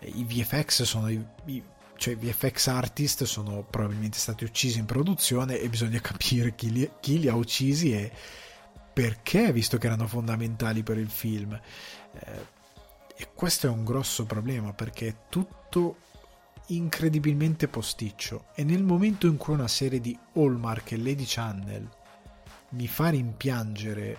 [0.00, 1.62] I VFX sono i, i
[1.96, 7.20] cioè VFX artist sono probabilmente stati uccisi in produzione e bisogna capire chi li, chi
[7.20, 8.10] li ha uccisi e
[8.92, 11.58] perché, visto che erano fondamentali per il film.
[12.12, 12.60] Eh,
[13.16, 15.96] e questo è un grosso problema perché è tutto
[16.66, 21.88] incredibilmente posticcio e nel momento in cui una serie di Hallmark e Lady Channel
[22.70, 24.18] mi fa rimpiangere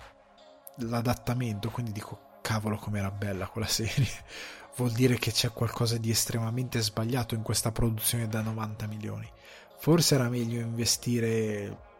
[0.76, 4.08] l'adattamento, quindi dico cavolo com'era bella quella serie,
[4.76, 9.30] vuol dire che c'è qualcosa di estremamente sbagliato in questa produzione da 90 milioni.
[9.78, 11.92] Forse era meglio investire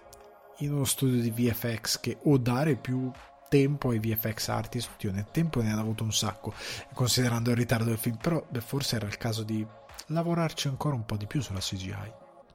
[0.58, 3.10] in uno studio di VFX che o dare più
[3.48, 6.52] tempo ai VFX artist, io nel tempo ne hanno avuto un sacco,
[6.92, 9.64] considerando il ritardo del film, però beh, forse era il caso di
[10.06, 12.12] lavorarci ancora un po' di più sulla CGI,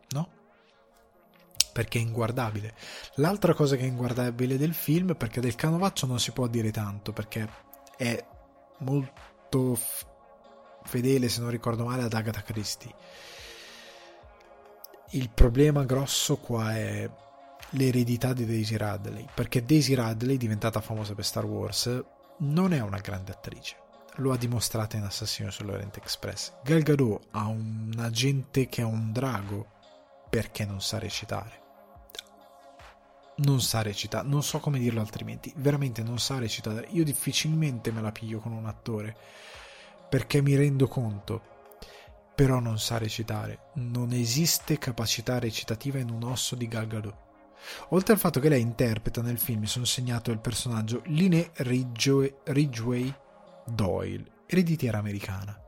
[0.10, 0.30] no?
[1.72, 2.74] Perché è inguardabile.
[3.16, 7.14] L'altra cosa che è inguardabile del film, perché del canovaccio non si può dire tanto,
[7.14, 7.48] perché
[7.96, 8.22] è
[8.80, 10.06] molto f-
[10.84, 12.94] fedele, se non ricordo male, ad Agatha Christie.
[15.12, 17.10] Il problema grosso qua è
[17.72, 22.04] l'eredità di Daisy Radley, perché Daisy Radley, diventata famosa per Star Wars,
[22.40, 23.76] non è una grande attrice.
[24.16, 26.54] Lo ha dimostrata in Assassino sull'Orient Express.
[26.64, 29.68] Gal Gadot ha un agente che è un drago
[30.30, 31.58] perché non sa recitare.
[33.38, 36.88] Non sa recitare, non so come dirlo altrimenti, veramente non sa recitare.
[36.92, 39.16] Io difficilmente me la piglio con un attore
[40.10, 41.58] perché mi rendo conto
[42.36, 43.72] però non sa recitare.
[43.76, 47.29] Non esiste capacità recitativa in un osso di Gal Gadot.
[47.90, 53.14] Oltre al fatto che lei interpreta nel film, mi sono segnato il personaggio Line Ridgway
[53.66, 55.60] Doyle, ereditiera americana.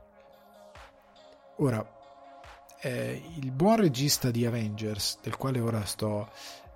[1.56, 1.86] Ora,
[2.80, 6.30] eh, il buon regista di Avengers, del quale ora sto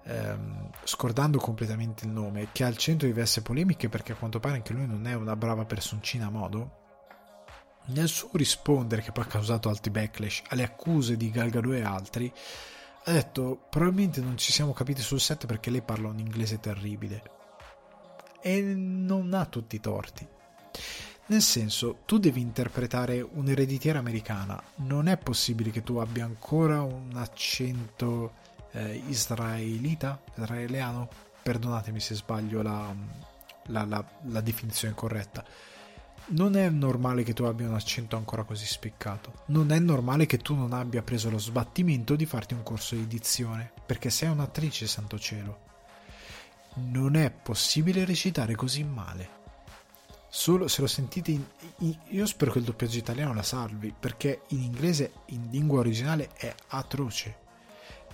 [0.05, 4.41] ehm, scordando completamente il nome, che è al centro di diverse polemiche perché a quanto
[4.41, 6.85] pare anche lui non è una brava personcina a modo,
[7.87, 11.83] nel suo rispondere, che poi ha causato alti backlash alle accuse di Gal Gadot e
[11.83, 12.33] altri,
[13.09, 17.23] ha detto probabilmente non ci siamo capiti sul set perché lei parla un inglese terribile.
[18.41, 20.27] E non ha tutti i torti.
[21.27, 24.61] Nel senso tu devi interpretare un'ereditiera americana.
[24.77, 28.33] Non è possibile che tu abbia ancora un accento
[28.73, 31.09] eh, israelita israeliano.
[31.43, 32.93] Perdonatemi se sbaglio la,
[33.67, 35.45] la, la, la definizione corretta
[36.29, 39.45] non è normale che tu abbia un accento ancora così spiccato.
[39.47, 43.07] Non è normale che tu non abbia preso lo sbattimento di farti un corso di
[43.07, 45.61] dizione, perché sei un'attrice, santo cielo.
[46.75, 49.35] Non è possibile recitare così male.
[50.29, 51.45] Solo se lo sentite in,
[51.79, 56.31] in, io spero che il doppiaggio italiano la salvi, perché in inglese, in lingua originale,
[56.35, 57.45] è atroce.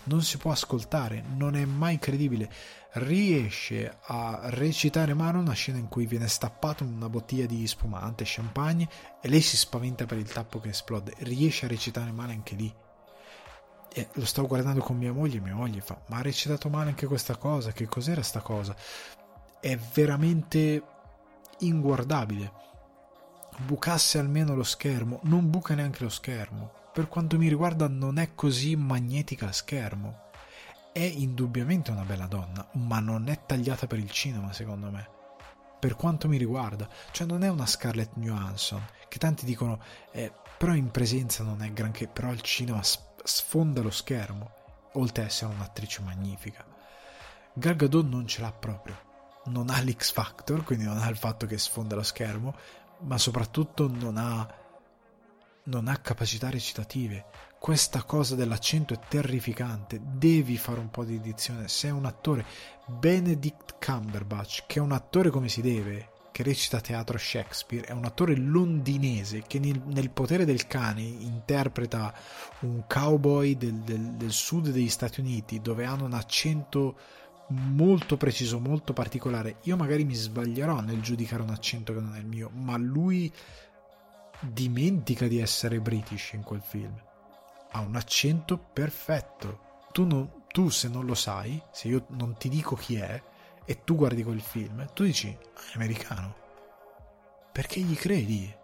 [0.05, 2.51] Non si può ascoltare, non è mai credibile
[2.95, 8.89] riesce a recitare male una scena in cui viene stappato una bottiglia di spumante, champagne
[9.21, 11.15] e lei si spaventa per il tappo che esplode.
[11.19, 12.75] Riesce a recitare male anche lì.
[13.95, 16.91] E lo stavo guardando con mia moglie e mia moglie fa: Ma ha recitato male
[16.91, 17.73] anche questa cosa?
[17.73, 18.75] Che cos'era sta cosa?
[19.61, 20.83] È veramente
[21.61, 22.61] inguardabile.
[23.65, 26.82] Bucasse almeno lo schermo, non buca neanche lo schermo.
[26.93, 30.31] Per quanto mi riguarda, non è così magnetica a schermo
[30.93, 35.09] è indubbiamente una bella donna, ma non è tagliata per il cinema, secondo me.
[35.81, 39.81] Per quanto mi riguarda, cioè non è una Scarlett Johansson, che tanti dicono,
[40.13, 44.51] eh, però in presenza non è granché, però al cinema sfonda lo schermo,
[44.93, 46.65] oltre ad essere un'attrice magnifica.
[47.55, 49.11] Gal Gadot non ce l'ha proprio.
[49.47, 52.55] Non ha l'X Factor, quindi non ha il fatto che sfonda lo schermo,
[53.01, 54.47] ma soprattutto non ha,
[55.65, 57.25] non ha capacità recitative
[57.63, 61.69] questa cosa dell'accento è terrificante, devi fare un po' di edizione.
[61.69, 62.45] Sei un attore,
[62.87, 68.05] Benedict Cumberbatch, che è un attore come si deve, che recita teatro Shakespeare, è un
[68.05, 72.13] attore londinese che nel, nel potere del cane interpreta
[72.63, 76.97] un cowboy del, del, del sud degli Stati Uniti dove hanno un accento
[77.47, 79.59] molto preciso, molto particolare.
[79.63, 83.33] Io magari mi sbaglierò nel giudicare un accento che non è il mio, ma lui
[84.43, 86.95] dimentica di essere british in quel film
[87.73, 89.71] ha un accento perfetto.
[89.93, 93.23] Tu, non, tu, se non lo sai, se io non ti dico chi è,
[93.65, 96.37] e tu guardi quel film, tu dici, ah, è americano.
[97.53, 98.55] Perché gli credi?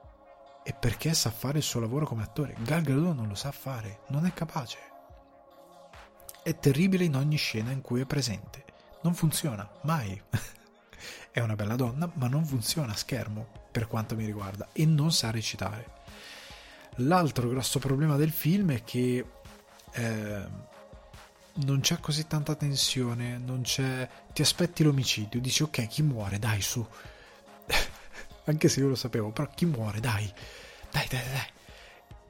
[0.63, 2.55] E perché sa fare il suo lavoro come attore.
[2.61, 4.79] Gal Gadot non lo sa fare, non è capace.
[6.43, 8.65] È terribile in ogni scena in cui è presente.
[9.03, 10.21] Non funziona, mai.
[11.31, 15.13] è una bella donna, ma non funziona a schermo, per quanto mi riguarda, e non
[15.13, 15.97] sa recitare.
[16.97, 19.25] L'altro grosso problema del film è che
[19.93, 20.43] eh,
[21.53, 24.09] non c'è così tanta tensione, non c'è...
[24.33, 26.85] ti aspetti l'omicidio, dici ok, chi muore, dai su.
[28.47, 30.29] Anche se io lo sapevo, però chi muore, dai.
[30.91, 31.47] Dai, dai, dai.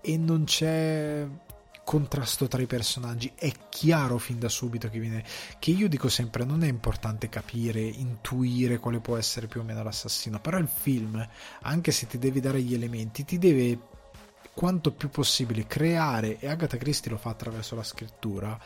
[0.02, 1.26] E non c'è
[1.88, 5.24] contrasto tra i personaggi, è chiaro fin da subito che viene
[5.58, 9.82] che io dico sempre non è importante capire, intuire quale può essere più o meno
[9.82, 11.26] l'assassino, però il film,
[11.62, 13.78] anche se ti devi dare gli elementi, ti deve
[14.52, 18.60] quanto più possibile creare e Agatha Christie lo fa attraverso la scrittura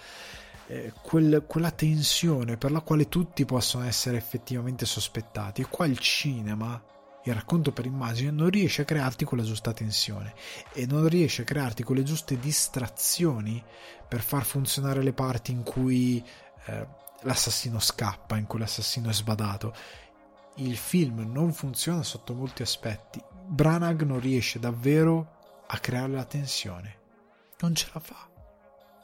[0.66, 5.60] eh, quel, quella tensione per la quale tutti possono essere effettivamente sospettati.
[5.60, 6.82] E qua il cinema,
[7.24, 10.34] il racconto per immagine, non riesce a crearti quella giusta tensione
[10.72, 13.62] e non riesce a crearti quelle giuste distrazioni
[14.08, 16.24] per far funzionare le parti in cui
[16.66, 16.86] eh,
[17.22, 19.74] l'assassino scappa, in cui l'assassino è sbadato.
[20.56, 23.22] Il film non funziona sotto molti aspetti.
[23.46, 26.98] Branagh non riesce davvero a creare la tensione.
[27.60, 28.30] Non ce la fa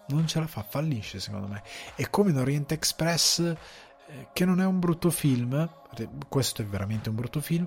[0.09, 1.62] non ce la fa, fallisce secondo me.
[1.95, 5.69] È come in Orient Express, eh, che non è un brutto film,
[6.28, 7.66] questo è veramente un brutto film,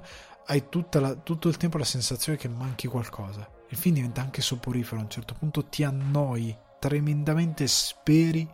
[0.51, 0.65] hai
[0.99, 3.49] la, tutto il tempo la sensazione che manchi qualcosa.
[3.69, 8.49] Il film diventa anche soporifero, a un certo punto ti annoi tremendamente, speri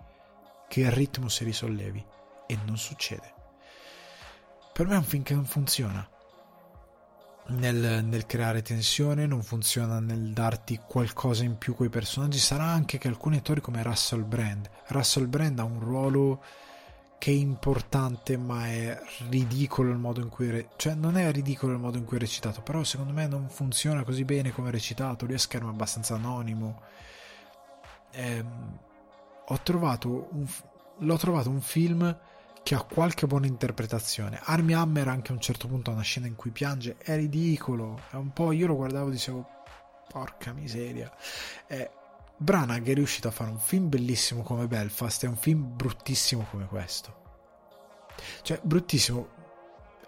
[0.67, 2.05] che il ritmo si risollevi
[2.45, 3.33] e non succede.
[4.73, 6.07] Per me è un film che non funziona
[7.47, 12.37] nel, nel, creare tensione, non funziona nel darti qualcosa in più coi personaggi.
[12.37, 16.43] Sarà anche che alcuni attori come Russell Brand, Russell Brand ha un ruolo
[17.17, 18.99] che è importante, ma è
[19.29, 22.19] ridicolo il modo in cui re- cioè non è ridicolo il modo in cui è
[22.19, 25.25] recitato, però secondo me non funziona così bene come è recitato.
[25.25, 26.81] Lui a schermo è abbastanza anonimo.
[28.11, 28.45] Eh,
[29.49, 30.45] ho trovato un,
[30.99, 32.17] l'ho trovato un film
[32.63, 34.39] che ha qualche buona interpretazione.
[34.43, 37.99] Army Hammer anche a un certo punto ha una scena in cui piange, è ridicolo,
[38.11, 39.47] è un po', io lo guardavo e dicevo,
[40.09, 41.11] porca miseria.
[41.67, 41.89] Eh,
[42.39, 46.67] Branagh è riuscito a fare un film bellissimo come Belfast e un film bruttissimo come
[46.67, 47.15] questo.
[48.43, 49.29] Cioè, bruttissimo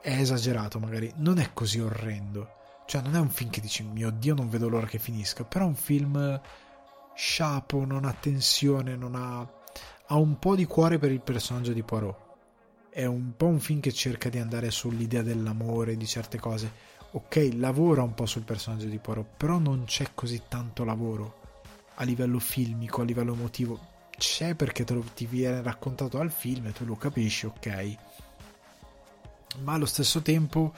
[0.02, 2.58] è esagerato magari, non è così orrendo.
[2.86, 5.66] Cioè, non è un film che dici, mio Dio, non vedo l'ora che finisca, però
[5.66, 6.42] è un film
[7.16, 9.40] sciapo, non ha tensione, non ha...
[9.40, 12.28] ha un po' di cuore per il personaggio di Poirot
[12.90, 16.88] è un po' un film che cerca di andare sull'idea dell'amore, di certe cose.
[17.12, 21.39] Ok, lavora un po' sul personaggio di Poirot, però non c'è così tanto lavoro
[22.00, 23.80] a livello filmico, a livello emotivo.
[24.18, 27.98] C'è perché te lo, ti viene raccontato al film e tu lo capisci, ok.
[29.60, 30.74] Ma allo stesso tempo,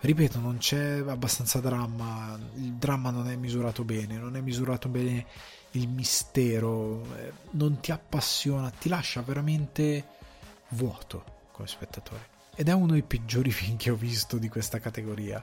[0.00, 2.38] ripeto, non c'è abbastanza dramma.
[2.54, 5.26] Il dramma non è misurato bene, non è misurato bene
[5.72, 10.06] il mistero, eh, non ti appassiona, ti lascia veramente
[10.70, 12.28] vuoto come spettatore.
[12.54, 15.42] Ed è uno dei peggiori film che ho visto di questa categoria.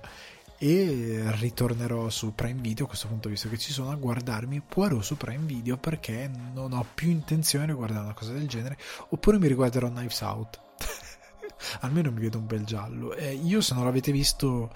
[0.62, 5.02] E ritornerò su Prime Video a questo punto, visto che ci sono, a guardarmi Poirot
[5.02, 8.78] su Prime Video perché non ho più intenzione di guardare una cosa del genere.
[9.10, 10.60] Oppure mi riguarderò Knives Out.
[11.80, 13.16] Almeno mi vedo un bel giallo.
[13.16, 14.74] Eh, io, se non l'avete visto,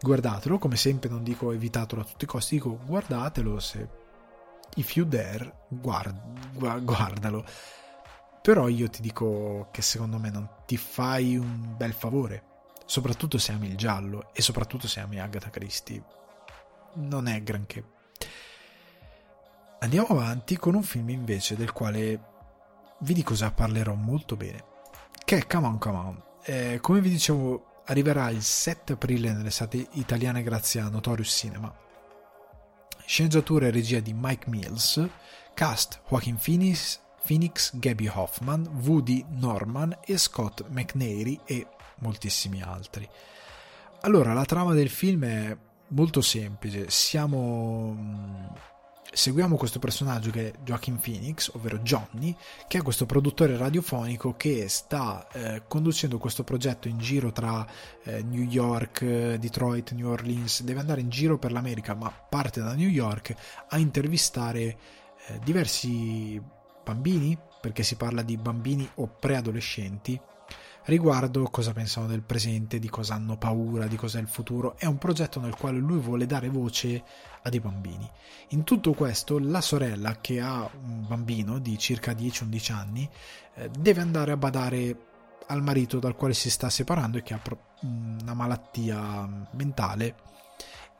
[0.00, 0.58] guardatelo.
[0.58, 3.60] Come sempre, non dico evitatelo a tutti i costi, dico guardatelo.
[3.60, 3.88] Se
[4.74, 7.44] if you dare, guard, guardalo
[8.48, 12.44] però io ti dico che secondo me non ti fai un bel favore,
[12.88, 16.02] soprattutto se ami il giallo e soprattutto se ami Agatha Christie.
[16.94, 17.84] Non è granché.
[19.80, 22.20] Andiamo avanti con un film invece del quale
[23.00, 24.64] vi dico già parlerò molto bene,
[25.22, 26.22] che è Come On Come On.
[26.42, 31.72] Eh, come vi dicevo, arriverà il 7 aprile nelle sate italiane grazie a Notorious Cinema.
[33.04, 35.06] Sceneggiatura e regia di Mike Mills,
[35.52, 41.66] cast Joaquin Phoenix, Phoenix, Gabby Hoffman, Woody Norman e Scott McNairy e
[41.98, 43.08] moltissimi altri.
[44.02, 45.56] Allora, la trama del film è
[45.88, 46.88] molto semplice.
[46.90, 48.46] Siamo mm,
[49.10, 52.34] seguiamo questo personaggio che è Joaquin Phoenix, ovvero Johnny,
[52.66, 57.66] che è questo produttore radiofonico che sta eh, conducendo questo progetto in giro tra
[58.04, 62.74] eh, New York, Detroit, New Orleans, deve andare in giro per l'America, ma parte da
[62.74, 63.34] New York
[63.68, 64.60] a intervistare
[65.26, 66.40] eh, diversi
[66.84, 70.18] bambini, perché si parla di bambini o preadolescenti,
[70.88, 74.76] riguardo cosa pensano del presente, di cosa hanno paura, di cosa è il futuro.
[74.78, 77.02] È un progetto nel quale lui vuole dare voce
[77.42, 78.10] a dei bambini.
[78.48, 83.08] In tutto questo, la sorella, che ha un bambino di circa 10-11 anni,
[83.54, 84.96] eh, deve andare a badare
[85.46, 87.40] al marito dal quale si sta separando e che ha
[87.82, 90.14] una malattia mentale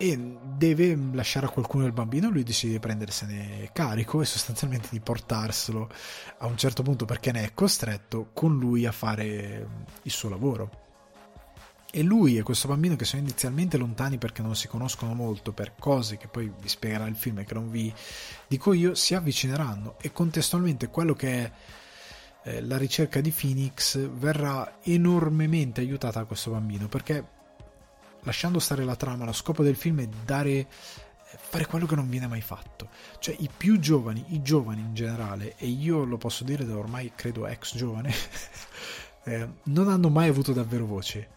[0.01, 5.01] e deve lasciare a qualcuno il bambino, lui decide di prendersene carico e sostanzialmente di
[5.01, 5.91] portarselo
[6.39, 9.69] a un certo punto perché ne è costretto con lui a fare
[10.03, 10.87] il suo lavoro.
[11.91, 15.75] E lui e questo bambino che sono inizialmente lontani perché non si conoscono molto per
[15.77, 17.93] cose che poi vi spiegherà il film e che non vi
[18.47, 21.53] dico io, si avvicineranno e contestualmente quello che è
[22.45, 27.37] eh, la ricerca di Phoenix verrà enormemente aiutata da questo bambino perché
[28.29, 30.67] lasciando stare la trama, lo scopo del film è dare eh,
[31.31, 32.91] fare quello che non viene mai fatto.
[33.19, 37.13] Cioè i più giovani, i giovani in generale, e io lo posso dire da ormai
[37.15, 38.13] credo ex giovane,
[39.25, 41.37] eh, non hanno mai avuto davvero voce.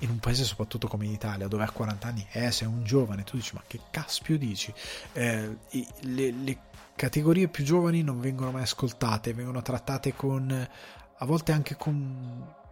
[0.00, 3.22] In un paese soprattutto come in Italia, dove a 40 anni, eh, sei un giovane,
[3.22, 4.74] tu dici ma che caspio dici?
[5.12, 5.56] Eh,
[6.00, 6.58] le, le
[6.96, 10.68] categorie più giovani non vengono mai ascoltate, vengono trattate con,
[11.16, 12.62] a volte anche con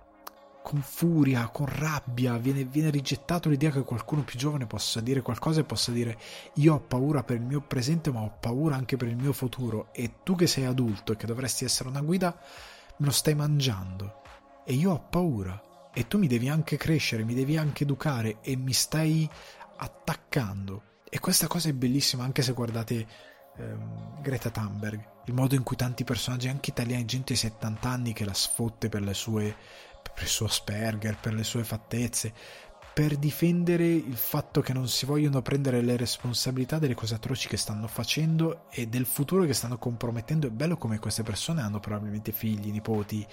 [0.62, 5.60] con furia, con rabbia, viene, viene, rigettato l'idea che qualcuno più giovane possa dire qualcosa
[5.60, 6.18] e possa dire
[6.54, 9.88] io ho paura per il mio presente ma ho paura anche per il mio futuro
[9.92, 12.36] e tu che sei adulto e che dovresti essere una guida
[12.96, 14.20] me lo stai mangiando.
[14.64, 15.90] E io ho paura.
[15.92, 19.28] E tu mi devi anche crescere, mi devi anche educare e mi stai
[19.76, 21.00] attaccando.
[21.10, 23.06] E questa cosa è bellissima anche se guardate
[23.58, 28.12] ehm, Greta Thunberg il modo in cui tanti personaggi anche italiani gente di 70 anni
[28.12, 29.56] che la sfotte per le sue
[30.14, 32.32] per il suo Asperger, per le sue fattezze,
[32.92, 37.56] per difendere il fatto che non si vogliono prendere le responsabilità delle cose atroci che
[37.56, 40.46] stanno facendo e del futuro che stanno compromettendo.
[40.46, 43.26] È bello come queste persone hanno probabilmente figli, nipoti.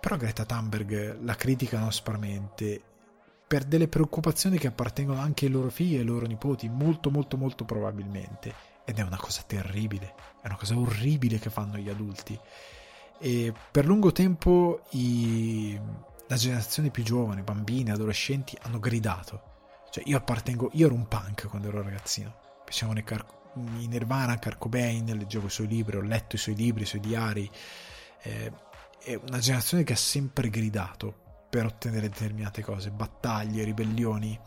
[0.00, 2.82] Però Greta Thunberg la criticano aspramente
[3.46, 7.36] per delle preoccupazioni che appartengono anche ai loro figli e ai loro nipoti, molto molto
[7.36, 8.72] molto probabilmente.
[8.84, 12.38] Ed è una cosa terribile, è una cosa orribile che fanno gli adulti
[13.24, 15.80] e per lungo tempo i,
[16.26, 19.86] la generazione più giovane, bambini, adolescenti, hanno gridato.
[19.90, 22.34] Cioè io appartengo, io ero un punk quando ero ragazzino.
[22.66, 23.24] Piacevano i, Car-
[23.78, 27.00] i Nirvana, Kurt Cobain, leggevo i suoi libri, ho letto i suoi libri, i suoi
[27.00, 27.50] diari.
[28.24, 28.52] Eh,
[28.98, 34.38] è una generazione che ha sempre gridato per ottenere determinate cose, battaglie, ribellioni,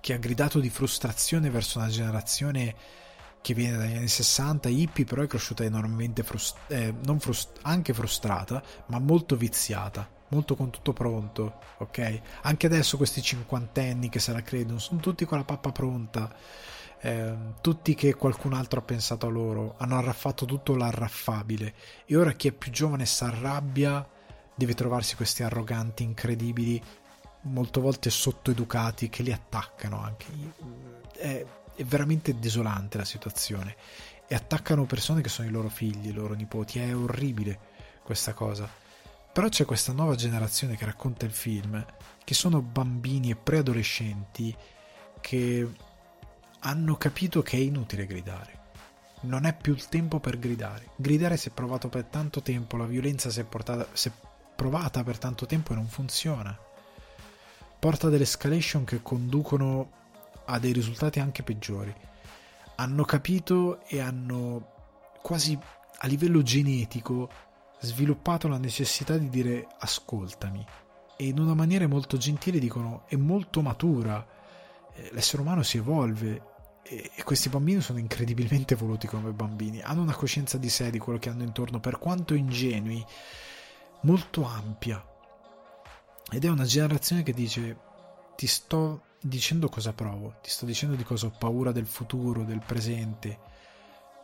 [0.00, 2.74] che ha gridato di frustrazione verso una generazione
[3.46, 8.60] che viene dagli anni 60, hippie però è cresciuta enormemente frust- eh, frust- anche frustrata,
[8.86, 12.20] ma molto viziata, molto con tutto pronto, ok?
[12.42, 16.34] Anche adesso questi cinquantenni che se la credono sono tutti con la pappa pronta,
[16.98, 21.74] eh, tutti che qualcun altro ha pensato a loro, hanno arraffato tutto l'arraffabile
[22.04, 24.04] e ora chi è più giovane si arrabbia,
[24.56, 26.82] deve trovarsi questi arroganti incredibili,
[27.42, 30.26] molte volte sottoeducati che li attaccano anche.
[31.12, 31.46] È,
[31.76, 33.76] è veramente desolante la situazione
[34.26, 37.58] e attaccano persone che sono i loro figli, i loro nipoti, è orribile
[38.02, 38.68] questa cosa.
[39.32, 41.84] Però c'è questa nuova generazione che racconta il film,
[42.24, 44.56] che sono bambini e preadolescenti
[45.20, 45.70] che
[46.60, 48.64] hanno capito che è inutile gridare.
[49.20, 50.88] Non è più il tempo per gridare.
[50.96, 54.12] Gridare si è provato per tanto tempo, la violenza si è, portata, si è
[54.56, 56.58] provata per tanto tempo e non funziona.
[57.78, 59.90] Porta delle escalation che conducono
[60.46, 61.94] ha dei risultati anche peggiori.
[62.76, 64.72] Hanno capito e hanno
[65.22, 65.58] quasi
[65.98, 67.28] a livello genetico
[67.80, 70.64] sviluppato la necessità di dire ascoltami
[71.16, 74.24] e in una maniera molto gentile dicono è molto matura,
[74.92, 76.54] eh, l'essere umano si evolve
[76.88, 81.18] e questi bambini sono incredibilmente evoluti come bambini, hanno una coscienza di sé, di quello
[81.18, 83.04] che hanno intorno, per quanto ingenui,
[84.02, 85.04] molto ampia.
[86.30, 87.78] Ed è una generazione che dice
[88.36, 92.62] ti sto dicendo cosa provo, ti sto dicendo di cosa ho paura del futuro, del
[92.64, 93.38] presente,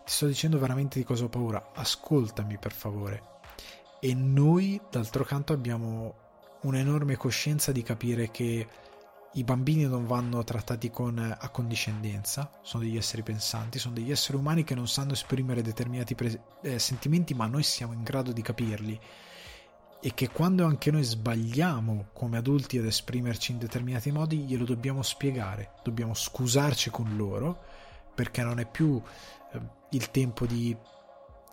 [0.05, 3.31] ti sto dicendo veramente di cosa ho paura, ascoltami per favore.
[4.01, 6.15] E noi, d'altro canto, abbiamo
[6.63, 8.67] un'enorme coscienza di capire che
[9.35, 14.63] i bambini non vanno trattati con accondiscendenza, sono degli esseri pensanti, sono degli esseri umani
[14.63, 19.01] che non sanno esprimere determinati pre- eh, sentimenti, ma noi siamo in grado di capirli
[20.05, 25.01] e che quando anche noi sbagliamo come adulti ad esprimerci in determinati modi glielo dobbiamo
[25.03, 27.63] spiegare, dobbiamo scusarci con loro
[28.13, 29.01] perché non è più
[29.53, 29.61] eh,
[29.91, 30.77] il tempo di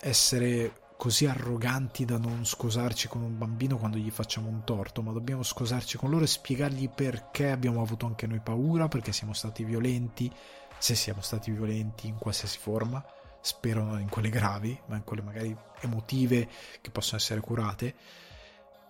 [0.01, 5.11] essere così arroganti da non scusarci con un bambino quando gli facciamo un torto, ma
[5.11, 9.63] dobbiamo scusarci con loro e spiegargli perché abbiamo avuto anche noi paura, perché siamo stati
[9.63, 10.29] violenti,
[10.77, 13.01] se siamo stati violenti in qualsiasi forma,
[13.39, 16.49] spero non in quelle gravi, ma in quelle magari emotive
[16.81, 17.95] che possono essere curate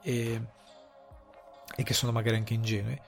[0.02, 0.42] e,
[1.76, 3.02] e che sono magari anche ingenue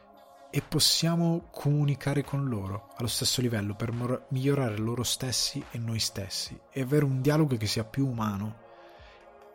[0.53, 5.99] e possiamo comunicare con loro allo stesso livello per mor- migliorare loro stessi e noi
[5.99, 6.59] stessi.
[6.69, 8.69] E avere un dialogo che sia più umano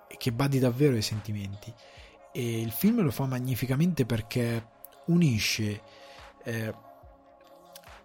[0.09, 1.73] e che badi davvero ai sentimenti.
[2.33, 4.69] E il film lo fa magnificamente perché
[5.07, 5.83] unisce
[6.45, 6.75] eh,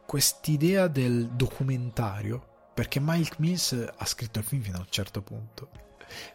[0.05, 5.90] quest'idea del documentario perché Mike Mills ha scritto il film fino a un certo punto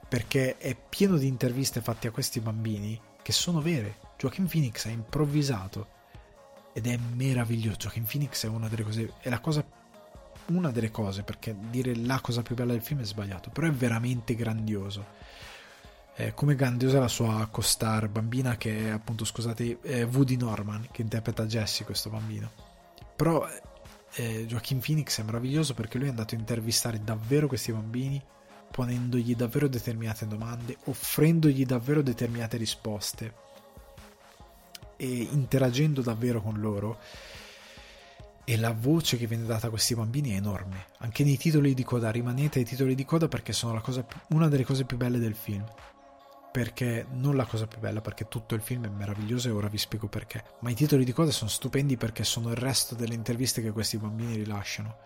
[0.08, 3.96] perché è pieno di interviste fatte a questi bambini che sono vere.
[4.16, 5.94] Joaquin Phoenix ha improvvisato.
[6.72, 7.76] Ed è meraviglioso.
[7.78, 9.64] Joaquin Phoenix è una delle cose è la cosa
[10.46, 13.72] una delle cose perché dire la cosa più bella del film è sbagliato però è
[13.72, 15.24] veramente grandioso.
[16.14, 21.02] Eh, come grandiosa la sua co-star bambina che è appunto scusate è Woody Norman che
[21.02, 22.50] interpreta Jesse questo bambino.
[23.16, 23.46] Però
[24.14, 28.22] eh, Joaquin Phoenix è meraviglioso perché lui è andato a intervistare davvero questi bambini
[28.76, 33.32] ponendogli davvero determinate domande offrendogli davvero determinate risposte
[34.96, 36.98] e interagendo davvero con loro
[38.44, 40.88] e la voce che viene data a questi bambini è enorme.
[40.98, 44.64] Anche nei titoli di coda rimanete ai titoli di coda perché sono cosa, una delle
[44.64, 45.64] cose più belle del film.
[46.52, 49.78] Perché non la cosa più bella, perché tutto il film è meraviglioso e ora vi
[49.78, 53.62] spiego perché, ma i titoli di coda sono stupendi perché sono il resto delle interviste
[53.62, 54.98] che questi bambini rilasciano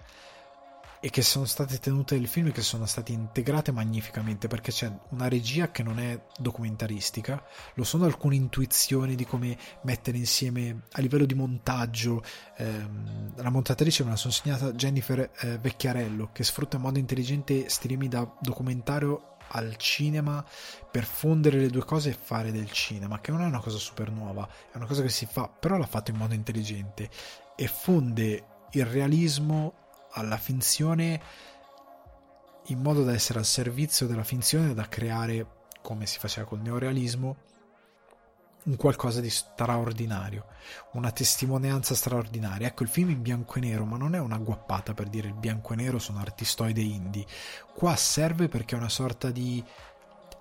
[1.02, 4.92] e che sono state tenute nel film e che sono state integrate magnificamente perché c'è
[5.08, 7.42] una regia che non è documentaristica,
[7.74, 12.22] lo sono alcune intuizioni di come mettere insieme a livello di montaggio.
[12.58, 17.70] Ehm, la montatrice me la sono segnata Jennifer eh, Vecchiarello che sfrutta in modo intelligente
[17.70, 20.44] streaming da documentario al cinema
[20.90, 24.10] per fondere le due cose e fare del cinema, che non è una cosa super
[24.10, 27.08] nuova, è una cosa che si fa, però l'ha fatto in modo intelligente
[27.56, 31.20] e fonde il realismo alla finzione
[32.66, 35.46] in modo da essere al servizio della finzione, da creare,
[35.82, 37.36] come si faceva col neorealismo,
[38.62, 40.46] un qualcosa di straordinario,
[40.92, 42.66] una testimonianza straordinaria.
[42.66, 45.34] Ecco, il film in bianco e nero, ma non è una guappata per dire il
[45.34, 47.26] bianco e nero sono artistoide indie.
[47.74, 49.64] Qua serve perché è una sorta di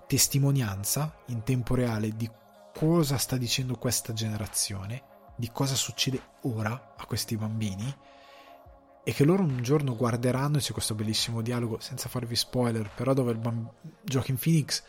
[0.06, 2.30] testimonianza in tempo reale di
[2.74, 5.02] cosa sta dicendo questa generazione,
[5.36, 7.96] di cosa succede ora a questi bambini
[9.02, 13.14] e che loro un giorno guarderanno e c'è questo bellissimo dialogo senza farvi spoiler, però
[13.14, 13.72] dove il bamb-
[14.02, 14.82] Joaquin Phoenix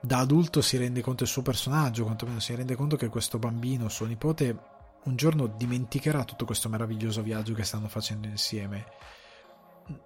[0.00, 3.88] da adulto si rende conto del suo personaggio, quantomeno si rende conto che questo bambino,
[3.88, 4.58] suo nipote,
[5.04, 8.86] un giorno dimenticherà tutto questo meraviglioso viaggio che stanno facendo insieme.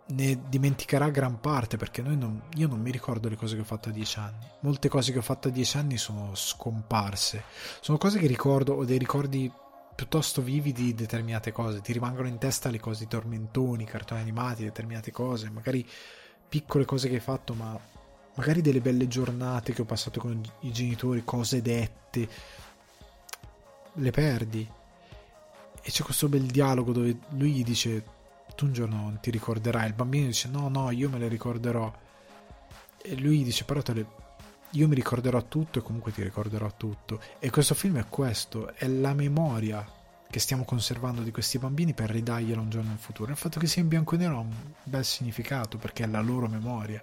[0.08, 3.88] Ne dimenticherà gran parte perché non, io non mi ricordo le cose che ho fatto
[3.88, 4.46] a dieci anni.
[4.60, 7.44] Molte cose che ho fatto a dieci anni sono scomparse.
[7.80, 9.50] Sono cose che ricordo o dei ricordi
[9.96, 11.80] piuttosto vividi di determinate cose.
[11.80, 15.84] Ti rimangono in testa le cose, i tormentoni, i cartoni animati, determinate cose, magari
[16.48, 17.76] piccole cose che hai fatto, ma
[18.34, 22.28] magari delle belle giornate che ho passato con i genitori, cose dette,
[23.94, 24.70] le perdi.
[25.80, 28.04] E c'è questo bel dialogo dove lui gli dice:
[28.54, 29.86] Tu un giorno non ti ricorderai.
[29.86, 31.90] Il bambino dice: No, no, io me le ricorderò.
[33.02, 34.06] E lui dice: Però te le...
[34.70, 37.20] io mi ricorderò tutto e comunque ti ricorderò tutto.
[37.38, 39.86] E questo film è questo: è la memoria
[40.28, 43.30] che stiamo conservando di questi bambini per ridargliela un giorno in futuro.
[43.30, 46.20] Il fatto che sia in bianco e nero ha un bel significato perché è la
[46.20, 47.02] loro memoria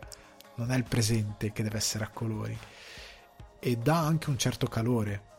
[0.55, 2.57] non è il presente che deve essere a colori
[3.59, 5.31] e dà anche un certo calore.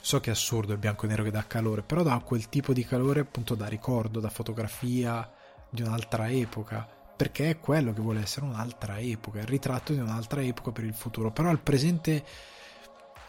[0.00, 2.72] So che è assurdo il bianco e nero che dà calore, però dà quel tipo
[2.72, 5.30] di calore appunto da ricordo, da fotografia
[5.70, 6.88] di un'altra epoca,
[7.18, 10.94] perché è quello che vuole essere un'altra epoca, il ritratto di un'altra epoca per il
[10.94, 12.24] futuro, però al presente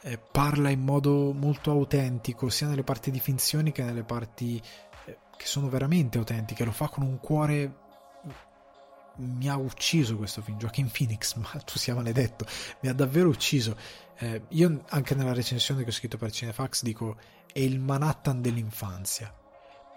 [0.03, 4.61] eh, parla in modo molto autentico, sia nelle parti di finzioni che nelle parti
[5.05, 7.87] eh, che sono veramente autentiche, lo fa con un cuore
[9.15, 12.45] mi ha ucciso questo film, Joaquin Phoenix, ma tu sia maledetto,
[12.81, 13.75] mi ha davvero ucciso.
[14.19, 17.17] Eh, io anche nella recensione che ho scritto per Cinefax dico
[17.51, 19.33] è il Manhattan dell'infanzia,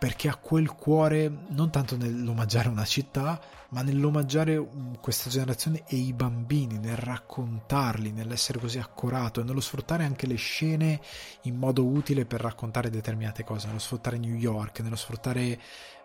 [0.03, 4.61] perché ha quel cuore non tanto nell'omaggiare una città, ma nell'omaggiare
[5.01, 10.35] questa generazione e i bambini, nel raccontarli, nell'essere così accorato e nello sfruttare anche le
[10.35, 11.01] scene
[11.43, 15.41] in modo utile per raccontare determinate cose, nello sfruttare New York, nello sfruttare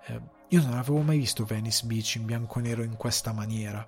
[0.06, 3.84] eh, io non avevo mai visto Venice Beach in bianco e nero in questa maniera.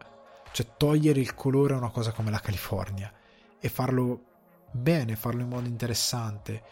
[0.51, 3.13] Cioè togliere il colore a una cosa come la California
[3.59, 4.23] e farlo
[4.71, 6.63] bene, farlo in modo interessante,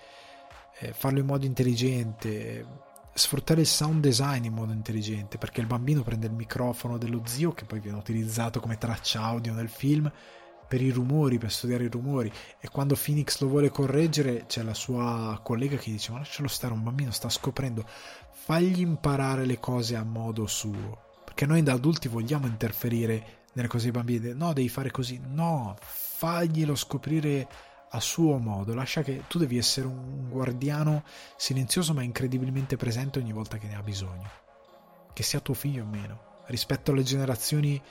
[0.79, 2.85] eh, farlo in modo intelligente,
[3.17, 7.51] sfruttare il sound design in modo intelligente, perché il bambino prende il microfono dello zio
[7.51, 10.11] che poi viene utilizzato come traccia audio nel film
[10.67, 12.31] per i rumori, per studiare i rumori.
[12.59, 16.73] E quando Phoenix lo vuole correggere c'è la sua collega che dice ma lascialo stare,
[16.73, 17.85] un bambino sta scoprendo,
[18.31, 23.85] fagli imparare le cose a modo suo, perché noi da adulti vogliamo interferire nelle cose
[23.85, 27.47] dei bambini, no devi fare così, no, faglielo scoprire
[27.97, 31.03] a suo modo, lascia che tu devi essere un guardiano
[31.35, 34.29] silenzioso ma incredibilmente presente ogni volta che ne ha bisogno,
[35.13, 37.81] che sia tuo figlio o meno, rispetto alle generazioni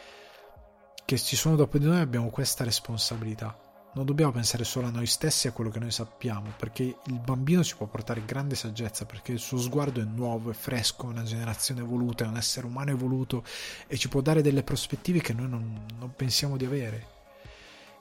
[1.04, 3.56] che ci sono dopo di noi abbiamo questa responsabilità.
[3.94, 7.18] non dobbiamo pensare solo a noi stessi e a quello che noi sappiamo, perché il
[7.20, 11.12] bambino ci può portare grande saggezza, perché il suo sguardo è nuovo, è fresco, è
[11.12, 13.42] una generazione evoluta, è un essere umano evoluto
[13.86, 17.06] e ci può dare delle prospettive che noi non, non pensiamo di avere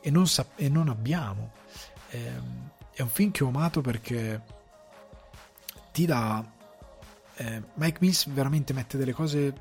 [0.01, 1.51] e non, sap- e non abbiamo.
[2.15, 4.41] È, ehm, è un film che ho amato perché
[5.91, 6.43] ti dà...
[7.37, 9.53] Eh, Mike Mills veramente mette delle cose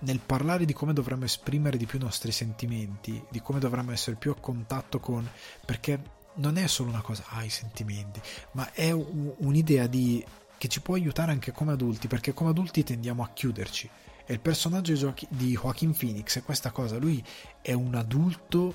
[0.00, 4.16] nel parlare di come dovremmo esprimere di più i nostri sentimenti, di come dovremmo essere
[4.16, 5.28] più a contatto con...
[5.64, 8.20] perché non è solo una cosa, ah, i sentimenti,
[8.52, 10.24] ma è un, un'idea di,
[10.56, 13.90] che ci può aiutare anche come adulti, perché come adulti tendiamo a chiuderci.
[14.24, 17.22] E il personaggio di Joaquin Phoenix è questa cosa, lui
[17.60, 18.74] è un adulto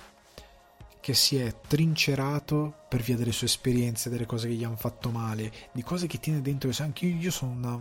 [1.05, 5.11] che si è trincerato per via delle sue esperienze, delle cose che gli hanno fatto
[5.11, 6.71] male, di cose che tiene dentro.
[6.79, 7.79] Anche io, io sono una,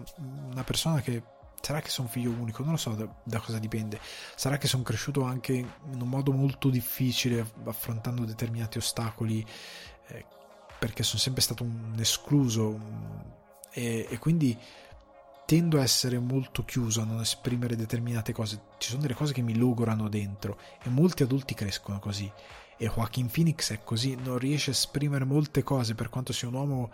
[0.51, 1.23] una persona che
[1.59, 3.99] sarà che sono figlio unico, non lo so da, da cosa dipende.
[4.37, 9.43] Sarà che sono cresciuto anche in un modo molto difficile, affrontando determinati ostacoli,
[10.09, 10.27] eh,
[10.79, 12.79] perché sono sempre stato un escluso
[13.73, 14.55] e, e quindi
[15.47, 18.61] tendo a essere molto chiuso, a non esprimere determinate cose.
[18.77, 22.31] Ci sono delle cose che mi logorano dentro e molti adulti crescono così.
[22.77, 26.55] E Joaquin Phoenix è così, non riesce a esprimere molte cose per quanto sia un
[26.55, 26.91] uomo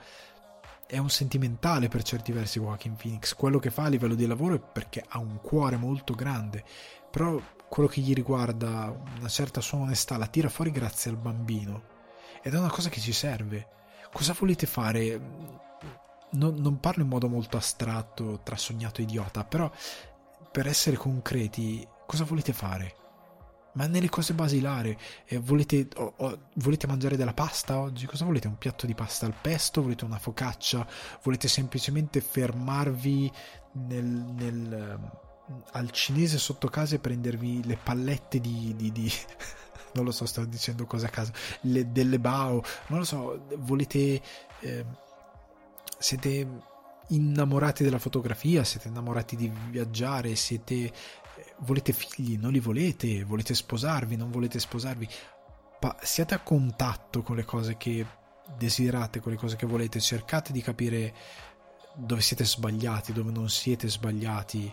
[0.91, 3.35] è un sentimentale per certi versi Joaquin Phoenix.
[3.35, 6.65] Quello che fa a livello di lavoro è perché ha un cuore molto grande,
[7.09, 11.83] però quello che gli riguarda una certa sua onestà la tira fuori grazie al bambino.
[12.43, 13.69] Ed è una cosa che ci serve.
[14.13, 15.21] Cosa volete fare?
[16.33, 19.71] Non, non parlo in modo molto astratto, trasognato idiota, però
[20.51, 22.97] per essere concreti, cosa volete fare?
[23.73, 24.97] Ma nelle cose basilari.
[25.27, 28.07] Eh, volete, oh, oh, volete, mangiare della pasta oggi?
[28.07, 28.49] Cosa volete?
[28.49, 29.83] Un piatto di pasta al pesto?
[29.83, 30.87] Volete una focaccia?
[31.23, 33.31] Volete semplicemente fermarvi
[33.73, 34.99] nel, nel,
[35.47, 38.75] um, al cinese sotto casa e prendervi le pallette di...
[38.77, 39.13] di, di
[39.95, 41.33] non lo so, sto dicendo cose a caso,
[41.63, 44.21] le, delle bao, non lo so, volete...
[44.61, 45.09] Eh,
[45.99, 46.47] siete
[47.11, 50.91] innamorati della fotografia, siete innamorati di viaggiare, siete
[51.59, 55.09] volete figli, non li volete, volete sposarvi, non volete sposarvi,
[55.79, 58.07] pa- siate a contatto con le cose che
[58.57, 61.15] desiderate, con le cose che volete, cercate di capire
[61.95, 64.73] dove siete sbagliati, dove non siete sbagliati,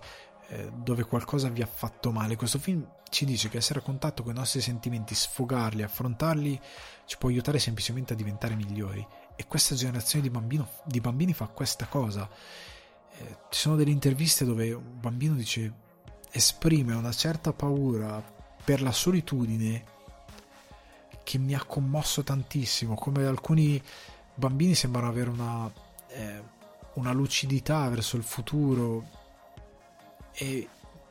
[0.49, 2.35] eh, dove qualcosa vi ha fatto male.
[2.35, 6.59] Questo film ci dice che essere a contatto con i nostri sentimenti, sfogarli, affrontarli,
[7.05, 9.05] ci può aiutare semplicemente a diventare migliori.
[9.35, 12.29] E questa generazione di, bambino, di bambini fa questa cosa.
[13.19, 15.85] Eh, ci sono delle interviste dove un bambino dice
[16.31, 18.21] esprime una certa paura
[18.63, 19.95] per la solitudine
[21.23, 23.81] che mi ha commosso tantissimo, come alcuni
[24.33, 25.71] bambini sembrano avere una,
[26.09, 26.41] eh,
[26.93, 29.05] una lucidità verso il futuro
[30.31, 30.67] e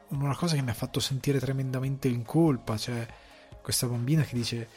[0.09, 3.07] una cosa che mi ha fatto sentire tremendamente in colpa, cioè
[3.61, 4.69] questa bambina che dice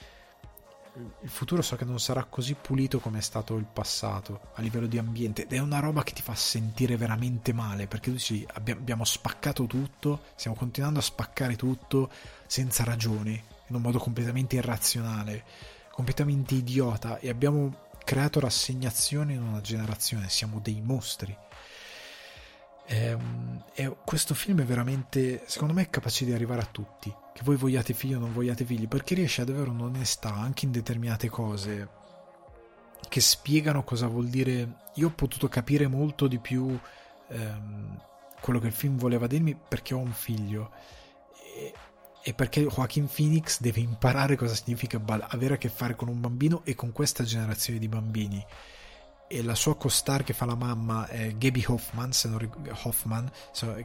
[1.22, 4.88] il futuro so che non sarà così pulito come è stato il passato a livello
[4.88, 8.46] di ambiente ed è una roba che ti fa sentire veramente male perché tu dici
[8.54, 12.10] abbiamo spaccato tutto, stiamo continuando a spaccare tutto
[12.48, 15.44] senza ragione, in un modo completamente irrazionale,
[15.92, 21.36] completamente idiota e abbiamo creato rassegnazione in una generazione, siamo dei mostri.
[22.86, 27.46] E, ehm, e questo film è veramente, secondo me, capace di arrivare a tutti che
[27.46, 31.30] voi vogliate figli o non vogliate figli, perché riesce ad avere un'onestà anche in determinate
[31.30, 31.88] cose
[33.08, 34.88] che spiegano cosa vuol dire.
[34.96, 36.78] Io ho potuto capire molto di più
[37.30, 38.02] ehm,
[38.42, 40.72] quello che il film voleva dirmi perché ho un figlio
[41.56, 41.74] e,
[42.22, 46.62] e perché Joaquin Phoenix deve imparare cosa significa avere a che fare con un bambino
[46.66, 48.46] e con questa generazione di bambini
[49.32, 52.50] e la sua costar che fa la mamma è Gaby Hoffman, se non
[52.84, 53.32] Hoffman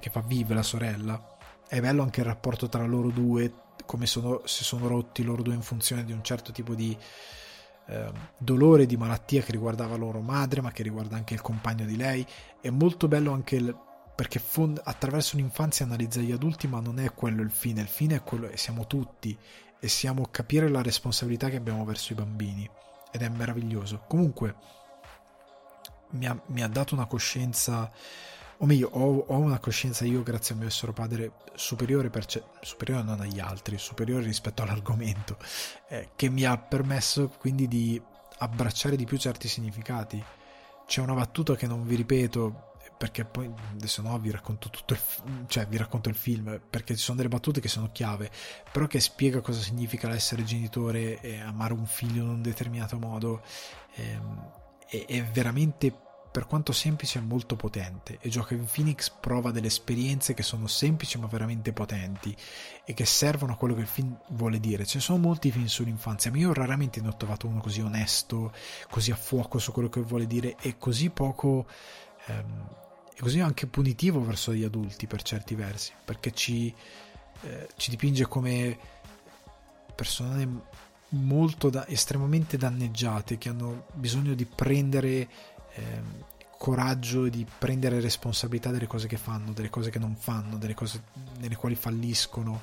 [0.01, 1.34] che fa Vive la sorella
[1.75, 3.53] è bello anche il rapporto tra loro due,
[3.85, 6.97] come sono, si sono rotti loro due in funzione di un certo tipo di
[7.87, 11.97] eh, dolore, di malattia che riguardava loro madre, ma che riguarda anche il compagno di
[11.97, 12.25] lei.
[12.61, 13.77] È molto bello anche il,
[14.15, 18.17] perché fond- attraverso l'infanzia analizza gli adulti, ma non è quello il fine, il fine
[18.17, 19.37] è quello e siamo tutti
[19.81, 22.71] e siamo capire la responsabilità che abbiamo verso i bambini
[23.11, 24.05] ed è meraviglioso.
[24.07, 24.55] Comunque
[26.11, 27.91] mi ha, mi ha dato una coscienza
[28.59, 32.45] o meglio, ho, ho, una coscienza io, grazie a mio essere padre, superiore, per ce-
[32.61, 35.37] superiore non agli altri, superiore rispetto all'argomento,
[35.89, 38.01] eh, che mi ha permesso quindi di
[38.39, 40.23] abbracciare di più certi significati.
[40.87, 45.01] C'è una battuta che non vi ripeto perché poi adesso no vi racconto tutto il,
[45.49, 48.31] cioè vi racconto il film perché ci sono delle battute che sono chiave
[48.71, 53.43] però che spiega cosa significa essere genitore e amare un figlio in un determinato modo
[53.97, 54.51] ehm,
[54.87, 56.04] è, è veramente
[56.35, 61.17] per quanto semplice è molto potente e Joaquin Phoenix prova delle esperienze che sono semplici
[61.17, 62.37] ma veramente potenti
[62.85, 64.85] e che servono a quello che il film vuole dire.
[64.85, 68.53] Ci sono molti film sull'infanzia, ma io raramente ne ho trovato uno così onesto,
[68.91, 71.69] così a fuoco su quello che vuole dire e così poco...
[72.27, 72.69] Ehm,
[73.15, 76.75] e così anche punitivo verso gli adulti per certi versi, perché ci,
[77.43, 78.77] eh, ci dipinge come
[79.95, 80.63] persone
[81.11, 85.29] molto da, estremamente danneggiate che hanno bisogno di prendere
[85.75, 86.03] eh,
[86.57, 91.03] coraggio di prendere responsabilità delle cose che fanno, delle cose che non fanno, delle cose
[91.39, 92.63] nelle quali falliscono.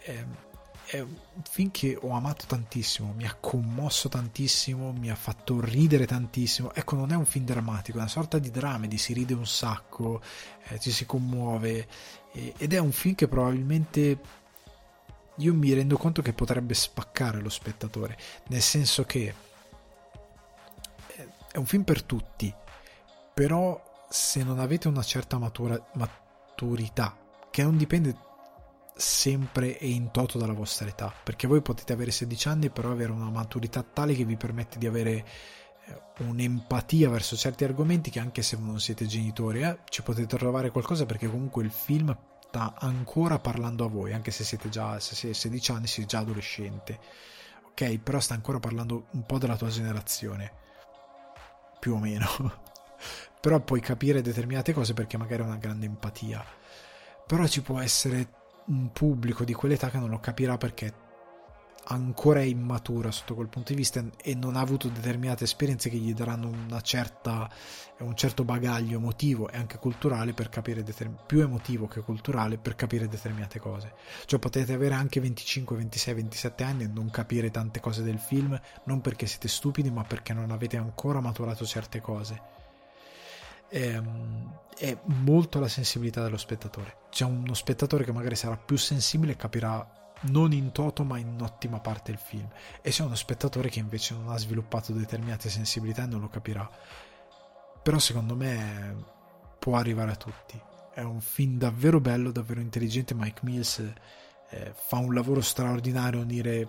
[0.00, 0.44] Eh,
[0.86, 6.06] è un film che ho amato tantissimo, mi ha commosso tantissimo, mi ha fatto ridere
[6.06, 6.72] tantissimo.
[6.74, 10.22] Ecco, non è un film drammatico, è una sorta di dramedy, si ride un sacco,
[10.68, 11.88] eh, ci si commuove
[12.32, 14.20] eh, ed è un film che probabilmente
[15.36, 18.16] io mi rendo conto che potrebbe spaccare lo spettatore,
[18.48, 19.34] nel senso che
[21.56, 22.54] è un film per tutti,
[23.32, 27.16] però se non avete una certa matura, maturità,
[27.50, 28.14] che non dipende
[28.94, 33.10] sempre e in toto dalla vostra età, perché voi potete avere 16 anni però avere
[33.10, 38.42] una maturità tale che vi permette di avere eh, un'empatia verso certi argomenti che anche
[38.42, 42.14] se non siete genitori eh, ci potete trovare qualcosa perché comunque il film
[42.48, 46.18] sta ancora parlando a voi, anche se siete già se siete 16 anni, siete già
[46.18, 46.98] adolescente.
[47.70, 50.64] Ok, però sta ancora parlando un po' della tua generazione.
[51.86, 52.26] Più o meno.
[53.40, 56.44] però puoi capire determinate cose perché magari hai una grande empatia.
[57.24, 58.28] Però ci può essere
[58.66, 60.92] un pubblico di quell'età che non lo capirà perché
[61.88, 66.14] ancora immatura sotto quel punto di vista e non ha avuto determinate esperienze che gli
[66.14, 67.48] daranno una certa,
[67.98, 72.74] un certo bagaglio emotivo e anche culturale per capire determin- più emotivo che culturale per
[72.74, 73.92] capire determinate cose.
[74.24, 78.58] Cioè potete avere anche 25, 26, 27 anni e non capire tante cose del film,
[78.84, 82.54] non perché siete stupidi, ma perché non avete ancora maturato certe cose.
[83.68, 86.96] È, ehm, è molto la sensibilità dello spettatore.
[87.10, 91.40] C'è uno spettatore che magari sarà più sensibile e capirà non in toto ma in
[91.40, 92.48] ottima parte il film.
[92.80, 96.68] E c'è uno spettatore che invece non ha sviluppato determinate sensibilità non lo capirà.
[97.82, 98.96] Però secondo me
[99.58, 100.60] può arrivare a tutti.
[100.92, 103.14] È un film davvero bello davvero intelligente.
[103.14, 103.78] Mike Mills
[104.50, 106.68] eh, fa un lavoro straordinario unire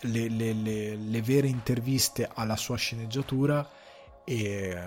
[0.00, 3.68] le, le, le, le, vere interviste alla sua sceneggiatura
[4.24, 4.78] e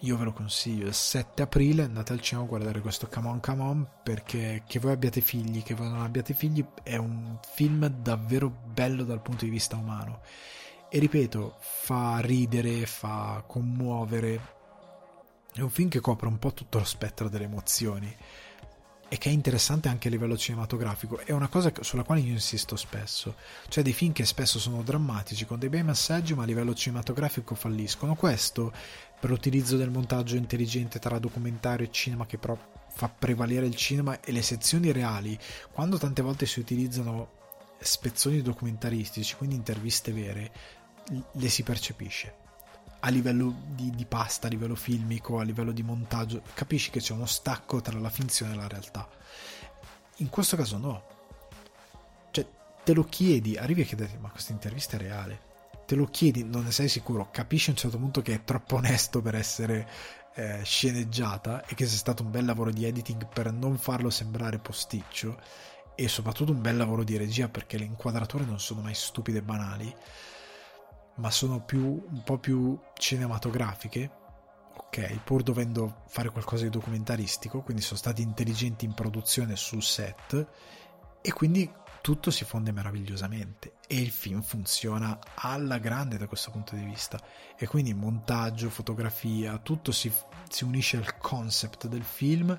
[0.00, 3.40] io ve lo consiglio, il 7 aprile andate al cinema a guardare questo Come On
[3.40, 7.86] Come On perché che voi abbiate figli, che voi non abbiate figli, è un film
[7.86, 10.20] davvero bello dal punto di vista umano.
[10.88, 14.54] E ripeto, fa ridere, fa commuovere,
[15.54, 18.14] è un film che copre un po' tutto lo spettro delle emozioni
[19.08, 21.18] e che è interessante anche a livello cinematografico.
[21.18, 23.36] È una cosa sulla quale io insisto spesso.
[23.68, 27.54] Cioè dei film che spesso sono drammatici, con dei bei messaggi, ma a livello cinematografico
[27.54, 28.16] falliscono.
[28.16, 28.72] Questo,
[29.18, 32.56] per l'utilizzo del montaggio intelligente tra documentario e cinema, che però
[32.88, 35.38] fa prevalere il cinema e le sezioni reali,
[35.72, 37.34] quando tante volte si utilizzano
[37.78, 40.50] spezzoni documentaristici, quindi interviste vere,
[41.32, 42.44] le si percepisce
[43.00, 47.12] a livello di, di, pasta, a livello filmico, a livello di montaggio, capisci che c'è
[47.12, 49.08] uno stacco tra la finzione e la realtà.
[50.16, 51.04] In questo caso no.
[52.30, 52.46] Cioè,
[52.82, 55.45] te lo chiedi, arrivi a chiederti, ma questa intervista è reale?
[55.86, 58.74] Te lo chiedi, non ne sei sicuro, capisci a un certo punto che è troppo
[58.74, 59.88] onesto per essere
[60.34, 64.58] eh, sceneggiata e che sia stato un bel lavoro di editing per non farlo sembrare
[64.58, 65.40] posticcio
[65.94, 69.42] e soprattutto un bel lavoro di regia perché le inquadrature non sono mai stupide e
[69.42, 69.94] banali
[71.14, 74.10] ma sono più, un po' più cinematografiche,
[74.76, 80.46] ok, pur dovendo fare qualcosa di documentaristico, quindi sono stati intelligenti in produzione sul set
[81.22, 81.70] e quindi
[82.02, 87.20] tutto si fonde meravigliosamente e il film funziona alla grande da questo punto di vista
[87.56, 90.12] e quindi montaggio, fotografia, tutto si,
[90.48, 92.58] si unisce al concept del film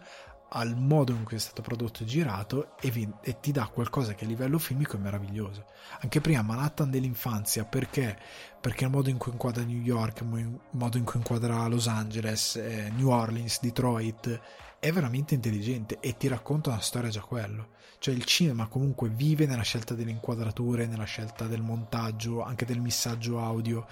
[0.50, 4.14] al modo in cui è stato prodotto e girato e, vi, e, ti dà qualcosa
[4.14, 5.66] che a livello filmico è meraviglioso.
[6.00, 8.18] Anche prima Manhattan dell'infanzia, perché?
[8.62, 12.56] Perché il modo in cui inquadra New York, il modo in cui inquadra Los Angeles,
[12.56, 14.40] eh, New Orleans, Detroit,
[14.80, 17.76] è veramente intelligente e ti racconta una storia già quello.
[18.08, 22.80] Cioè il cinema comunque vive nella scelta delle inquadrature, nella scelta del montaggio, anche del
[22.80, 23.86] missaggio audio.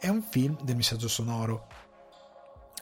[0.00, 1.66] È un film del missaggio sonoro.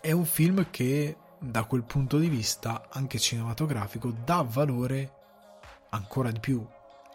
[0.01, 5.13] È un film che da quel punto di vista, anche cinematografico, dà valore
[5.91, 6.65] ancora di più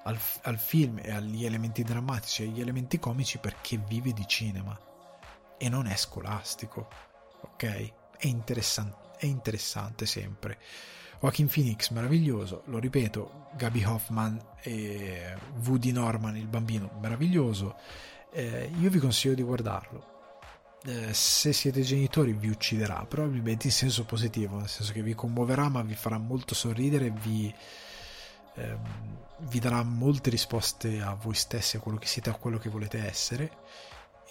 [0.04, 4.78] al, al, film e agli elementi drammatici e agli elementi comici perché vive di cinema
[5.58, 6.90] e non è scolastico,
[7.40, 7.64] ok?
[8.18, 10.58] È interessante, è interessante sempre.
[11.20, 15.36] Joaquin Phoenix meraviglioso, lo ripeto, Gaby Hoffman e
[15.66, 17.76] Woody Norman, il bambino, meraviglioso.
[18.32, 20.18] Eh, io vi consiglio di guardarlo
[20.86, 25.68] eh, se siete genitori vi ucciderà, probabilmente in senso positivo, nel senso che vi commuoverà
[25.68, 27.54] ma vi farà molto sorridere vi,
[28.56, 28.80] ehm,
[29.40, 33.06] vi darà molte risposte a voi stessi, a quello che siete, a quello che volete
[33.06, 33.52] essere.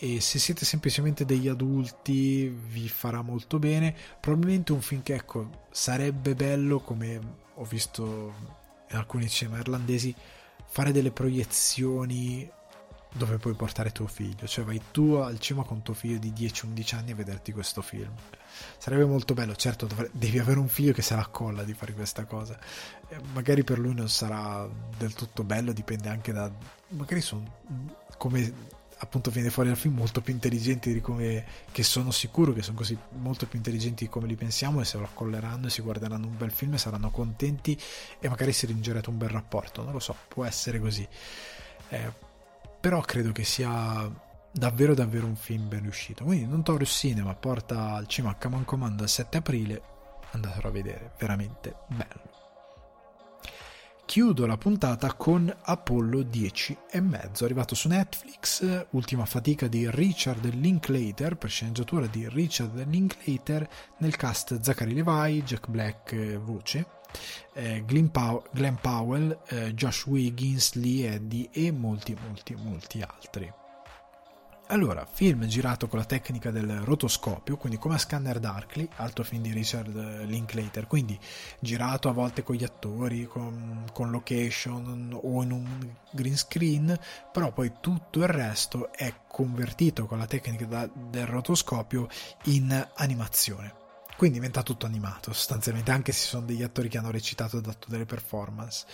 [0.01, 3.95] E se siete semplicemente degli adulti vi farà molto bene.
[4.20, 7.20] Probabilmente un film che ecco sarebbe bello, come
[7.55, 8.35] ho visto
[8.91, 10.15] in alcuni cinema irlandesi,
[10.66, 12.49] fare delle proiezioni
[13.12, 16.95] dove puoi portare tuo figlio, cioè vai tu al cinema con tuo figlio di 10-11
[16.95, 18.12] anni a vederti questo film.
[18.77, 22.25] Sarebbe molto bello, certo devi avere un figlio che se la colla di fare questa
[22.25, 22.59] cosa.
[23.09, 26.51] Eh, magari per lui non sarà del tutto bello, dipende anche da...
[26.89, 27.57] magari sono
[28.19, 32.62] come appunto viene fuori dal film molto più intelligenti di come che sono sicuro che
[32.62, 35.83] sono così molto più intelligenti di come li pensiamo e se lo accolleranno e si
[35.83, 37.79] guarderanno un bel film e saranno contenti
[38.19, 41.07] e magari si ringerete un bel rapporto non lo so può essere così.
[41.91, 42.12] Eh,
[42.81, 44.11] però credo che sia
[44.51, 46.25] davvero davvero un film ben riuscito.
[46.25, 49.83] Quindi Notorious Cinema porta al cinema Command Command il 7 aprile
[50.31, 52.38] andatelo a vedere veramente bello
[54.09, 60.51] chiudo la puntata con Apollo 10 e mezzo arrivato su Netflix ultima fatica di Richard
[60.55, 63.69] Linklater per sceneggiatura di Richard Linklater
[63.99, 66.87] nel cast Zachary Levi Jack Black eh, voce
[67.53, 73.53] eh, Pow- Glenn, Powell, eh, Josh Wiggins, Lee Eddy e molti, molti, molti altri.
[74.70, 79.40] Allora, film girato con la tecnica del rotoscopio, quindi come a Scanner Darkly, altro film
[79.40, 81.19] di Richard Linklater, quindi
[81.59, 86.99] girato a volte con gli attori, con, con location o in un green screen,
[87.32, 92.07] però poi tutto il resto è convertito con la tecnica da, del rotoscopio
[92.45, 93.86] in animazione
[94.19, 97.61] quindi diventa tutto animato sostanzialmente, anche se ci sono degli attori che hanno recitato e
[97.61, 98.85] dato delle performance.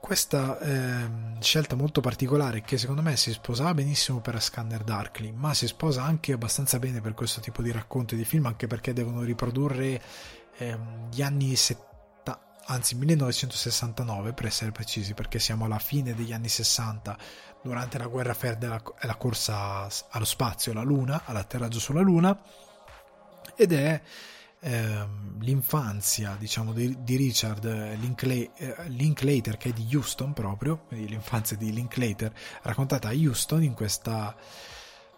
[0.00, 1.10] Questa eh,
[1.40, 6.02] scelta molto particolare che secondo me si sposava benissimo per Scanner Darkly, ma si sposa
[6.02, 10.00] anche abbastanza bene per questo tipo di racconto di film, anche perché devono riprodurre
[10.56, 10.78] eh,
[11.10, 17.18] gli anni 70, anzi 1969 per essere precisi, perché siamo alla fine degli anni 60
[17.62, 22.38] durante la guerra fredda e la corsa allo spazio, alla Luna, all'atterraggio sulla Luna
[23.56, 24.00] ed è
[24.60, 27.64] ehm, l'infanzia diciamo di, di Richard
[27.98, 32.32] Linklay, eh, Linklater che è di Houston proprio l'infanzia di Linklater
[32.62, 34.34] raccontata a Houston in questa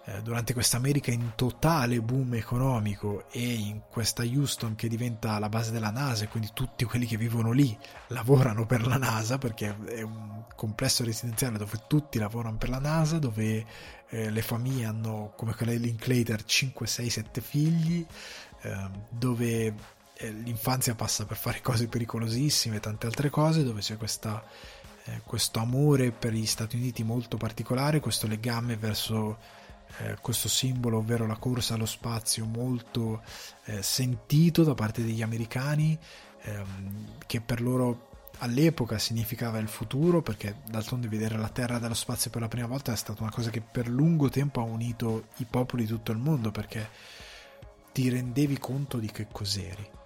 [0.05, 5.49] eh, durante questa America in totale boom economico e in questa Houston che diventa la
[5.49, 7.77] base della NASA e quindi tutti quelli che vivono lì
[8.09, 13.19] lavorano per la NASA perché è un complesso residenziale dove tutti lavorano per la NASA
[13.19, 13.65] dove
[14.09, 18.07] eh, le famiglie hanno come quella di Linklater 5, 6, 7 figli
[18.63, 19.75] eh, dove
[20.15, 24.43] eh, l'infanzia passa per fare cose pericolosissime e tante altre cose dove c'è questa,
[25.05, 29.59] eh, questo amore per gli Stati Uniti molto particolare questo legame verso
[29.99, 33.23] eh, questo simbolo, ovvero la corsa allo spazio molto
[33.65, 35.99] eh, sentito da parte degli americani,
[36.43, 38.09] ehm, che per loro
[38.39, 42.93] all'epoca significava il futuro, perché d'altronde vedere la Terra dallo spazio per la prima volta
[42.93, 46.19] è stata una cosa che per lungo tempo ha unito i popoli di tutto il
[46.19, 46.89] mondo, perché
[47.93, 49.99] ti rendevi conto di che cos'eri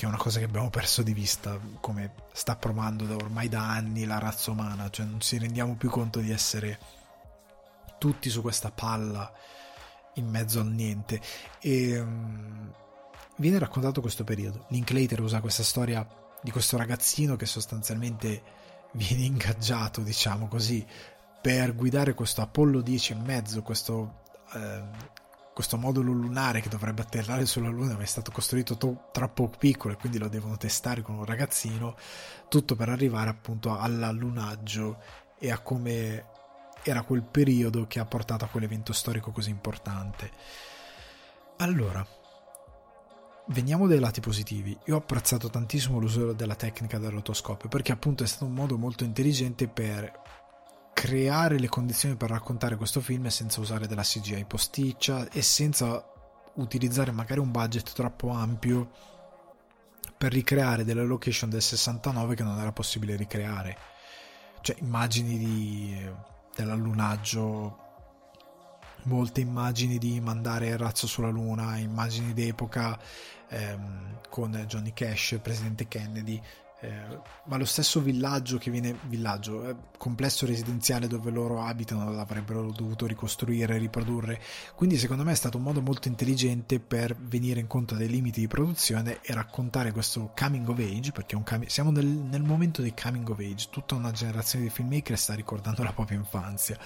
[0.00, 3.68] che è una cosa che abbiamo perso di vista, come sta provando da ormai da
[3.68, 6.78] anni la razza umana, cioè non ci rendiamo più conto di essere
[7.98, 9.30] tutti su questa palla
[10.14, 11.20] in mezzo al niente.
[11.60, 12.72] E um,
[13.36, 14.64] viene raccontato questo periodo.
[14.68, 16.06] Linklater usa questa storia
[16.40, 18.42] di questo ragazzino che sostanzialmente
[18.92, 20.82] viene ingaggiato diciamo così
[21.42, 24.22] per guidare questo Apollo 10 e mezzo questo,
[24.54, 24.82] eh,
[25.60, 29.92] questo modulo lunare che dovrebbe atterrare sulla Luna ma è stato costruito to- troppo piccolo
[29.92, 31.96] e quindi lo devono testare con un ragazzino
[32.48, 35.02] tutto per arrivare appunto all'allunaggio
[35.38, 36.24] e a come
[36.82, 40.30] era quel periodo che ha portato a quell'evento storico così importante.
[41.58, 42.06] Allora,
[43.48, 44.74] veniamo dai lati positivi.
[44.86, 48.78] Io ho apprezzato tantissimo l'uso della tecnica del rotoscopio perché appunto è stato un modo
[48.78, 50.10] molto intelligente per
[51.00, 56.04] creare le condizioni per raccontare questo film senza usare della CGI posticcia e senza
[56.56, 58.90] utilizzare magari un budget troppo ampio
[60.18, 63.78] per ricreare delle location del 69 che non era possibile ricreare.
[64.60, 66.10] Cioè immagini di
[66.54, 67.78] dell'allunaggio
[69.04, 73.00] molte immagini di mandare il razzo sulla luna, immagini d'epoca
[73.48, 76.38] ehm, con Johnny Cash, presidente Kennedy,
[76.80, 82.70] eh, ma lo stesso villaggio che viene villaggio, eh, complesso residenziale dove loro abitano l'avrebbero
[82.72, 84.40] dovuto ricostruire, riprodurre.
[84.74, 88.48] Quindi secondo me è stato un modo molto intelligente per venire incontro dei limiti di
[88.48, 93.28] produzione e raccontare questo coming of age, perché cam- siamo nel, nel momento di coming
[93.28, 96.78] of age, tutta una generazione di filmmaker sta ricordando la propria infanzia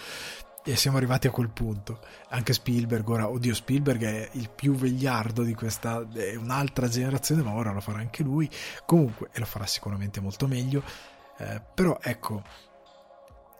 [0.64, 2.00] e siamo arrivati a quel punto.
[2.30, 7.52] Anche Spielberg, ora, oddio, Spielberg è il più vegliardo di questa, è un'altra generazione, ma
[7.52, 8.48] ora lo farà anche lui.
[8.86, 10.82] Comunque, e lo farà sicuramente molto meglio.
[11.36, 12.42] Eh, però ecco,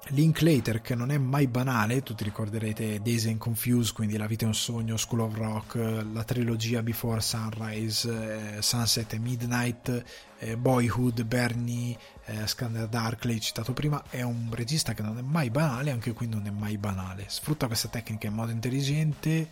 [0.09, 4.47] Linklater che non è mai banale, tutti ricorderete Days and Confused, quindi La vita è
[4.47, 10.05] un sogno, School of Rock, la trilogia Before Sunrise, eh, Sunset e Midnight,
[10.39, 15.49] eh, Boyhood, Bernie, eh, Scanner Darkly citato prima, è un regista che non è mai
[15.49, 19.49] banale, anche qui non è mai banale, sfrutta questa tecnica in modo intelligente,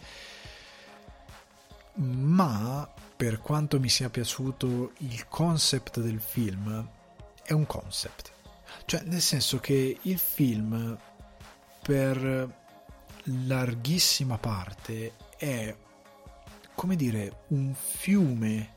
[1.95, 6.87] ma per quanto mi sia piaciuto il concept del film,
[7.43, 8.33] è un concept
[8.85, 10.99] cioè, nel senso che il film,
[11.83, 12.61] per
[13.25, 15.75] larghissima parte, è
[16.75, 18.75] come dire un fiume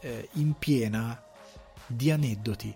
[0.00, 1.22] eh, in piena
[1.86, 2.74] di aneddoti.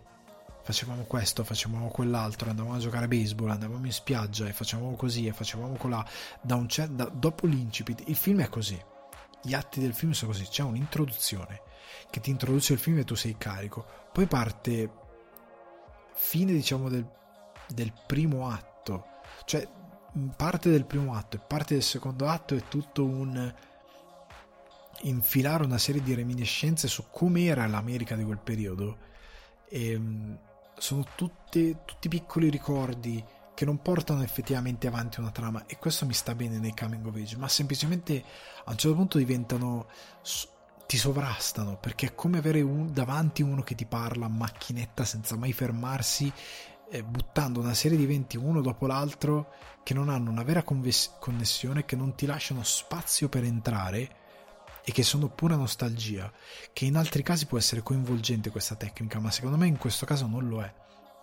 [0.63, 5.27] Facevamo questo, facevamo quell'altro, andavamo a giocare a baseball, andavamo in spiaggia e facevamo così
[5.27, 6.07] e facevamo colà.
[6.41, 8.81] Da cer- da, dopo l'incipit, il film è così.
[9.43, 10.45] Gli atti del film sono così.
[10.45, 11.63] C'è un'introduzione
[12.11, 13.85] che ti introduce il film e tu sei carico.
[14.13, 14.91] Poi parte
[16.21, 17.09] fine diciamo del,
[17.69, 19.07] del primo atto.
[19.47, 19.67] Cioè
[20.37, 23.53] parte del primo atto e parte del secondo atto è tutto un
[25.03, 28.99] infilare una serie di reminiscenze su come era l'America di quel periodo.
[29.69, 30.35] E mm,
[30.77, 33.25] sono tutte, tutti piccoli ricordi
[33.55, 37.15] che non portano effettivamente avanti una trama e questo mi sta bene nei coming of
[37.17, 38.25] age ma semplicemente
[38.65, 39.87] a un certo punto diventano
[40.91, 45.37] ti sovrastano perché è come avere un, davanti uno che ti parla a macchinetta senza
[45.37, 46.33] mai fermarsi
[46.91, 49.53] eh, buttando una serie di eventi uno dopo l'altro
[49.85, 54.17] che non hanno una vera conves- connessione che non ti lasciano spazio per entrare
[54.83, 56.29] e che sono pura nostalgia
[56.73, 60.27] che in altri casi può essere coinvolgente questa tecnica ma secondo me in questo caso
[60.27, 60.75] non lo è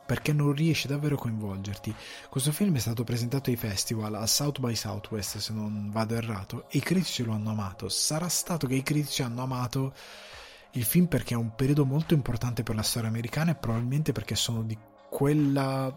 [0.07, 1.93] perché non riesce davvero a coinvolgerti.
[2.29, 6.65] Questo film è stato presentato ai festival, a South by Southwest se non vado errato,
[6.69, 7.89] e i critici lo hanno amato.
[7.89, 9.93] Sarà stato che i critici hanno amato
[10.71, 14.35] il film perché è un periodo molto importante per la storia americana e probabilmente perché
[14.35, 14.77] sono di
[15.09, 15.93] quella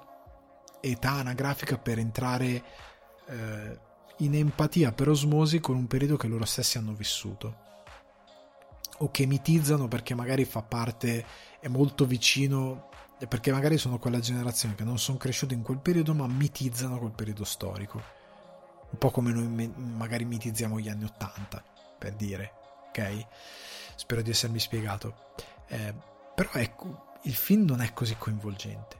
[0.80, 2.64] età anagrafica per entrare
[3.26, 3.78] eh,
[4.18, 7.68] in empatia per osmosi con un periodo che loro stessi hanno vissuto
[8.98, 11.24] o che mitizzano perché magari fa parte
[11.60, 12.89] è molto vicino
[13.28, 17.12] perché magari sono quella generazione che non sono cresciuti in quel periodo ma mitizzano quel
[17.12, 18.02] periodo storico.
[18.90, 21.62] Un po' come noi magari mitizziamo gli anni 80
[21.98, 22.52] per dire
[22.90, 23.26] ok?
[23.94, 25.32] Spero di essermi spiegato.
[25.68, 25.94] Eh,
[26.34, 28.98] però ecco il film non è così coinvolgente.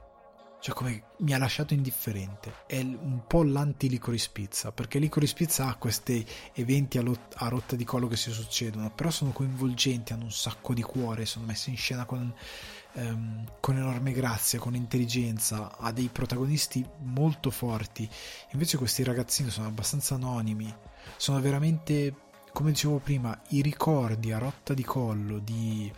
[0.61, 2.53] Cioè come mi ha lasciato indifferente.
[2.67, 7.75] È un po' l'anti-Licorice Pizza perché Licorice Pizza ha questi eventi a, lot- a, rotta
[7.75, 11.71] di collo che si succedono però sono coinvolgenti hanno un sacco di cuore sono messi
[11.71, 12.31] in scena con
[12.93, 18.09] ehm, con enorme grazia, con intelligenza, ha dei protagonisti molto forti.
[18.51, 20.73] Invece questi ragazzini sono abbastanza anonimi,
[21.17, 22.13] sono veramente,
[22.51, 25.91] come dicevo prima, i ricordi a rotta di collo di,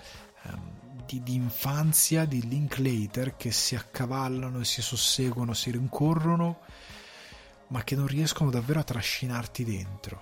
[0.44, 0.72] ehm,
[1.06, 6.60] di, di infanzia di Linklater che si accavallano si susseguono, si rincorrono,
[7.68, 10.22] ma che non riescono davvero a trascinarti dentro.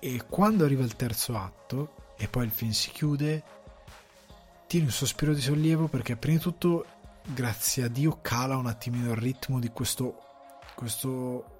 [0.00, 3.42] E quando arriva il terzo atto e poi il film si chiude,
[4.68, 6.86] tieni un sospiro di sollievo perché prima di tutto
[7.24, 10.22] grazie a Dio cala un attimino il ritmo di questo
[10.76, 11.56] questo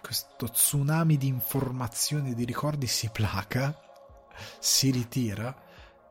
[0.00, 3.78] questo tsunami di informazioni e di ricordi si placa
[4.58, 5.54] si ritira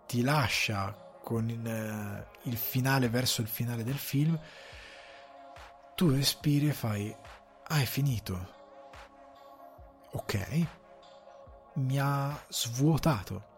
[0.08, 4.38] ti lascia con il, eh, il finale verso il finale del film.
[5.96, 7.16] Tu respiri e fai
[7.64, 8.52] ah è finito.
[10.12, 10.68] Ok.
[11.76, 13.52] Mi ha svuotato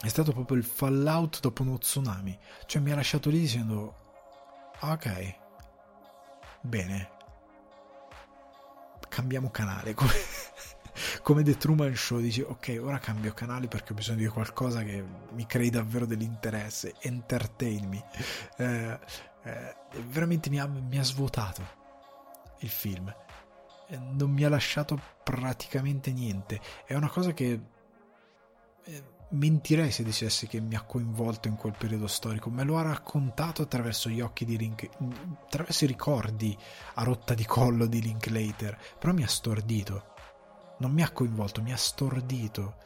[0.00, 2.38] è stato proprio il fallout dopo uno tsunami.
[2.66, 3.94] Cioè mi ha lasciato lì dicendo,
[4.80, 5.36] ok,
[6.62, 7.10] bene,
[9.08, 9.94] cambiamo canale.
[9.94, 10.12] Come,
[11.22, 15.02] come The Truman Show, dici, ok, ora cambio canale perché ho bisogno di qualcosa che
[15.30, 18.04] mi crei davvero dell'interesse, entertain me.
[18.56, 18.98] Eh,
[19.44, 21.78] eh, veramente mi ha, mi ha svuotato
[22.58, 23.14] il film
[23.96, 26.60] non mi ha lasciato praticamente niente.
[26.84, 27.60] È una cosa che
[28.84, 32.82] eh, mentirei se dicessi che mi ha coinvolto in quel periodo storico, me lo ha
[32.82, 34.88] raccontato attraverso gli occhi di Link,
[35.44, 36.56] attraverso i ricordi
[36.94, 40.14] a rotta di collo di Linklater, però mi ha stordito.
[40.78, 42.76] Non mi ha coinvolto, mi ha stordito.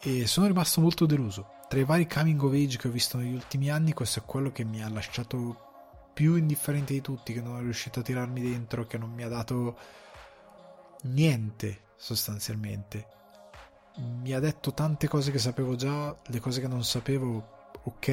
[0.00, 1.56] E sono rimasto molto deluso.
[1.68, 4.50] Tra i vari coming of age che ho visto negli ultimi anni, questo è quello
[4.50, 5.66] che mi ha lasciato
[6.14, 9.28] più indifferente di tutti, che non è riuscito a tirarmi dentro, che non mi ha
[9.28, 9.78] dato
[11.02, 13.17] niente sostanzialmente
[13.98, 18.08] mi ha detto tante cose che sapevo già, le cose che non sapevo, ok,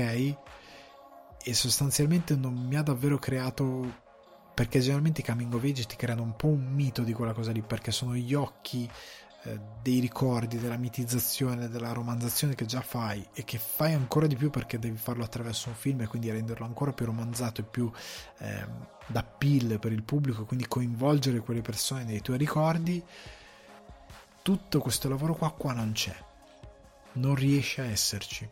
[1.43, 4.03] e sostanzialmente non mi ha davvero creato
[4.55, 7.51] perché generalmente i coming of age ti creano un po' un mito di quella cosa
[7.51, 8.89] lì perché sono gli occhi
[9.43, 14.35] eh, dei ricordi, della mitizzazione, della romanzazione che già fai e che fai ancora di
[14.35, 17.91] più perché devi farlo attraverso un film e quindi renderlo ancora più romanzato e più
[18.39, 18.65] eh,
[19.05, 23.03] da pill per il pubblico, quindi coinvolgere quelle persone nei tuoi ricordi.
[24.45, 26.15] Tutto questo lavoro qua, qua non c'è,
[27.13, 28.47] non riesce a esserci.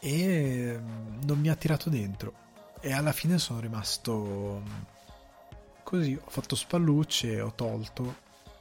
[0.00, 2.32] E mm, non mi ha tirato dentro.
[2.80, 4.82] E alla fine sono rimasto mm,
[5.84, 8.16] così, ho fatto spallucce, ho tolto.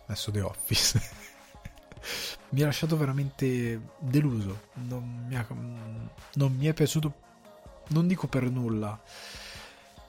[0.05, 1.01] Adesso The Office,
[2.49, 4.67] mi ha lasciato veramente deluso.
[4.73, 7.11] Non mi, ha, non mi è piaciuto,
[7.87, 9.01] non dico per nulla,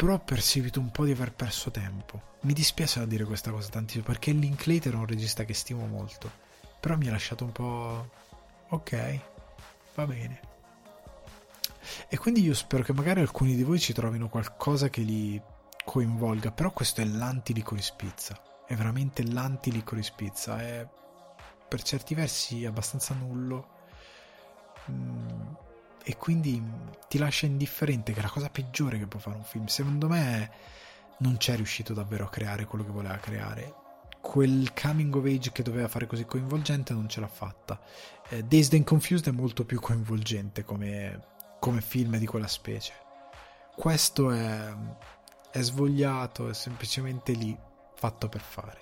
[0.00, 2.38] però ho percepito un po' di aver perso tempo.
[2.40, 6.30] Mi dispiace da dire questa cosa tantissimo perché Linklater è un regista che stimo molto,
[6.80, 8.08] però mi ha lasciato un po'...
[8.70, 9.20] ok,
[9.96, 10.40] va bene.
[12.08, 15.38] E quindi io spero che magari alcuni di voi ci trovino qualcosa che li
[15.84, 18.40] coinvolga, però questo è l'anti-licorice pizza
[18.70, 20.86] è veramente l'anti-licorice pizza, è
[21.66, 23.66] per certi versi abbastanza nullo.
[24.88, 25.54] Mm,
[26.10, 26.60] e quindi
[27.06, 29.66] ti lascia indifferente, che è la cosa peggiore che può fare un film.
[29.66, 30.50] Secondo me
[31.18, 33.74] non c'è riuscito davvero a creare quello che voleva creare.
[34.20, 37.80] Quel coming of age che doveva fare così coinvolgente non ce l'ha fatta.
[38.28, 41.26] Eh, Dazed and Confused è molto più coinvolgente come,
[41.60, 42.92] come film di quella specie.
[43.76, 44.74] Questo è,
[45.52, 47.56] è svogliato, è semplicemente lì
[47.94, 48.78] fatto per fare.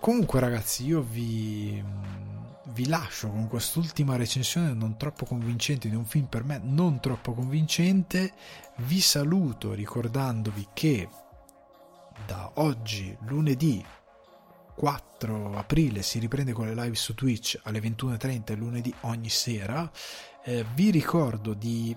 [0.00, 1.82] Comunque ragazzi, io vi,
[2.68, 7.34] vi lascio con quest'ultima recensione non troppo convincente di un film per me non troppo
[7.34, 8.32] convincente.
[8.76, 11.08] Vi saluto ricordandovi che
[12.26, 13.84] da oggi, lunedì
[14.74, 19.90] 4 aprile, si riprende con le live su Twitch alle 21.30 lunedì ogni sera.
[20.44, 21.96] Eh, vi ricordo di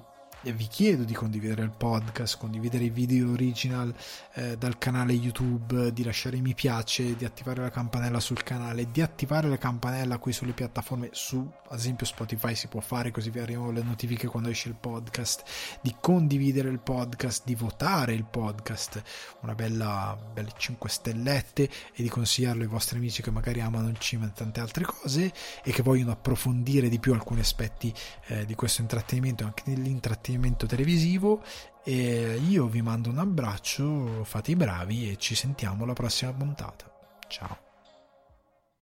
[0.50, 3.94] vi chiedo di condividere il podcast, condividere i video original
[4.34, 9.02] eh, dal canale YouTube, di lasciare mi piace, di attivare la campanella sul canale, di
[9.02, 13.40] attivare la campanella qui sulle piattaforme, su ad esempio Spotify si può fare così vi
[13.40, 15.44] arrivano le notifiche quando esce il podcast,
[15.80, 19.02] di condividere il podcast, di votare il podcast,
[19.42, 24.00] una bella, belle 5 stellette e di consigliarlo ai vostri amici che magari amano il
[24.00, 25.32] cinema e tante altre cose
[25.64, 27.94] e che vogliono approfondire di più alcuni aspetti
[28.28, 31.41] eh, di questo intrattenimento, anche nell'intrattenimento intrattenimento televisivo
[31.84, 36.91] e io vi mando un abbraccio, fate i bravi e ci sentiamo alla prossima puntata.
[37.28, 37.70] Ciao.